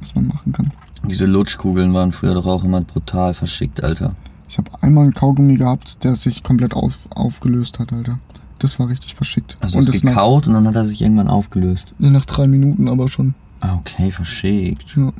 was 0.00 0.14
man 0.14 0.26
machen 0.26 0.52
kann. 0.52 0.72
Diese 1.08 1.24
Lutschkugeln 1.26 1.94
waren 1.94 2.12
früher 2.12 2.34
doch 2.34 2.46
auch 2.46 2.64
immer 2.64 2.80
brutal 2.82 3.32
verschickt, 3.32 3.82
Alter. 3.82 4.14
Ich 4.48 4.58
habe 4.58 4.70
einmal 4.82 5.04
einen 5.04 5.14
Kaugummi 5.14 5.56
gehabt, 5.56 6.02
der 6.04 6.16
sich 6.16 6.42
komplett 6.42 6.74
auf, 6.74 6.98
aufgelöst 7.14 7.78
hat, 7.78 7.92
Alter. 7.92 8.18
Das 8.60 8.78
war 8.78 8.88
richtig 8.88 9.14
verschickt. 9.14 9.56
Also 9.60 9.78
und 9.78 9.88
es 9.88 9.94
das 9.96 10.04
nach, 10.04 10.12
gekaut 10.12 10.46
und 10.46 10.54
dann 10.54 10.66
hat 10.68 10.76
er 10.76 10.84
sich 10.84 11.02
irgendwann 11.02 11.28
aufgelöst. 11.28 11.92
nee, 11.98 12.10
nach 12.10 12.24
drei 12.24 12.46
Minuten 12.46 12.88
aber 12.88 13.08
schon. 13.08 13.34
Ah, 13.60 13.74
okay, 13.74 14.10
verschickt. 14.10 14.96
Ja. 14.96 15.12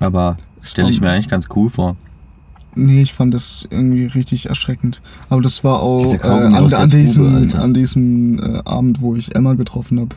Aber 0.00 0.36
stelle 0.62 0.90
ich 0.90 1.00
mir 1.00 1.10
eigentlich 1.10 1.28
ganz 1.28 1.48
cool 1.56 1.70
vor. 1.70 1.96
Nee, 2.76 3.02
ich 3.02 3.14
fand 3.14 3.32
das 3.32 3.66
irgendwie 3.70 4.06
richtig 4.06 4.48
erschreckend. 4.48 5.00
Aber 5.28 5.40
das 5.42 5.62
war 5.62 5.80
auch 5.80 6.12
äh, 6.12 6.18
an, 6.26 6.54
an 6.54 6.68
Tube, 6.68 6.90
diesem, 6.90 7.52
an 7.56 7.72
diesem 7.72 8.38
äh, 8.40 8.62
Abend, 8.64 9.00
wo 9.00 9.14
ich 9.14 9.34
Emma 9.34 9.54
getroffen 9.54 10.00
habe. 10.00 10.16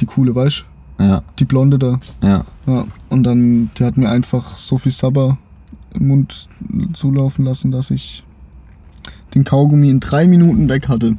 Die 0.00 0.06
coole, 0.06 0.34
weißt 0.34 0.64
Ja, 0.98 1.22
Die 1.38 1.44
Blonde 1.44 1.78
da. 1.78 2.00
ja. 2.22 2.44
Ja. 2.66 2.84
Und 3.10 3.22
dann, 3.22 3.70
die 3.78 3.84
hat 3.84 3.96
mir 3.96 4.10
einfach 4.10 4.56
so 4.56 4.76
viel 4.76 4.90
Sabber 4.90 5.38
im 5.92 6.08
Mund 6.08 6.48
zulaufen 6.94 7.44
lassen, 7.44 7.70
dass 7.70 7.92
ich 7.92 8.24
den 9.34 9.44
Kaugummi 9.44 9.88
in 9.88 10.00
drei 10.00 10.26
Minuten 10.26 10.68
weg 10.68 10.88
hatte. 10.88 11.16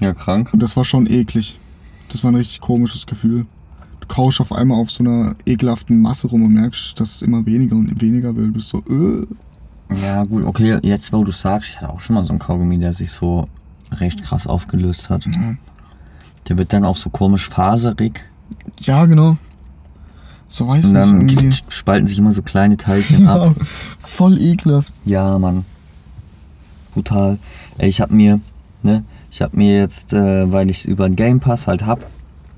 Ja, 0.00 0.14
krank. 0.14 0.50
Und 0.52 0.62
das 0.62 0.76
war 0.76 0.84
schon 0.84 1.06
eklig. 1.06 1.58
Das 2.08 2.24
war 2.24 2.32
ein 2.32 2.36
richtig 2.36 2.60
komisches 2.60 3.06
Gefühl. 3.06 3.46
Du 4.00 4.06
kauschst 4.08 4.40
auf 4.40 4.52
einmal 4.52 4.80
auf 4.80 4.90
so 4.90 5.04
einer 5.04 5.36
ekelhaften 5.46 6.00
Masse 6.00 6.26
rum 6.26 6.42
und 6.42 6.54
merkst, 6.54 6.98
dass 6.98 7.16
es 7.16 7.22
immer 7.22 7.44
weniger 7.46 7.76
und 7.76 8.00
weniger 8.00 8.34
wird. 8.34 8.48
Du 8.48 8.52
bist 8.52 8.68
so, 8.68 8.78
äh. 8.78 9.26
Ja, 10.02 10.24
gut, 10.24 10.44
okay, 10.44 10.78
jetzt 10.82 11.12
wo 11.12 11.24
du 11.24 11.32
sagst, 11.32 11.70
ich 11.70 11.76
hatte 11.76 11.90
auch 11.90 12.00
schon 12.00 12.14
mal 12.14 12.24
so 12.24 12.30
einen 12.30 12.38
Kaugummi, 12.38 12.78
der 12.78 12.92
sich 12.92 13.10
so 13.10 13.48
recht 13.92 14.22
krass 14.22 14.46
aufgelöst 14.46 15.10
hat. 15.10 15.26
Ja. 15.26 15.54
Der 16.48 16.58
wird 16.58 16.72
dann 16.72 16.84
auch 16.84 16.96
so 16.96 17.10
komisch 17.10 17.48
faserig 17.48 18.24
Ja, 18.80 19.04
genau. 19.06 19.36
So 20.48 20.66
weiß 20.66 20.86
und 20.86 20.92
nicht 20.92 21.10
dann 21.10 21.28
irgendwie. 21.28 21.56
spalten 21.68 22.06
sich 22.06 22.18
immer 22.18 22.32
so 22.32 22.42
kleine 22.42 22.76
Teilchen 22.76 23.26
ab. 23.28 23.54
Ja, 23.56 23.64
voll 23.98 24.40
ekelhaft. 24.40 24.92
Ja, 25.04 25.38
Mann. 25.38 25.64
Brutal. 26.92 27.38
Ey, 27.78 27.88
ich 27.88 28.00
hab 28.00 28.10
mir, 28.10 28.40
ne, 28.82 29.04
ich 29.30 29.42
hab 29.42 29.54
mir 29.54 29.76
jetzt, 29.76 30.12
äh, 30.12 30.50
weil 30.50 30.70
ich 30.70 30.86
über 30.86 31.08
den 31.08 31.16
Game 31.16 31.40
Pass 31.40 31.66
halt 31.66 31.86
hab, 31.86 32.06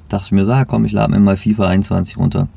dachte 0.08 0.26
ich 0.26 0.32
mir 0.32 0.44
so, 0.44 0.52
ah, 0.52 0.64
komm, 0.64 0.84
ich 0.84 0.92
lade 0.92 1.12
mir 1.12 1.20
mal 1.20 1.36
FIFA 1.36 1.68
21 1.68 2.16
runter. 2.16 2.48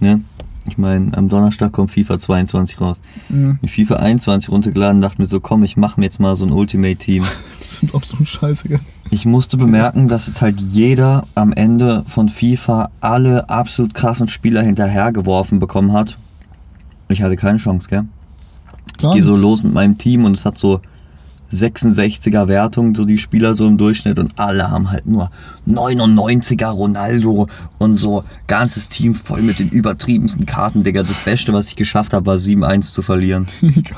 Ne? 0.00 0.20
Ich 0.68 0.76
meine, 0.76 1.16
am 1.16 1.30
Donnerstag 1.30 1.72
kommt 1.72 1.92
FIFA 1.92 2.18
22 2.18 2.80
raus. 2.80 3.00
Ja, 3.30 3.56
Mir 3.60 3.68
FIFA 3.68 3.96
21 3.96 4.50
runtergeladen, 4.50 5.00
dachte 5.00 5.20
mir 5.20 5.26
so, 5.26 5.40
komm, 5.40 5.64
ich 5.64 5.78
mach 5.78 5.96
mir 5.96 6.04
jetzt 6.04 6.20
mal 6.20 6.36
so 6.36 6.44
ein 6.44 6.52
Ultimate 6.52 6.96
Team. 6.96 7.24
das 7.58 7.74
sind 7.74 7.94
auch 7.94 8.04
so 8.04 8.18
ein 8.18 8.26
Scheiße. 8.26 8.68
Ich 9.10 9.24
musste 9.24 9.56
bemerken, 9.56 10.08
dass 10.08 10.26
jetzt 10.26 10.42
halt 10.42 10.60
jeder 10.60 11.26
am 11.34 11.54
Ende 11.54 12.04
von 12.06 12.28
FIFA 12.28 12.90
alle 13.00 13.48
absolut 13.48 13.94
krassen 13.94 14.28
Spieler 14.28 14.62
hinterhergeworfen 14.62 15.58
bekommen 15.58 15.94
hat. 15.94 16.18
Ich 17.08 17.22
hatte 17.22 17.36
keine 17.36 17.58
Chance, 17.58 17.88
gell? 17.88 18.04
Ich 19.00 19.10
gehe 19.10 19.22
so 19.22 19.36
los 19.36 19.62
mit 19.62 19.72
meinem 19.72 19.96
Team 19.96 20.24
und 20.26 20.36
es 20.36 20.44
hat 20.44 20.58
so 20.58 20.80
66er 21.52 22.48
Wertung, 22.48 22.94
so 22.94 23.04
die 23.04 23.18
Spieler 23.18 23.54
so 23.54 23.66
im 23.66 23.78
Durchschnitt 23.78 24.18
und 24.18 24.38
alle 24.38 24.70
haben 24.70 24.90
halt 24.90 25.06
nur 25.06 25.30
99er 25.66 26.68
Ronaldo 26.68 27.48
und 27.78 27.96
so 27.96 28.24
ganzes 28.46 28.88
Team 28.88 29.14
voll 29.14 29.42
mit 29.42 29.58
den 29.58 29.70
übertriebensten 29.70 30.46
Karten, 30.46 30.82
Digga. 30.82 31.02
Das 31.02 31.18
Beste, 31.24 31.52
was 31.52 31.68
ich 31.68 31.76
geschafft 31.76 32.12
habe, 32.12 32.26
war 32.26 32.36
7-1 32.36 32.92
zu 32.92 33.02
verlieren. 33.02 33.46
Digga. 33.62 33.96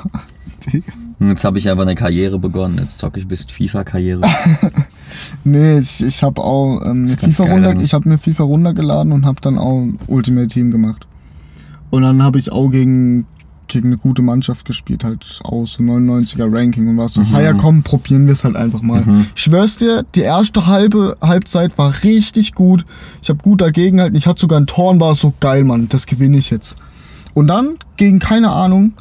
Digga. 0.67 0.93
Und 1.19 1.29
jetzt 1.29 1.45
habe 1.45 1.59
ich 1.59 1.69
einfach 1.69 1.83
eine 1.83 1.95
Karriere 1.95 2.39
begonnen. 2.39 2.79
Jetzt 2.79 2.99
zocke 2.99 3.21
ich 3.21 3.29
bis 3.29 3.45
FIFA-Karriere. 3.45 4.23
Nee, 5.45 5.79
ich, 5.79 6.03
ich 6.03 6.23
habe 6.23 6.41
auch 6.41 6.83
ähm, 6.85 7.09
Ganz 7.09 7.37
FIFA 7.37 7.53
runter, 7.53 7.71
eigentlich. 7.71 7.87
ich 7.87 7.95
habe 7.95 8.09
mir 8.09 8.19
FIFA 8.19 8.45
runtergeladen 8.45 9.13
und 9.13 9.27
habe 9.27 9.41
dann 9.41 9.59
auch 9.59 9.87
Ultimate 10.07 10.49
Team 10.49 10.71
gemacht. 10.71 11.07
Und 11.91 12.03
dann 12.03 12.23
habe 12.23 12.39
ich 12.39 12.53
auch 12.53 12.69
gegen, 12.69 13.27
gegen 13.71 13.87
eine 13.89 13.97
gute 13.97 14.21
Mannschaft 14.23 14.67
gespielt, 14.67 15.03
halt 15.05 15.41
aus 15.43 15.73
so 15.75 15.83
99er 15.83 16.53
Ranking 16.53 16.89
und 16.89 16.97
war 16.99 17.09
so, 17.09 17.23
Mhm. 17.23 17.35
ja 17.37 17.53
komm, 17.55 17.83
probieren 17.83 18.27
wir 18.27 18.35
es 18.35 18.45
halt 18.45 18.57
einfach 18.57 18.83
mal. 18.83 19.01
Mhm. 19.01 19.27
Ich 19.35 19.43
schwör's 19.43 19.77
dir, 19.79 20.05
die 20.15 20.21
erste 20.21 20.67
halbe 20.67 21.17
Halbzeit 21.23 21.79
war 21.79 21.95
richtig 22.05 22.53
gut. 22.55 22.85
Ich 23.23 23.29
habe 23.31 23.39
gut 23.43 23.61
dagegen 23.63 23.97
gehalten. 23.97 24.17
Ich 24.17 24.27
hatte 24.27 24.41
sogar 24.43 24.61
ein 24.61 24.67
Tor 24.67 24.91
und 24.91 25.01
war 25.01 25.15
so 25.15 25.33
geil, 25.41 25.65
Mann, 25.65 25.89
das 25.89 26.05
gewinne 26.07 26.37
ich 26.37 26.51
jetzt. 26.51 26.77
Und 27.33 27.47
dann, 27.47 27.77
gegen 27.97 28.19
keine 28.19 28.51
Ahnung, 28.51 28.93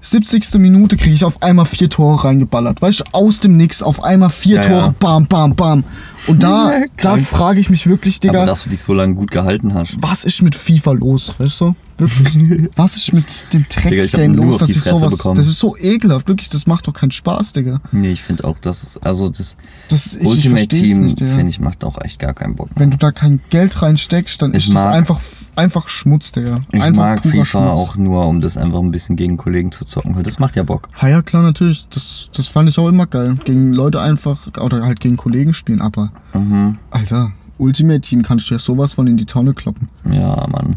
70. 0.00 0.58
Minute 0.60 0.96
kriege 0.96 1.14
ich 1.14 1.24
auf 1.24 1.42
einmal 1.42 1.64
vier 1.64 1.90
Tore 1.90 2.24
reingeballert. 2.24 2.80
Weißt 2.80 3.00
du, 3.00 3.04
aus 3.12 3.40
dem 3.40 3.56
Nix, 3.56 3.82
auf 3.82 4.04
einmal 4.04 4.30
vier 4.30 4.56
Ja, 4.56 4.62
Tore, 4.62 4.78
ja. 4.78 4.94
bam, 5.00 5.26
bam, 5.26 5.54
bam. 5.56 5.84
Und 6.28 6.42
da, 6.42 6.72
Ja, 6.78 6.84
da 7.02 7.16
frage 7.16 7.58
ich 7.60 7.70
mich 7.70 7.86
wirklich, 7.88 8.20
Digga, 8.20 8.38
Aber 8.42 8.46
dass 8.46 8.64
du 8.64 8.70
dich 8.70 8.82
so 8.82 8.92
lange 8.94 9.14
gut 9.14 9.30
gehalten 9.30 9.74
hast. 9.74 9.96
was 10.00 10.22
ist 10.24 10.42
mit 10.42 10.54
FIFA 10.54 10.92
los, 10.92 11.34
weißt 11.38 11.60
du? 11.60 11.74
Wirklich. 11.98 12.68
was 12.76 12.96
ist 12.96 13.12
mit 13.12 13.24
dem 13.52 13.62
ich 13.62 13.68
Drecksgame 13.68 14.36
los? 14.36 14.58
Das 14.58 14.70
ist 14.70 14.84
sowas, 14.84 15.16
bekommen. 15.16 15.36
das 15.36 15.46
ist 15.48 15.58
so 15.58 15.76
ekelhaft, 15.76 16.28
wirklich, 16.28 16.48
das 16.48 16.66
macht 16.66 16.86
doch 16.86 16.92
keinen 16.92 17.10
Spaß, 17.10 17.52
Digga. 17.54 17.80
Nee, 17.92 18.10
ich 18.12 18.22
finde 18.22 18.44
auch, 18.44 18.58
das 18.58 18.82
ist, 18.82 19.06
also 19.06 19.28
das 19.30 19.56
Das, 19.88 20.14
ich, 20.14 20.20
ich 20.22 20.26
Ultimate 20.26 20.60
versteh's 20.76 20.94
Team, 21.16 21.16
finde 21.16 21.48
ich, 21.48 21.60
macht 21.60 21.84
auch 21.84 22.00
echt 22.02 22.18
gar 22.18 22.34
keinen 22.34 22.54
Bock. 22.56 22.68
Wenn 22.76 22.90
du 22.90 22.96
da 22.98 23.12
kein 23.12 23.40
Geld 23.50 23.80
reinsteckst, 23.80 24.42
dann 24.42 24.52
Ich 24.54 24.66
ist 24.68 24.74
das 24.74 24.84
mag- 24.84 24.94
einfach, 24.94 25.20
einfach 25.56 25.88
Schmutz, 25.88 26.32
Digga. 26.32 26.60
Ich 26.72 26.80
einfach 26.82 27.02
mag 27.02 27.22
FIFA 27.22 27.44
Schmutz. 27.44 27.64
auch 27.64 27.96
nur, 27.96 28.26
um 28.26 28.40
das 28.40 28.56
einfach 28.56 28.80
ein 28.80 28.90
bisschen 28.90 29.16
gegen 29.16 29.36
Kollegen 29.36 29.72
zu 29.72 29.84
zocken, 29.84 30.22
das 30.22 30.38
macht 30.38 30.56
ja 30.56 30.62
Bock. 30.62 30.88
Ja, 31.00 31.08
ja, 31.08 31.22
klar, 31.22 31.42
natürlich. 31.42 31.86
Das, 31.90 32.28
das 32.36 32.48
fand 32.48 32.68
ich 32.68 32.78
auch 32.78 32.88
immer 32.88 33.06
geil. 33.06 33.36
Gegen 33.44 33.72
Leute 33.72 34.00
einfach, 34.00 34.46
oder 34.60 34.84
halt 34.84 35.00
gegen 35.00 35.16
Kollegen 35.16 35.54
spielen, 35.54 35.80
aber, 35.80 36.12
Mhm. 36.34 36.76
Alter, 36.90 37.32
Ultimate 37.58 38.02
Team 38.02 38.22
kannst 38.22 38.50
du 38.50 38.54
ja 38.54 38.58
sowas 38.60 38.92
von 38.92 39.06
in 39.06 39.16
die 39.16 39.24
Tonne 39.24 39.54
kloppen. 39.54 39.88
Ja, 40.10 40.46
Mann. 40.50 40.76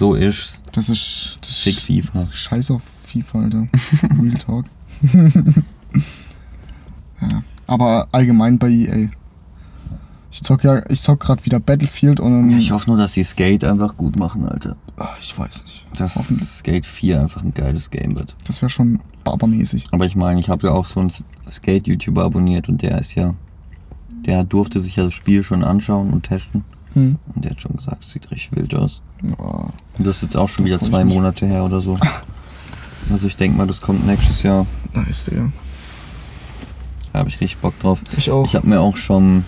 So 0.00 0.14
ist 0.14 0.62
Das 0.72 0.88
ist, 0.88 1.36
das 1.42 1.58
Fick 1.58 1.76
ist 1.76 1.82
FIFA. 1.82 2.26
scheiß 2.30 2.70
auf 2.70 2.80
FIFA, 3.04 3.42
Alter. 3.42 3.68
Real 4.22 4.38
Talk. 4.38 4.64
ja, 7.20 7.42
aber 7.66 8.08
allgemein 8.10 8.58
bei 8.58 8.70
EA. 8.70 9.10
Ich 10.32 10.42
zock 10.42 10.64
ja, 10.64 10.80
ich 10.88 11.02
zock 11.02 11.20
gerade 11.20 11.44
wieder 11.44 11.60
Battlefield 11.60 12.18
und 12.18 12.50
Ich 12.56 12.72
hoffe 12.72 12.88
nur, 12.88 12.96
dass 12.96 13.12
die 13.12 13.24
Skate 13.24 13.62
einfach 13.64 13.98
gut 13.98 14.16
machen, 14.16 14.48
Alter. 14.48 14.78
Ah, 14.96 15.10
ich 15.20 15.38
weiß 15.38 15.64
nicht. 15.64 15.86
Dass. 15.98 16.14
Skate 16.58 16.86
4 16.86 17.20
einfach 17.20 17.42
ein 17.42 17.52
geiles 17.52 17.90
Game 17.90 18.16
wird. 18.16 18.34
Das 18.46 18.62
wäre 18.62 18.70
schon 18.70 19.00
barbermäßig. 19.24 19.88
Aber 19.90 20.06
ich 20.06 20.16
meine, 20.16 20.40
ich 20.40 20.48
habe 20.48 20.68
ja 20.68 20.72
auch 20.72 20.86
so 20.86 21.00
einen 21.00 21.12
Skate-YouTuber 21.50 22.24
abonniert 22.24 22.70
und 22.70 22.80
der 22.80 22.98
ist 22.98 23.16
ja. 23.16 23.34
Der 24.24 24.44
durfte 24.44 24.80
sich 24.80 24.96
ja 24.96 25.04
das 25.04 25.12
Spiel 25.12 25.42
schon 25.42 25.62
anschauen 25.62 26.08
und 26.08 26.22
testen. 26.22 26.64
Hm. 26.94 27.18
Und 27.34 27.44
der 27.44 27.52
hat 27.52 27.60
schon 27.60 27.76
gesagt, 27.76 28.04
es 28.04 28.10
sieht 28.10 28.30
richtig 28.30 28.54
wild 28.56 28.74
aus. 28.74 29.02
Und 29.22 30.06
das 30.06 30.16
ist 30.16 30.22
jetzt 30.22 30.36
auch 30.36 30.48
schon 30.48 30.64
wieder 30.64 30.80
zwei. 30.80 31.04
Monate 31.04 31.46
her 31.46 31.64
oder 31.64 31.80
so. 31.80 31.98
Also 33.10 33.26
ich 33.26 33.34
denke 33.34 33.56
mal, 33.56 33.66
das 33.66 33.80
kommt 33.80 34.06
nächstes 34.06 34.44
Jahr. 34.44 34.66
nice, 34.94 35.24
Digga. 35.24 35.50
Da 37.12 37.18
habe 37.18 37.28
ich 37.28 37.40
richtig 37.40 37.58
Bock 37.58 37.76
drauf. 37.80 38.02
Ich 38.16 38.30
auch. 38.30 38.44
Ich 38.44 38.54
habe 38.54 38.68
mir 38.68 38.78
auch 38.80 38.96
schon 38.96 39.44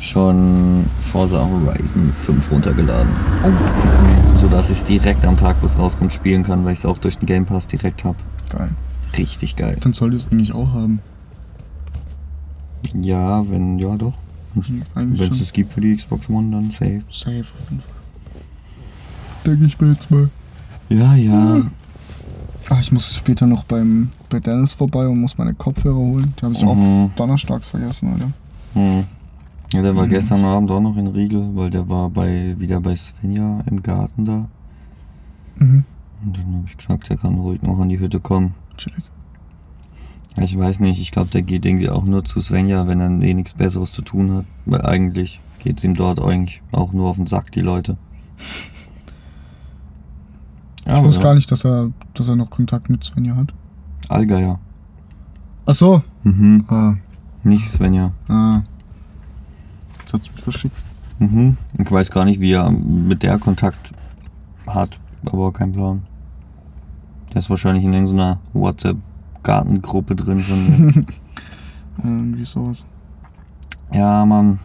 schon 0.00 0.84
Forza 1.12 1.38
Horizon 1.38 2.12
5 2.26 2.50
runtergeladen. 2.50 3.10
oh, 3.42 4.38
Sodass 4.38 4.68
ich 4.68 4.78
es 4.78 4.84
direkt 4.84 5.24
am 5.24 5.38
Tag, 5.38 5.56
wo 5.62 5.66
es 5.66 5.78
rauskommt, 5.78 6.12
spielen 6.12 6.42
kann, 6.42 6.64
weil 6.66 6.74
ich 6.74 6.80
es 6.80 6.84
auch 6.84 6.98
durch 6.98 7.16
den 7.16 7.24
Game 7.26 7.46
Pass 7.46 7.66
direkt 7.68 8.04
habe. 8.04 8.16
geil. 8.50 8.70
Richtig 9.16 9.56
geil. 9.56 9.78
Dann 9.80 9.94
sollte 9.94 10.16
es 10.16 10.26
eigentlich 10.30 10.52
auch 10.52 10.72
haben. 10.72 11.00
Ja, 13.00 13.48
wenn, 13.48 13.78
ja 13.78 13.96
doch. 13.96 14.12
Wenn 14.94 15.14
es 15.14 15.40
es 15.40 15.52
gibt 15.52 15.72
für 15.72 15.80
die 15.80 15.96
Xbox 15.96 16.28
One, 16.28 16.50
dann 16.50 16.70
safe. 16.70 17.02
Safe 17.10 17.40
auf 17.40 17.70
jeden 17.70 17.80
Fall. 17.80 17.94
Denke 19.44 19.64
ich 19.66 19.80
mir 19.80 19.92
jetzt 19.92 20.10
mal. 20.10 20.30
Ja, 20.88 21.14
ja. 21.14 21.60
Ah, 22.70 22.78
ich 22.80 22.92
muss 22.92 23.14
später 23.14 23.46
noch 23.46 23.64
beim, 23.64 24.10
bei 24.30 24.40
Dennis 24.40 24.72
vorbei 24.72 25.06
und 25.06 25.20
muss 25.20 25.36
meine 25.36 25.54
Kopfhörer 25.54 25.96
holen. 25.96 26.32
Die 26.38 26.42
habe 26.44 26.54
ich 26.54 26.62
Mhm. 26.62 26.68
auf 26.68 27.10
Donnerstags 27.16 27.68
vergessen, 27.68 28.12
Alter. 28.12 28.30
Hm. 28.74 29.04
Ja, 29.72 29.82
der 29.82 29.94
war 29.96 30.06
Mhm. 30.06 30.10
gestern 30.10 30.44
Abend 30.44 30.70
auch 30.70 30.80
noch 30.80 30.96
in 30.96 31.08
Riegel, 31.08 31.50
weil 31.54 31.68
der 31.70 31.88
war 31.88 32.08
bei 32.10 32.54
wieder 32.58 32.80
bei 32.80 32.96
Svenja 32.96 33.60
im 33.70 33.82
Garten 33.82 34.24
da. 34.24 34.46
Mhm. 35.56 35.84
Und 36.24 36.36
dann 36.36 36.46
habe 36.46 36.64
ich 36.68 36.76
gesagt, 36.76 37.10
der 37.10 37.16
kann 37.18 37.34
ruhig 37.34 37.60
noch 37.62 37.78
an 37.78 37.88
die 37.90 37.98
Hütte 37.98 38.18
kommen. 38.20 38.54
Chillig. 38.78 39.04
Ich 40.36 40.58
weiß 40.58 40.80
nicht, 40.80 41.00
ich 41.00 41.12
glaube, 41.12 41.30
der 41.30 41.42
geht 41.42 41.64
irgendwie 41.64 41.88
auch 41.88 42.04
nur 42.04 42.24
zu 42.24 42.40
Svenja, 42.40 42.86
wenn 42.88 43.00
er 43.00 43.08
eh 43.26 43.34
nichts 43.34 43.54
Besseres 43.54 43.92
zu 43.92 44.02
tun 44.02 44.32
hat. 44.32 44.44
Weil 44.66 44.82
eigentlich 44.82 45.40
geht 45.60 45.78
es 45.78 45.84
ihm 45.84 45.94
dort 45.94 46.20
eigentlich 46.20 46.60
auch 46.72 46.92
nur 46.92 47.08
auf 47.08 47.16
den 47.16 47.26
Sack, 47.26 47.52
die 47.52 47.60
Leute. 47.60 47.96
Ich 50.86 51.02
wusste 51.02 51.22
gar 51.22 51.34
nicht, 51.34 51.50
dass 51.50 51.64
er, 51.64 51.90
dass 52.14 52.28
er 52.28 52.36
noch 52.36 52.50
Kontakt 52.50 52.90
mit 52.90 53.04
Svenja 53.04 53.36
hat. 53.36 53.52
Alga, 54.08 54.38
ja. 54.38 54.58
Ach 55.66 55.74
so. 55.74 56.02
Mhm. 56.24 56.64
Ah, 56.68 56.94
Nicht 57.42 57.70
Svenja. 57.70 58.12
ah. 58.28 58.62
Jetzt 60.00 60.12
hat's 60.12 60.30
mich 60.32 60.42
verschickt. 60.42 60.76
Mhm. 61.20 61.56
Ich 61.78 61.90
weiß 61.90 62.10
gar 62.10 62.24
nicht, 62.26 62.40
wie 62.40 62.52
er 62.52 62.70
mit 62.70 63.22
der 63.22 63.38
Kontakt 63.38 63.92
hat, 64.66 64.98
aber 65.24 65.52
kein 65.52 65.72
Plan. 65.72 66.02
Der 67.30 67.38
ist 67.38 67.48
wahrscheinlich 67.48 67.84
in 67.84 67.94
irgendeiner 67.94 68.38
WhatsApp-Gartengruppe 69.44 70.16
drin 70.16 70.38
von 70.38 70.66
mir. 70.66 71.04
Irgendwie 72.02 72.44
sowas. 72.44 72.84
ja, 73.92 74.24
Mann. 74.24 74.58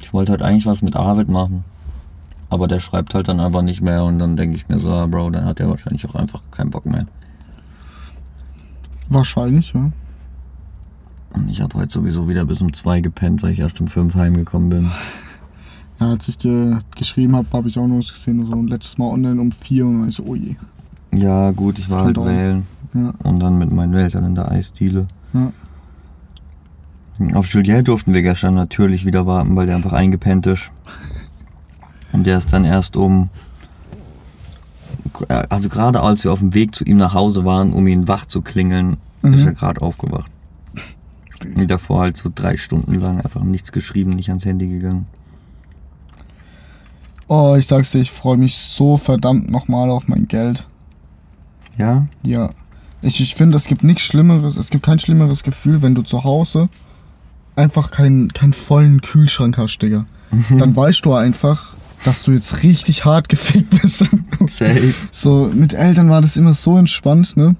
Ich 0.00 0.12
wollte 0.12 0.32
halt 0.32 0.42
eigentlich 0.42 0.66
was 0.66 0.82
mit 0.82 0.96
Arvid 0.96 1.28
machen. 1.28 1.64
Aber 2.50 2.68
der 2.68 2.80
schreibt 2.80 3.14
halt 3.14 3.28
dann 3.28 3.40
einfach 3.40 3.62
nicht 3.62 3.80
mehr 3.80 4.04
und 4.04 4.18
dann 4.18 4.36
denke 4.36 4.56
ich 4.56 4.68
mir 4.68 4.78
so, 4.78 4.88
ah, 4.92 5.06
Bro, 5.06 5.30
dann 5.30 5.44
hat 5.44 5.60
er 5.60 5.68
wahrscheinlich 5.68 6.08
auch 6.08 6.14
einfach 6.14 6.40
keinen 6.50 6.70
Bock 6.70 6.86
mehr. 6.86 7.06
Wahrscheinlich, 9.08 9.72
ja. 9.72 9.90
Und 11.32 11.48
ich 11.48 11.60
habe 11.60 11.76
heute 11.78 11.92
sowieso 11.92 12.28
wieder 12.28 12.44
bis 12.44 12.60
um 12.60 12.72
zwei 12.72 13.00
gepennt, 13.00 13.42
weil 13.42 13.52
ich 13.52 13.58
erst 13.58 13.80
um 13.80 13.88
fünf 13.88 14.14
heimgekommen 14.14 14.68
bin. 14.68 14.90
Ja, 16.04 16.10
als 16.10 16.28
ich 16.28 16.36
dir 16.36 16.80
geschrieben 16.96 17.34
habe, 17.34 17.46
habe 17.52 17.66
ich 17.68 17.78
auch 17.78 17.86
nur 17.86 18.00
gesehen, 18.00 18.44
so 18.44 18.52
und 18.52 18.68
letztes 18.68 18.98
Mal 18.98 19.06
online 19.06 19.40
um 19.40 19.50
vier 19.52 19.86
und 19.86 20.08
ich 20.08 20.16
so, 20.16 20.24
oh 20.24 20.34
je. 20.34 20.54
Ja, 21.14 21.50
gut, 21.52 21.78
ich 21.78 21.86
Das 21.86 21.94
war 21.94 22.04
halt 22.04 22.16
wählen. 22.18 22.66
Ja, 22.92 23.12
Und 23.22 23.40
dann 23.40 23.56
mit 23.58 23.72
meinen 23.72 23.94
Eltern 23.94 24.24
in 24.24 24.34
der 24.34 24.50
Eisdiele. 24.50 25.06
ja. 25.32 25.50
Auf 27.34 27.46
Juliette 27.46 27.84
durften 27.84 28.12
wir 28.12 28.22
gestern 28.22 28.54
natürlich 28.54 29.06
wieder 29.06 29.24
warten, 29.24 29.54
weil 29.54 29.66
der 29.66 29.76
einfach 29.76 29.92
eingepennt 29.92 30.46
ist. 30.48 30.70
Und 32.12 32.26
der 32.26 32.38
ist 32.38 32.52
dann 32.52 32.64
erst 32.64 32.96
um. 32.96 33.30
Also 35.48 35.68
gerade 35.68 36.00
als 36.00 36.24
wir 36.24 36.32
auf 36.32 36.40
dem 36.40 36.54
Weg 36.54 36.74
zu 36.74 36.82
ihm 36.84 36.96
nach 36.96 37.14
Hause 37.14 37.44
waren, 37.44 37.72
um 37.72 37.86
ihn 37.86 38.08
wach 38.08 38.26
zu 38.26 38.42
klingeln, 38.42 38.96
ist 39.22 39.42
Mhm. 39.42 39.46
er 39.46 39.52
gerade 39.52 39.80
aufgewacht. 39.80 40.30
Und 41.54 41.70
davor 41.70 42.00
halt 42.00 42.16
so 42.16 42.30
drei 42.34 42.56
Stunden 42.56 42.94
lang 42.96 43.20
einfach 43.20 43.44
nichts 43.44 43.70
geschrieben, 43.70 44.10
nicht 44.10 44.28
ans 44.30 44.44
Handy 44.44 44.66
gegangen. 44.66 45.06
Oh, 47.28 47.54
ich 47.56 47.66
sag's 47.66 47.92
dir, 47.92 48.00
ich 48.00 48.10
freue 48.10 48.36
mich 48.36 48.56
so 48.56 48.96
verdammt 48.96 49.50
nochmal 49.50 49.90
auf 49.90 50.08
mein 50.08 50.28
Geld. 50.28 50.66
Ja? 51.78 52.06
Ja. 52.22 52.50
Ich, 53.02 53.20
ich 53.20 53.34
finde, 53.34 53.56
es 53.56 53.66
gibt 53.66 53.84
nichts 53.84 54.02
Schlimmeres, 54.02 54.56
es 54.56 54.70
gibt 54.70 54.84
kein 54.84 54.98
schlimmeres 54.98 55.42
Gefühl, 55.42 55.82
wenn 55.82 55.94
du 55.94 56.02
zu 56.02 56.24
Hause 56.24 56.68
einfach 57.56 57.90
keinen 57.90 58.32
keinen 58.32 58.52
vollen 58.52 59.00
Kühlschrank 59.00 59.58
hast, 59.58 59.78
Digga. 59.78 60.06
Dann 60.58 60.74
weißt 60.74 61.04
du 61.04 61.14
einfach, 61.14 61.76
dass 62.04 62.22
du 62.22 62.32
jetzt 62.32 62.62
richtig 62.62 63.04
hart 63.04 63.28
gefickt 63.28 63.70
bist. 63.80 63.98
Safe. 64.58 64.94
so, 65.10 65.50
mit 65.54 65.74
Eltern 65.74 66.10
war 66.10 66.20
das 66.20 66.36
immer 66.36 66.54
so 66.54 66.76
entspannt, 66.76 67.36
ne? 67.36 67.54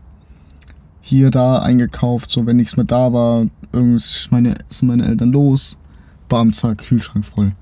Hier, 1.00 1.30
da 1.30 1.58
eingekauft, 1.58 2.30
so, 2.30 2.46
wenn 2.46 2.56
nichts 2.56 2.76
mehr 2.76 2.86
da 2.86 3.12
war, 3.12 3.46
irgendwas 3.72 4.28
meine, 4.30 4.56
sind 4.70 4.88
meine 4.88 5.06
Eltern 5.06 5.32
los. 5.32 5.76
Bam, 6.28 6.52
zack, 6.52 6.78
Kühlschrank 6.78 7.24
voll. 7.24 7.52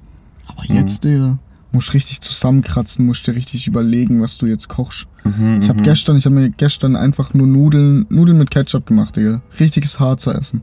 Aber 0.46 0.64
jetzt, 0.66 1.04
Digga, 1.04 1.38
musst 1.72 1.94
richtig 1.94 2.20
zusammenkratzen, 2.20 3.06
musst 3.06 3.26
dir 3.26 3.34
richtig 3.34 3.66
überlegen, 3.66 4.20
was 4.20 4.36
du 4.38 4.46
jetzt 4.46 4.68
kochst. 4.68 5.06
Mhm, 5.24 5.60
Ich 5.62 5.68
habe 5.68 5.78
mhm. 5.80 5.84
gestern, 5.84 6.16
ich 6.16 6.24
habe 6.26 6.34
mir 6.34 6.50
gestern 6.50 6.96
einfach 6.96 7.32
nur 7.34 7.46
Nudeln, 7.46 8.06
Nudeln 8.10 8.38
mit 8.38 8.50
Ketchup 8.50 8.86
gemacht, 8.86 9.16
Digga. 9.16 9.40
Richtiges 9.58 9.98
Harzer 9.98 10.34
Essen. 10.38 10.62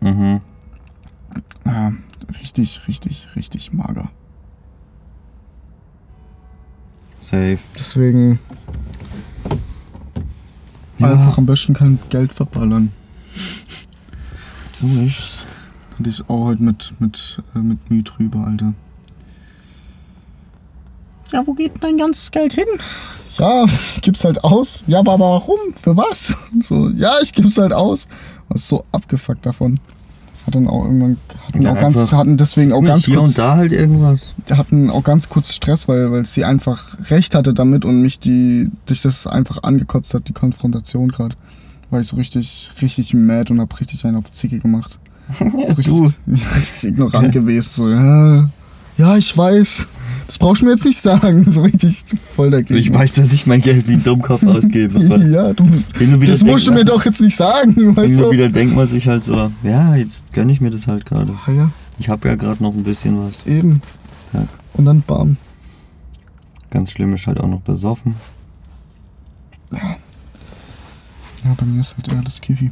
Mhm. 0.00 0.40
Ja, 1.66 1.92
richtig, 2.40 2.80
richtig, 2.88 3.28
richtig 3.36 3.72
mager. 3.72 4.10
Safe. 7.18 7.58
Deswegen 7.78 8.38
Ja. 10.98 11.12
einfach 11.12 11.38
am 11.38 11.46
besten 11.46 11.74
kein 11.74 11.98
Geld 12.10 12.32
verballern. 12.32 12.92
So 14.80 14.86
ist's. 15.04 15.44
Und 15.98 16.06
ich 16.06 16.28
auch 16.28 16.46
heute 16.46 16.62
mit, 16.62 16.92
mit, 16.98 17.42
äh, 17.54 17.58
mit 17.58 17.88
Mühe 17.90 18.02
drüber, 18.02 18.46
Alter. 18.46 18.74
Ja, 21.34 21.44
wo 21.44 21.52
geht 21.52 21.74
denn 21.74 21.80
dein 21.80 21.98
ganzes 21.98 22.30
Geld 22.30 22.52
hin? 22.52 22.64
Ja, 23.38 23.64
ich 23.64 24.00
gib's 24.02 24.24
halt 24.24 24.44
aus. 24.44 24.84
Ja, 24.86 25.00
aber 25.00 25.18
warum? 25.18 25.58
Für 25.82 25.96
was? 25.96 26.36
So, 26.62 26.90
ja, 26.90 27.10
ich 27.20 27.32
gib's 27.32 27.58
halt 27.58 27.72
aus. 27.72 28.06
Was 28.48 28.68
so 28.68 28.84
abgefuckt 28.92 29.44
davon. 29.44 29.80
Hat 30.46 30.54
dann 30.54 30.68
auch 30.68 30.84
irgendwann, 30.84 31.16
hatten 31.48 31.62
Ja, 31.62 31.72
auch 31.72 31.78
ganz, 31.80 32.12
hatten 32.12 32.36
deswegen 32.36 32.72
auch 32.72 32.82
ganz 32.82 33.06
Hier 33.06 33.16
kurz, 33.16 33.30
und 33.30 33.38
da 33.38 33.56
halt 33.56 33.72
irgendwas. 33.72 34.34
hatten 34.48 34.90
auch 34.90 35.02
ganz 35.02 35.28
kurz 35.28 35.52
Stress, 35.52 35.88
weil, 35.88 36.12
weil 36.12 36.24
sie 36.24 36.44
einfach 36.44 36.96
recht 37.10 37.34
hatte 37.34 37.52
damit 37.52 37.84
und 37.84 38.00
mich 38.00 38.20
die, 38.20 38.70
dich 38.88 39.02
das 39.02 39.26
einfach 39.26 39.64
angekotzt 39.64 40.14
hat, 40.14 40.28
die 40.28 40.34
Konfrontation 40.34 41.08
gerade. 41.08 41.34
War 41.90 41.98
ich 42.00 42.06
so 42.06 42.16
richtig, 42.16 42.70
richtig 42.80 43.12
mad 43.12 43.50
und 43.52 43.60
hab 43.60 43.80
richtig 43.80 44.04
einen 44.04 44.18
auf 44.18 44.30
Zicke 44.30 44.60
gemacht. 44.60 45.00
So 45.40 45.44
richtig, 45.74 45.86
du. 45.86 46.12
richtig 46.54 46.90
ignorant 46.90 47.32
gewesen. 47.32 47.70
So, 47.72 47.88
ja, 47.88 48.46
ja, 48.98 49.16
ich 49.16 49.36
weiß. 49.36 49.88
Das 50.26 50.38
brauchst 50.38 50.62
du 50.62 50.66
mir 50.66 50.72
jetzt 50.72 50.84
nicht 50.84 51.00
sagen. 51.00 51.44
So 51.50 51.62
richtig 51.62 52.02
voll 52.34 52.50
dagegen. 52.50 52.78
Ich 52.80 52.92
weiß, 52.92 53.12
dass 53.12 53.32
ich 53.32 53.46
mein 53.46 53.60
Geld 53.60 53.86
wie 53.88 53.92
ein 53.94 54.02
Dummkopf 54.04 54.42
ausgebe. 54.46 54.98
Ja, 55.26 55.52
du, 55.52 55.64
hin 55.98 56.14
und 56.14 56.28
das 56.28 56.42
musst 56.42 56.66
du 56.66 56.72
mir 56.72 56.84
doch 56.84 57.04
jetzt 57.04 57.20
nicht 57.20 57.36
sagen, 57.36 57.72
Hin 57.74 57.96
weißt 57.96 58.16
und 58.16 58.22
du? 58.22 58.30
wieder 58.32 58.48
denkt 58.48 58.74
man 58.74 58.88
sich 58.88 59.06
halt 59.06 59.24
so, 59.24 59.50
ja, 59.62 59.94
jetzt 59.96 60.22
gönn 60.32 60.48
ich 60.48 60.60
mir 60.60 60.70
das 60.70 60.86
halt 60.86 61.04
gerade. 61.04 61.32
Ah 61.46 61.50
ja, 61.52 61.70
Ich 61.98 62.08
habe 62.08 62.28
ja 62.28 62.34
gerade 62.36 62.62
noch 62.62 62.74
ein 62.74 62.84
bisschen 62.84 63.18
was. 63.18 63.46
eben. 63.46 63.82
Zack. 64.32 64.48
Und 64.72 64.86
dann 64.86 65.02
bam. 65.02 65.36
Ganz 66.70 66.90
schlimm 66.90 67.12
ist 67.14 67.26
halt 67.26 67.38
auch 67.38 67.46
noch 67.48 67.60
besoffen. 67.60 68.14
Ja, 69.70 71.54
bei 71.56 71.66
mir 71.66 71.80
ist 71.80 71.94
halt 71.96 72.08
eher 72.08 72.22
das 72.22 72.40
Kiwi. 72.40 72.70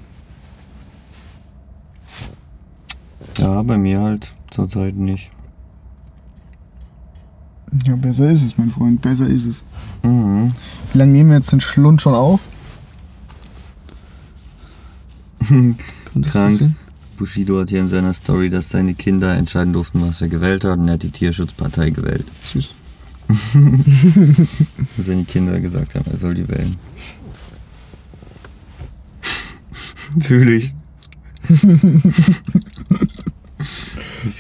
Ja, 3.39 3.63
bei 3.63 3.79
mir 3.79 4.01
halt 4.01 4.33
zurzeit 4.51 4.97
nicht. 4.97 5.31
Ja, 7.87 7.97
besser 7.97 8.31
ist 8.31 8.43
es, 8.43 8.59
mein 8.59 8.71
Freund, 8.71 9.01
besser 9.01 9.27
ist 9.27 9.47
es. 9.47 9.65
Mhm. 10.03 10.49
Wie 10.93 10.99
lange 10.99 11.13
nehmen 11.13 11.31
wir 11.31 11.37
jetzt 11.37 11.53
den 11.53 11.61
Schlund 11.61 12.03
schon 12.03 12.15
auf? 12.15 12.41
Krank. 16.23 16.75
Bushido 17.17 17.61
hat 17.61 17.71
hier 17.71 17.81
in 17.81 17.89
seiner 17.89 18.15
Story, 18.15 18.51
dass 18.51 18.71
seine 18.71 18.95
Kinder 18.95 19.35
entscheiden 19.35 19.73
durften, 19.73 20.01
was 20.03 20.21
er 20.21 20.29
gewählt 20.29 20.65
hat. 20.65 20.79
Und 20.79 20.89
er 20.89 20.95
hat 20.95 21.03
die 21.03 21.11
Tierschutzpartei 21.11 21.91
gewählt. 21.91 22.27
Süß. 22.53 22.69
Dass 24.97 25.07
seine 25.07 25.25
Kinder 25.25 25.61
gesagt 25.61 25.95
haben, 25.95 26.05
er 26.11 26.17
soll 26.17 26.35
die 26.35 26.49
wählen. 26.49 26.77
Fühle 30.21 30.57
ich. 30.57 30.75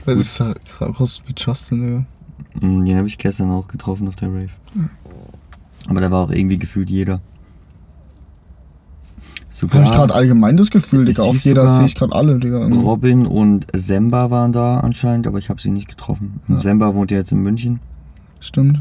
Gut. 0.04 0.18
das 0.18 0.34
sah, 0.34 0.54
sah 0.78 0.86
aus 0.86 1.22
wie 1.26 1.34
Justin, 1.36 1.80
Digga. 1.82 2.06
Mm, 2.60 2.84
Den 2.84 2.96
habe 2.96 3.08
ich 3.08 3.18
gestern 3.18 3.50
auch 3.50 3.68
getroffen 3.68 4.08
auf 4.08 4.16
der 4.16 4.28
Rave. 4.28 4.48
Aber 5.88 6.00
da 6.00 6.10
war 6.10 6.24
auch 6.24 6.30
irgendwie 6.30 6.58
gefühlt 6.58 6.90
jeder. 6.90 7.20
Habe 9.70 9.84
ich 9.84 9.90
gerade 9.90 10.14
allgemein 10.14 10.56
das 10.56 10.70
Gefühl, 10.70 11.04
Digga. 11.04 11.24
Auf 11.24 11.44
jeder 11.44 11.62
sogar 11.62 11.76
sehe 11.76 11.84
ich 11.86 11.94
gerade 11.94 12.14
alle, 12.14 12.38
Digga. 12.38 12.60
irgendwie. 12.60 12.80
Robin 12.82 13.26
und 13.26 13.66
Semba 13.74 14.30
waren 14.30 14.52
da 14.52 14.80
anscheinend, 14.80 15.26
aber 15.26 15.38
ich 15.38 15.50
habe 15.50 15.60
sie 15.60 15.70
nicht 15.70 15.88
getroffen. 15.88 16.40
Ja. 16.48 16.56
Semba 16.58 16.94
wohnt 16.94 17.10
ja 17.10 17.18
jetzt 17.18 17.32
in 17.32 17.42
München, 17.42 17.78
Stimmt. 18.40 18.80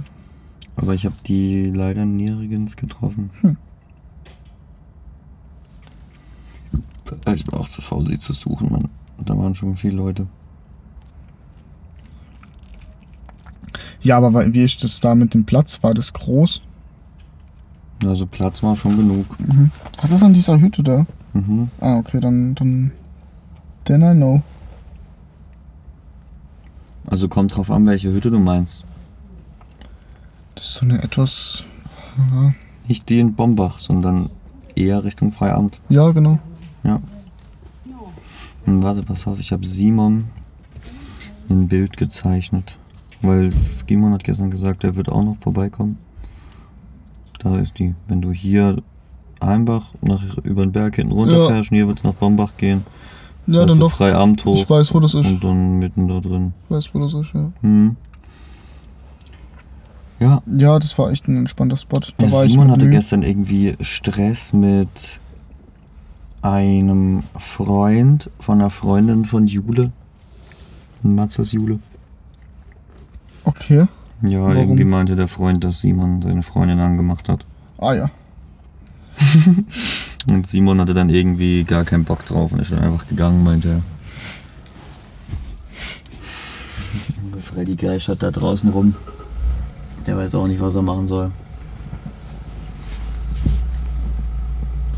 aber 0.78 0.94
ich 0.94 1.06
habe 1.06 1.16
die 1.28 1.66
leider 1.66 2.06
nirgends 2.06 2.78
getroffen. 2.78 3.32
Hm. 3.42 3.58
Ich 7.36 7.52
war 7.52 7.60
auch 7.60 7.68
zu 7.70 7.82
faul, 7.82 8.08
sie 8.08 8.18
zu 8.20 8.32
suchen, 8.32 8.72
Mann. 8.72 8.88
Da 9.26 9.38
waren 9.38 9.54
schon 9.54 9.76
viele 9.76 9.98
Leute. 9.98 10.28
Ja, 14.02 14.18
aber 14.18 14.54
wie 14.54 14.62
ist 14.64 14.84
das 14.84 15.00
da 15.00 15.16
mit 15.16 15.34
dem 15.34 15.46
Platz? 15.46 15.80
War 15.82 15.94
das 15.94 16.12
groß? 16.14 16.62
Also 18.04 18.26
Platz 18.26 18.64
war 18.64 18.76
schon 18.76 18.98
genug. 18.98 19.40
Mhm. 19.40 19.72
War 20.02 20.10
das 20.10 20.24
an 20.24 20.34
dieser 20.34 20.60
Hütte 20.60 20.82
da? 20.84 21.06
Mhm. 21.34 21.70
Ah, 21.80 21.98
okay, 21.98 22.20
dann, 22.20 22.56
dann. 22.56 22.92
Then 23.86 24.02
I 24.02 24.14
know. 24.14 24.42
Also 27.08 27.28
kommt 27.28 27.56
drauf 27.56 27.70
an, 27.72 27.86
welche 27.86 28.12
Hütte 28.12 28.32
du 28.32 28.40
meinst. 28.40 28.84
Das 30.56 30.66
ist 30.66 30.74
so 30.76 30.86
eine 30.86 31.02
etwas. 31.02 31.64
Ja, 32.32 32.54
Nicht 32.88 33.10
die 33.10 33.20
in 33.20 33.34
Bombach, 33.34 33.80
sondern 33.80 34.30
eher 34.76 35.04
Richtung 35.04 35.32
Freiamt. 35.32 35.80
ja 35.90 36.10
genau. 36.12 36.40
Hm, 38.66 38.84
warte, 38.84 39.02
pass 39.02 39.26
auf, 39.26 39.40
ich 39.40 39.52
habe 39.52 39.66
Simon 39.66 40.26
ein 41.50 41.68
Bild 41.68 41.98
gezeichnet. 41.98 42.78
Weil 43.22 43.52
Simon 43.52 44.14
hat 44.14 44.24
gestern 44.24 44.50
gesagt, 44.52 44.84
er 44.84 44.96
wird 44.96 45.10
auch 45.10 45.24
noch 45.24 45.38
vorbeikommen. 45.38 45.98
Da 47.40 47.56
ist 47.58 47.78
die. 47.80 47.94
Wenn 48.08 48.22
du 48.22 48.32
hier 48.32 48.78
Heimbach 49.44 49.88
nach, 50.02 50.22
über 50.44 50.64
den 50.66 50.72
Berg 50.72 50.96
hinten 50.96 51.14
Ja. 51.14 51.18
runterfährst 51.20 51.72
und 51.72 51.78
hier 51.78 51.88
wird 51.88 52.00
es 52.00 52.04
nach 52.04 52.14
Bombach 52.14 52.54
gehen. 52.58 52.84
Ja, 53.48 53.66
dann 53.66 53.80
doch. 53.80 53.92
frei 53.92 54.14
Amt 54.16 54.46
hoch 54.46 54.56
Ich 54.56 54.70
weiß, 54.70 54.94
wo 54.94 55.00
das 55.00 55.14
ist. 55.16 55.26
und 55.26 55.44
dann 55.44 55.80
mitten 55.80 56.08
da 56.08 56.20
drin. 56.20 56.54
Ich 56.66 56.76
weiß, 56.76 56.90
wo 56.94 57.00
das 57.00 57.14
ist, 57.14 57.34
ja. 57.34 57.52
Hm. 57.62 57.96
Ja, 60.20 60.42
Ja, 60.56 60.78
das 60.78 60.98
war 61.00 61.10
echt 61.10 61.28
ein 61.28 61.38
entspannter 61.38 61.78
Spot. 61.78 62.00
Da 62.18 62.26
Ja, 62.28 62.32
war 62.32 62.46
ich 62.46 62.52
Simon 62.52 62.68
mit 62.68 62.76
hatte 62.76 62.86
Mühe. 62.86 62.94
gestern 62.96 63.24
irgendwie 63.24 63.76
Stress 63.82 64.54
mit 64.54 65.20
einem 66.44 67.24
Freund 67.38 68.30
von 68.40 68.60
einer 68.62 68.70
Freundin 68.70 69.26
von 69.26 69.48
Jule. 69.48 69.92
Matzes 71.02 71.52
Jule. 71.52 71.80
Okay. 73.44 73.88
Ja, 74.22 74.42
Warum? 74.42 74.56
irgendwie 74.56 74.84
meinte 74.84 75.16
der 75.16 75.28
Freund, 75.28 75.64
dass 75.64 75.82
Simon 75.82 76.22
seine 76.22 76.44
Freundin 76.44 76.80
angemacht 76.80 77.28
hat. 77.28 77.46
Ah 77.78 77.94
ja. 77.94 78.12
Und 80.28 80.46
Simon 80.46 80.80
hatte 80.80 80.94
dann 80.94 81.10
irgendwie 81.10 81.64
gar 81.64 81.84
keinen 81.84 82.04
Bock 82.04 82.26
drauf 82.28 82.52
und 82.54 82.60
ist 82.60 82.72
dann 82.72 82.80
einfach 82.80 83.08
gegangen, 83.08 83.44
meinte 83.44 83.70
er. 83.70 83.82
Freddy 87.42 87.76
geistert 87.76 88.22
da 88.22 88.30
draußen 88.30 88.70
rum. 88.70 88.94
Der 90.06 90.16
weiß 90.18 90.36
auch 90.36 90.46
nicht, 90.46 90.62
was 90.62 90.76
er 90.76 90.84
machen 90.84 91.08
soll. 91.08 91.32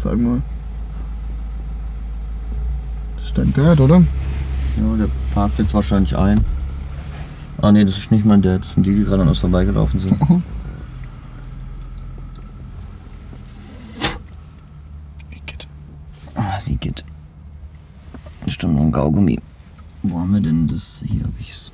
Sag 0.03 0.19
mal. 0.19 0.41
Dein 3.35 3.51
Dad, 3.53 3.79
oder? 3.79 3.95
Ja, 3.95 4.95
der 4.95 5.07
parkt 5.33 5.57
jetzt 5.57 5.73
wahrscheinlich 5.73 6.15
ein. 6.15 6.41
Ah 7.61 7.71
nee, 7.71 7.85
das 7.85 7.97
ist 7.97 8.11
nicht 8.11 8.25
mein 8.25 8.41
Dad. 8.41 8.61
Das 8.61 8.73
sind 8.73 8.85
die, 8.85 8.95
die 8.95 9.03
gerade 9.03 9.21
an 9.21 9.29
uns 9.29 9.39
vorbeigelaufen 9.39 9.99
sind. 9.99 10.19
Igitt. 15.31 15.67
Ah, 16.35 16.59
sie 16.59 16.75
geht. 16.75 17.05
Stimmt, 18.47 18.75
noch 18.75 18.81
ein 18.81 18.91
Kaugummi. 18.91 19.39
Wo 20.03 20.19
haben 20.19 20.33
wir 20.33 20.41
denn 20.41 20.67
das? 20.67 21.01
Hier 21.05 21.23
habe 21.23 21.33
ich's. 21.39 21.71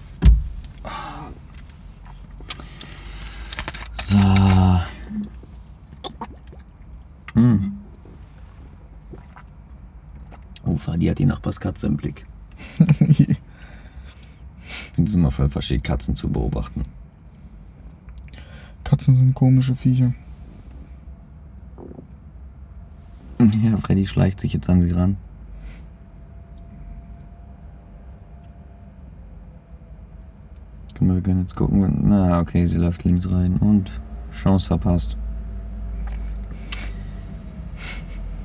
So. 4.03 4.17
Hm. 7.33 7.73
Oh, 10.65 10.77
Fadi 10.77 11.07
hat 11.07 11.19
die 11.19 11.25
Nachbarskatze 11.25 11.87
im 11.87 11.97
Blick. 11.97 12.25
Es 15.03 15.15
immer 15.15 15.31
voll 15.31 15.49
verschickt, 15.49 15.83
Katzen 15.83 16.15
zu 16.15 16.29
beobachten. 16.29 16.85
Katzen 18.83 19.15
sind 19.15 19.33
komische 19.33 19.75
Viecher. 19.75 20.13
Ja, 23.39 23.77
Freddy 23.77 24.05
schleicht 24.05 24.39
sich 24.39 24.53
jetzt 24.53 24.69
an 24.69 24.81
sie 24.81 24.91
ran. 24.91 25.17
Mal, 30.99 31.15
wir 31.15 31.21
können 31.21 31.39
jetzt 31.39 31.55
gucken. 31.55 32.01
Na, 32.03 32.39
okay, 32.39 32.65
sie 32.65 32.77
läuft 32.77 33.05
links 33.05 33.31
rein 33.31 33.55
und 33.57 33.89
Chance 34.33 34.67
verpasst. 34.67 35.15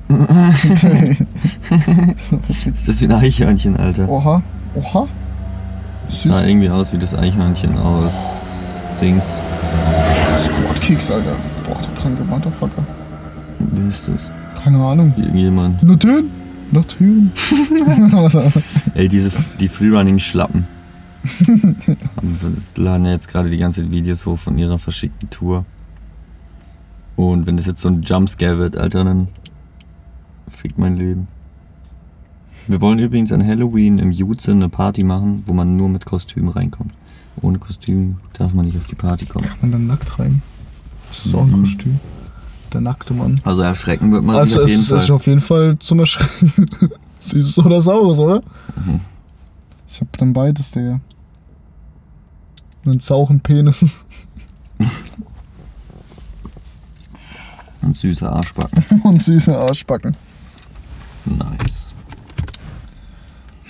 so 0.07 0.15
verschickt. 2.39 2.75
Ist 2.75 2.87
das 2.87 3.01
wie 3.01 3.05
ein 3.05 3.11
Eichhörnchen, 3.11 3.75
Alter? 3.75 4.07
Oha. 4.07 4.41
Oha. 4.73 5.09
Süß. 6.09 6.23
sah 6.31 6.43
irgendwie 6.45 6.69
aus 6.69 6.93
wie 6.93 6.97
das 6.97 7.13
Eichhörnchen 7.15 7.77
aus 7.77 8.13
Dings. 9.01 9.25
Squad 10.43 10.81
Kicks, 10.81 11.11
Alter. 11.11 11.35
Boah, 11.67 11.77
der 11.81 12.01
kranke 12.01 12.23
Motherfucker. 12.23 12.83
Wie 13.59 13.87
ist 13.89 14.07
das? 14.07 14.29
Keine 14.61 14.83
Ahnung. 14.83 15.13
Irgendjemand. 15.17 15.79
Was 16.71 18.35
auch- 18.35 18.51
Ey, 18.95 19.07
diese, 19.07 19.29
die 19.59 19.67
Freerunning-Schlappen. 19.67 20.65
laden 22.75 23.05
ja 23.05 23.11
jetzt 23.11 23.27
gerade 23.27 23.49
die 23.49 23.57
ganze 23.57 23.81
Zeit 23.81 23.91
Videos 23.91 24.25
hoch 24.25 24.37
von 24.37 24.57
ihrer 24.57 24.77
verschickten 24.79 25.29
Tour. 25.29 25.65
Und 27.15 27.47
wenn 27.47 27.57
das 27.57 27.65
jetzt 27.65 27.81
so 27.81 27.89
ein 27.89 28.01
Jumpscare 28.01 28.57
wird, 28.57 28.77
Alter, 28.77 29.03
dann 29.03 29.27
fickt 30.49 30.77
mein 30.77 30.97
Leben. 30.97 31.27
Wir 32.67 32.81
wollen 32.81 32.99
übrigens 32.99 33.31
an 33.31 33.45
Halloween 33.45 33.99
im 33.99 34.11
Jutze 34.11 34.51
eine 34.51 34.69
Party 34.69 35.03
machen, 35.03 35.43
wo 35.45 35.53
man 35.53 35.75
nur 35.75 35.87
mit 35.89 36.05
Kostüm 36.05 36.47
reinkommt. 36.49 36.93
Ohne 37.41 37.59
Kostüm 37.59 38.17
darf 38.33 38.53
man 38.53 38.65
nicht 38.65 38.77
auf 38.77 38.85
die 38.87 38.95
Party 38.95 39.25
kommen. 39.25 39.45
Kann 39.45 39.57
man 39.61 39.71
dann 39.71 39.87
nackt 39.87 40.17
rein? 40.19 40.41
Das 41.09 41.25
ist 41.25 41.35
auch 41.35 41.43
ein 41.43 41.51
Mhm. 41.51 41.59
Kostüm. 41.61 41.99
Der 42.73 42.81
nackte 42.81 43.13
Mann. 43.13 43.39
Also 43.43 43.61
erschrecken 43.61 44.11
wird 44.11 44.23
man 44.23 44.35
Also 44.35 44.63
auf 44.63 44.69
jeden 44.69 44.81
ist, 44.81 44.87
Fall. 44.89 44.97
ist 44.97 45.11
auf 45.11 45.27
jeden 45.27 45.41
Fall 45.41 45.77
zum 45.79 45.99
Erschrecken. 45.99 46.51
Süßes 47.19 47.59
oder 47.59 47.81
Saures, 47.81 48.19
oder? 48.19 48.41
Mhm. 48.75 48.99
Ich 49.87 50.01
hab 50.01 50.17
dann 50.17 50.33
beides, 50.33 50.71
Digga. 50.71 50.99
Einen 52.85 52.99
sauren 52.99 53.39
Penis 53.39 54.05
Und 57.81 57.95
süße 57.97 58.27
Arschbacken. 58.31 58.83
und 59.03 59.21
süße 59.21 59.55
Arschbacken. 59.55 60.15
Nice. 61.25 61.84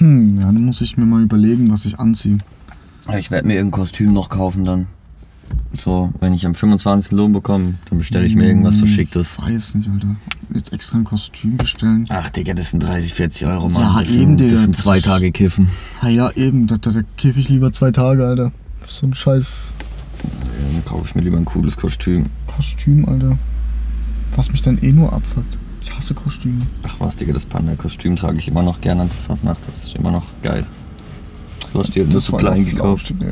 Hm, 0.06 0.40
ja, 0.40 0.46
dann 0.46 0.64
muss 0.64 0.82
ich 0.82 0.98
mir 0.98 1.06
mal 1.06 1.24
überlegen, 1.24 1.72
was 1.72 1.84
ich 1.84 2.00
anziehe. 2.00 2.38
Ich 3.18 3.32
werde 3.32 3.48
mir 3.48 3.56
irgendein 3.56 3.82
Kostüm 3.82 4.14
noch 4.14 4.30
kaufen 4.30 4.64
dann. 4.64 4.86
So, 5.74 6.14
wenn 6.20 6.34
ich 6.34 6.46
am 6.46 6.54
25. 6.54 7.12
Lohn 7.12 7.34
bekomme, 7.34 7.76
dann 7.90 7.98
bestelle 7.98 8.26
ich 8.26 8.36
mir 8.36 8.46
irgendwas 8.46 8.78
Verschicktes. 8.78 9.40
Weiß 9.40 9.74
nicht, 9.74 9.90
Alter. 9.90 10.16
Jetzt 10.54 10.72
extra 10.74 10.98
ein 11.00 11.06
Kostüm 11.06 11.58
bestellen. 11.58 12.06
Ach, 12.10 12.30
Digga, 12.30 12.54
das 12.54 12.70
sind 12.70 12.82
30, 12.82 13.16
40 13.16 13.48
Euro, 13.48 13.68
Mann. 13.68 13.82
Ja, 13.82 14.00
das 14.00 14.12
eben, 14.12 14.38
sind, 14.38 14.40
Digga, 14.42 14.52
Das 14.52 14.64
sind 14.64 14.78
zwei 14.78 15.00
Tage 15.00 15.32
Kiffen. 15.32 15.70
Ja, 16.04 16.10
ja, 16.10 16.32
eben. 16.32 16.68
Da, 16.68 16.78
da, 16.78 16.92
da 16.92 17.02
kiff 17.18 17.38
ich 17.38 17.50
lieber 17.50 17.72
zwei 17.72 17.90
Tage, 17.92 18.28
Alter. 18.28 18.52
So 18.88 19.08
ein 19.08 19.14
scheiß 19.16 19.74
Ja, 20.24 20.30
dann 20.72 20.86
kaufe 20.86 21.08
ich 21.08 21.16
mir 21.16 21.22
lieber 21.22 21.38
ein 21.38 21.46
cooles 21.46 21.76
Kostüm. 21.78 22.28
Kostüm, 22.46 23.06
Alter. 23.08 23.40
Was 24.36 24.52
mich 24.52 24.62
dann 24.62 24.78
eh 24.78 24.92
nur 24.92 25.12
abfuckt. 25.14 25.58
Ich 25.86 25.94
hasse 25.96 26.16
Kostüme. 26.16 26.66
Ach 26.82 26.96
was, 27.00 27.16
Digga, 27.16 27.32
das 27.32 27.46
Panda-Kostüm 27.46 28.16
trage 28.16 28.40
ich 28.40 28.48
immer 28.48 28.64
noch 28.64 28.82
gerne 28.82 29.04
an 29.04 29.10
Fasnacht. 29.28 29.62
Das 29.72 29.84
ist 29.84 29.96
immer 29.96 30.10
noch 30.10 30.24
geil. 30.42 30.66
Du 31.72 31.80
hast 31.80 31.94
dir 31.94 32.06
nur 32.06 32.20
zu 32.20 32.32
klein 32.32 32.66
gekauft. 32.66 33.12
Ich 33.12 33.24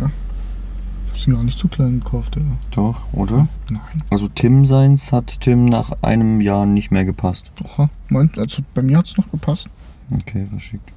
hab's 1.11 1.27
mir 1.27 1.33
gar 1.33 1.43
nicht 1.43 1.57
zu 1.57 1.67
klein 1.67 1.99
gekauft, 1.99 2.35
Digga. 2.35 2.55
Doch, 2.69 3.01
oder? 3.11 3.47
Nein. 3.71 4.03
Also 4.11 4.27
Tim 4.27 4.67
seins 4.67 5.11
hat 5.11 5.41
Tim 5.41 5.65
nach 5.65 5.93
einem 6.03 6.41
Jahr 6.41 6.67
nicht 6.67 6.91
mehr 6.91 7.05
gepasst. 7.05 7.51
Oha, 7.63 7.89
mein, 8.09 8.29
also 8.37 8.61
bei 8.75 8.83
mir 8.83 8.99
hat's 8.99 9.17
noch 9.17 9.31
gepasst. 9.31 9.67
Okay, 10.11 10.45
verschickt. 10.47 10.91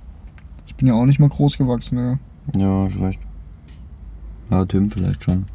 Ich 0.67 0.75
bin 0.75 0.89
ja 0.89 0.95
auch 0.95 1.07
nicht 1.07 1.21
mal 1.21 1.31
groß 1.31 1.57
gewachsen, 1.57 1.97
Digga. 1.97 2.19
Ja, 2.63 2.85
hast 2.85 3.01
recht. 3.01 3.21
Ja, 4.51 4.67
Tim 4.67 4.91
vielleicht 4.91 5.25
schon. 5.25 5.47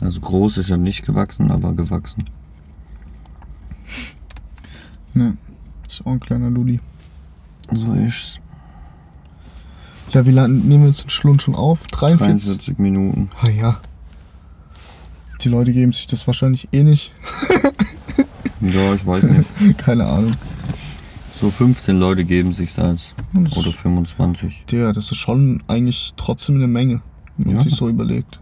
Also 0.00 0.20
groß 0.20 0.58
ist 0.58 0.68
er 0.68 0.76
nicht 0.76 1.06
gewachsen, 1.06 1.50
aber 1.50 1.72
gewachsen. 1.72 2.24
Ne. 5.16 5.36
Ist 5.88 6.02
auch 6.04 6.12
ein 6.12 6.20
kleiner 6.20 6.50
Ludi. 6.50 6.80
So 7.72 7.92
ist's. 7.94 8.38
Ja, 10.10 10.24
wie 10.26 10.30
lange 10.30 10.54
nehmen 10.54 10.82
wir 10.84 10.88
jetzt 10.90 11.02
den 11.04 11.10
Schlund 11.10 11.42
schon 11.42 11.54
auf? 11.56 11.86
43? 11.88 12.46
43 12.48 12.78
Minuten. 12.78 13.28
Ah 13.40 13.48
ja. 13.48 13.80
Die 15.42 15.48
Leute 15.48 15.72
geben 15.72 15.92
sich 15.92 16.06
das 16.06 16.26
wahrscheinlich 16.26 16.68
eh 16.72 16.82
nicht. 16.82 17.12
Ja, 18.62 18.94
ich 18.94 19.06
weiß 19.06 19.22
nicht. 19.24 19.78
Keine 19.78 20.06
Ahnung. 20.06 20.32
So 21.38 21.50
15 21.50 21.98
Leute 22.00 22.24
geben 22.24 22.54
sich 22.54 22.76
ist- 22.76 23.14
Oder 23.54 23.70
25. 23.70 24.64
Digga, 24.70 24.92
das 24.92 25.12
ist 25.12 25.18
schon 25.18 25.62
eigentlich 25.68 26.14
trotzdem 26.16 26.56
eine 26.56 26.66
Menge, 26.66 27.02
wenn 27.36 27.48
man 27.48 27.56
Ja. 27.58 27.62
sich 27.62 27.74
so 27.74 27.86
überlegt. 27.86 28.40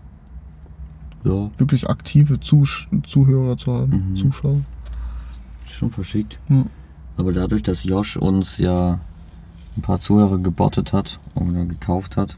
Ja. 1.25 1.51
Wirklich 1.59 1.91
aktive 1.91 2.39
Zusch 2.39 2.89
Zuhörer 3.05 3.57
zu 3.57 3.75
haben, 3.75 4.11
Mhm. 4.11 4.17
Zuschauer. 4.17 4.61
Schon 5.71 5.91
verschickt. 5.91 6.39
Ja. 6.49 6.65
Aber 7.17 7.33
dadurch, 7.33 7.63
dass 7.63 7.85
Josh 7.85 8.17
uns 8.17 8.59
ja 8.59 8.99
ein 9.77 9.83
paar 9.83 10.01
Zuhörer 10.01 10.39
gebottet 10.39 10.93
hat 10.93 11.19
oder 11.35 11.65
gekauft 11.65 12.17
hat. 12.17 12.37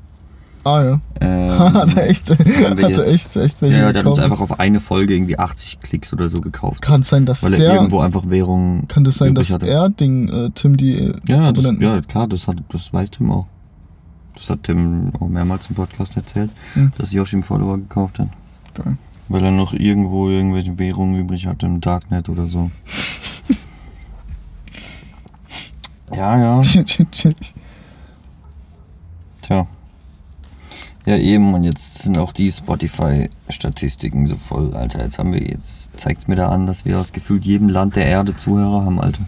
Ah 0.64 0.82
ja. 0.82 1.00
Ähm, 1.20 1.58
hat 1.58 1.96
er 1.96 2.08
echt, 2.10 2.28
hat 2.30 2.38
er 2.38 3.06
echt, 3.06 3.36
echt 3.36 3.62
welche 3.62 3.78
ja, 3.78 3.92
der 3.92 4.02
hat 4.04 4.10
uns 4.10 4.18
einfach 4.18 4.40
auf 4.40 4.60
eine 4.60 4.80
Folge 4.80 5.14
irgendwie 5.14 5.38
80 5.38 5.80
Klicks 5.80 6.12
oder 6.12 6.28
so 6.28 6.40
gekauft. 6.40 6.82
Kann 6.82 7.00
es 7.00 7.08
sein, 7.08 7.24
dass 7.24 7.42
weil 7.42 7.54
er 7.54 7.58
der, 7.58 7.74
irgendwo 7.74 8.00
einfach 8.00 8.28
Währung. 8.28 8.86
kann 8.88 9.02
das 9.04 9.14
sein, 9.16 9.34
dass 9.34 9.50
hatte. 9.50 9.66
er 9.66 9.88
Ding, 9.88 10.28
äh, 10.28 10.50
Tim 10.54 10.76
die 10.76 10.94
äh, 10.96 11.14
Ja, 11.26 11.52
das, 11.52 11.64
ja, 11.78 12.00
klar, 12.02 12.26
das, 12.26 12.46
hat, 12.46 12.58
das 12.70 12.92
weiß 12.92 13.10
Tim 13.12 13.30
auch. 13.30 13.46
Das 14.34 14.50
hat 14.50 14.64
Tim 14.64 15.12
auch 15.18 15.28
mehrmals 15.28 15.68
im 15.68 15.76
Podcast 15.76 16.16
erzählt, 16.16 16.50
Hm. 16.74 16.92
dass 16.98 17.12
Josh 17.12 17.32
ihm 17.32 17.42
Follower 17.42 17.78
gekauft 17.78 18.18
hat. 18.18 18.28
Geil. 18.74 18.98
Weil 19.28 19.44
er 19.44 19.50
noch 19.50 19.72
irgendwo 19.72 20.28
irgendwelche 20.28 20.78
Währungen 20.78 21.20
übrig 21.20 21.46
hatte 21.46 21.66
im 21.66 21.80
Darknet 21.80 22.28
oder 22.28 22.46
so. 22.46 22.70
ja, 26.14 26.38
ja. 26.38 26.62
Tja. 29.42 29.66
Ja, 31.06 31.16
eben, 31.16 31.54
und 31.54 31.62
jetzt 31.62 32.02
sind 32.02 32.18
auch 32.18 32.32
die 32.32 32.50
Spotify-Statistiken 32.50 34.26
so 34.26 34.34
voll, 34.36 34.74
Alter. 34.74 35.04
Jetzt 35.04 35.20
haben 35.20 35.32
wir, 35.32 35.40
jetzt 35.40 35.90
zeigt's 35.96 36.26
mir 36.26 36.34
da 36.34 36.48
an, 36.48 36.66
dass 36.66 36.84
wir 36.84 36.98
aus 36.98 37.12
gefühlt 37.12 37.44
jedem 37.44 37.68
Land 37.68 37.94
der 37.94 38.06
Erde 38.06 38.36
Zuhörer 38.36 38.84
haben, 38.84 39.00
Alter. 39.00 39.22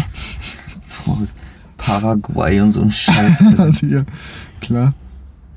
so 0.80 1.12
aus 1.12 1.34
Paraguay 1.76 2.60
und 2.60 2.70
so 2.72 2.82
ein 2.82 2.92
Scheiß. 2.92 3.42
Ja, 3.82 4.04
klar. 4.60 4.94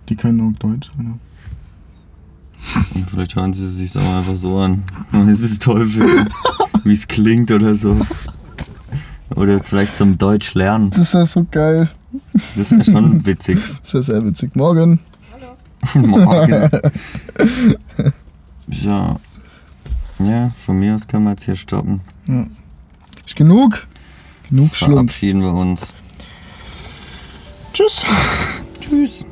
Die 0.10 0.16
können 0.16 0.42
auch 0.42 0.58
Deutsch. 0.58 0.90
Ja. 0.98 1.14
Und 2.96 3.10
vielleicht 3.10 3.36
hören 3.36 3.54
sie 3.54 3.68
sich 3.68 3.98
auch 3.98 4.16
einfach 4.16 4.36
so 4.36 4.60
an. 4.60 4.84
Es 5.30 5.42
ist 5.42 5.62
toll, 5.62 5.88
wie 6.84 6.94
es 6.94 7.08
klingt 7.08 7.52
oder 7.52 7.76
so. 7.76 7.98
Oder 9.36 9.60
vielleicht 9.64 9.98
zum 9.98 10.18
Deutsch 10.18 10.54
lernen. 10.54 10.90
Das 10.92 11.00
ist 11.00 11.14
ja 11.14 11.26
so 11.26 11.46
geil. 11.50 11.90
Das 12.56 12.72
ist 12.72 12.88
ja 12.88 12.94
schon 12.94 13.26
witzig. 13.26 13.60
Das 13.82 13.94
ist 13.94 13.94
ja 13.94 14.02
sehr 14.14 14.26
witzig. 14.26 14.56
Morgen. 14.56 15.00
Morgen. 15.96 16.70
So. 18.70 19.20
Ja, 20.20 20.52
von 20.66 20.80
mir 20.80 20.96
aus 20.96 21.08
können 21.08 21.26
wir 21.26 21.32
jetzt 21.32 21.44
hier 21.44 21.56
stoppen. 21.56 22.02
Ist 23.26 23.36
genug? 23.36 23.88
Genug 24.50 24.76
Schlund. 24.76 24.94
Verabschieden 24.94 25.42
wir 25.42 25.54
uns. 25.54 25.94
Tschüss. 27.74 28.06
Tschüss. 28.80 29.26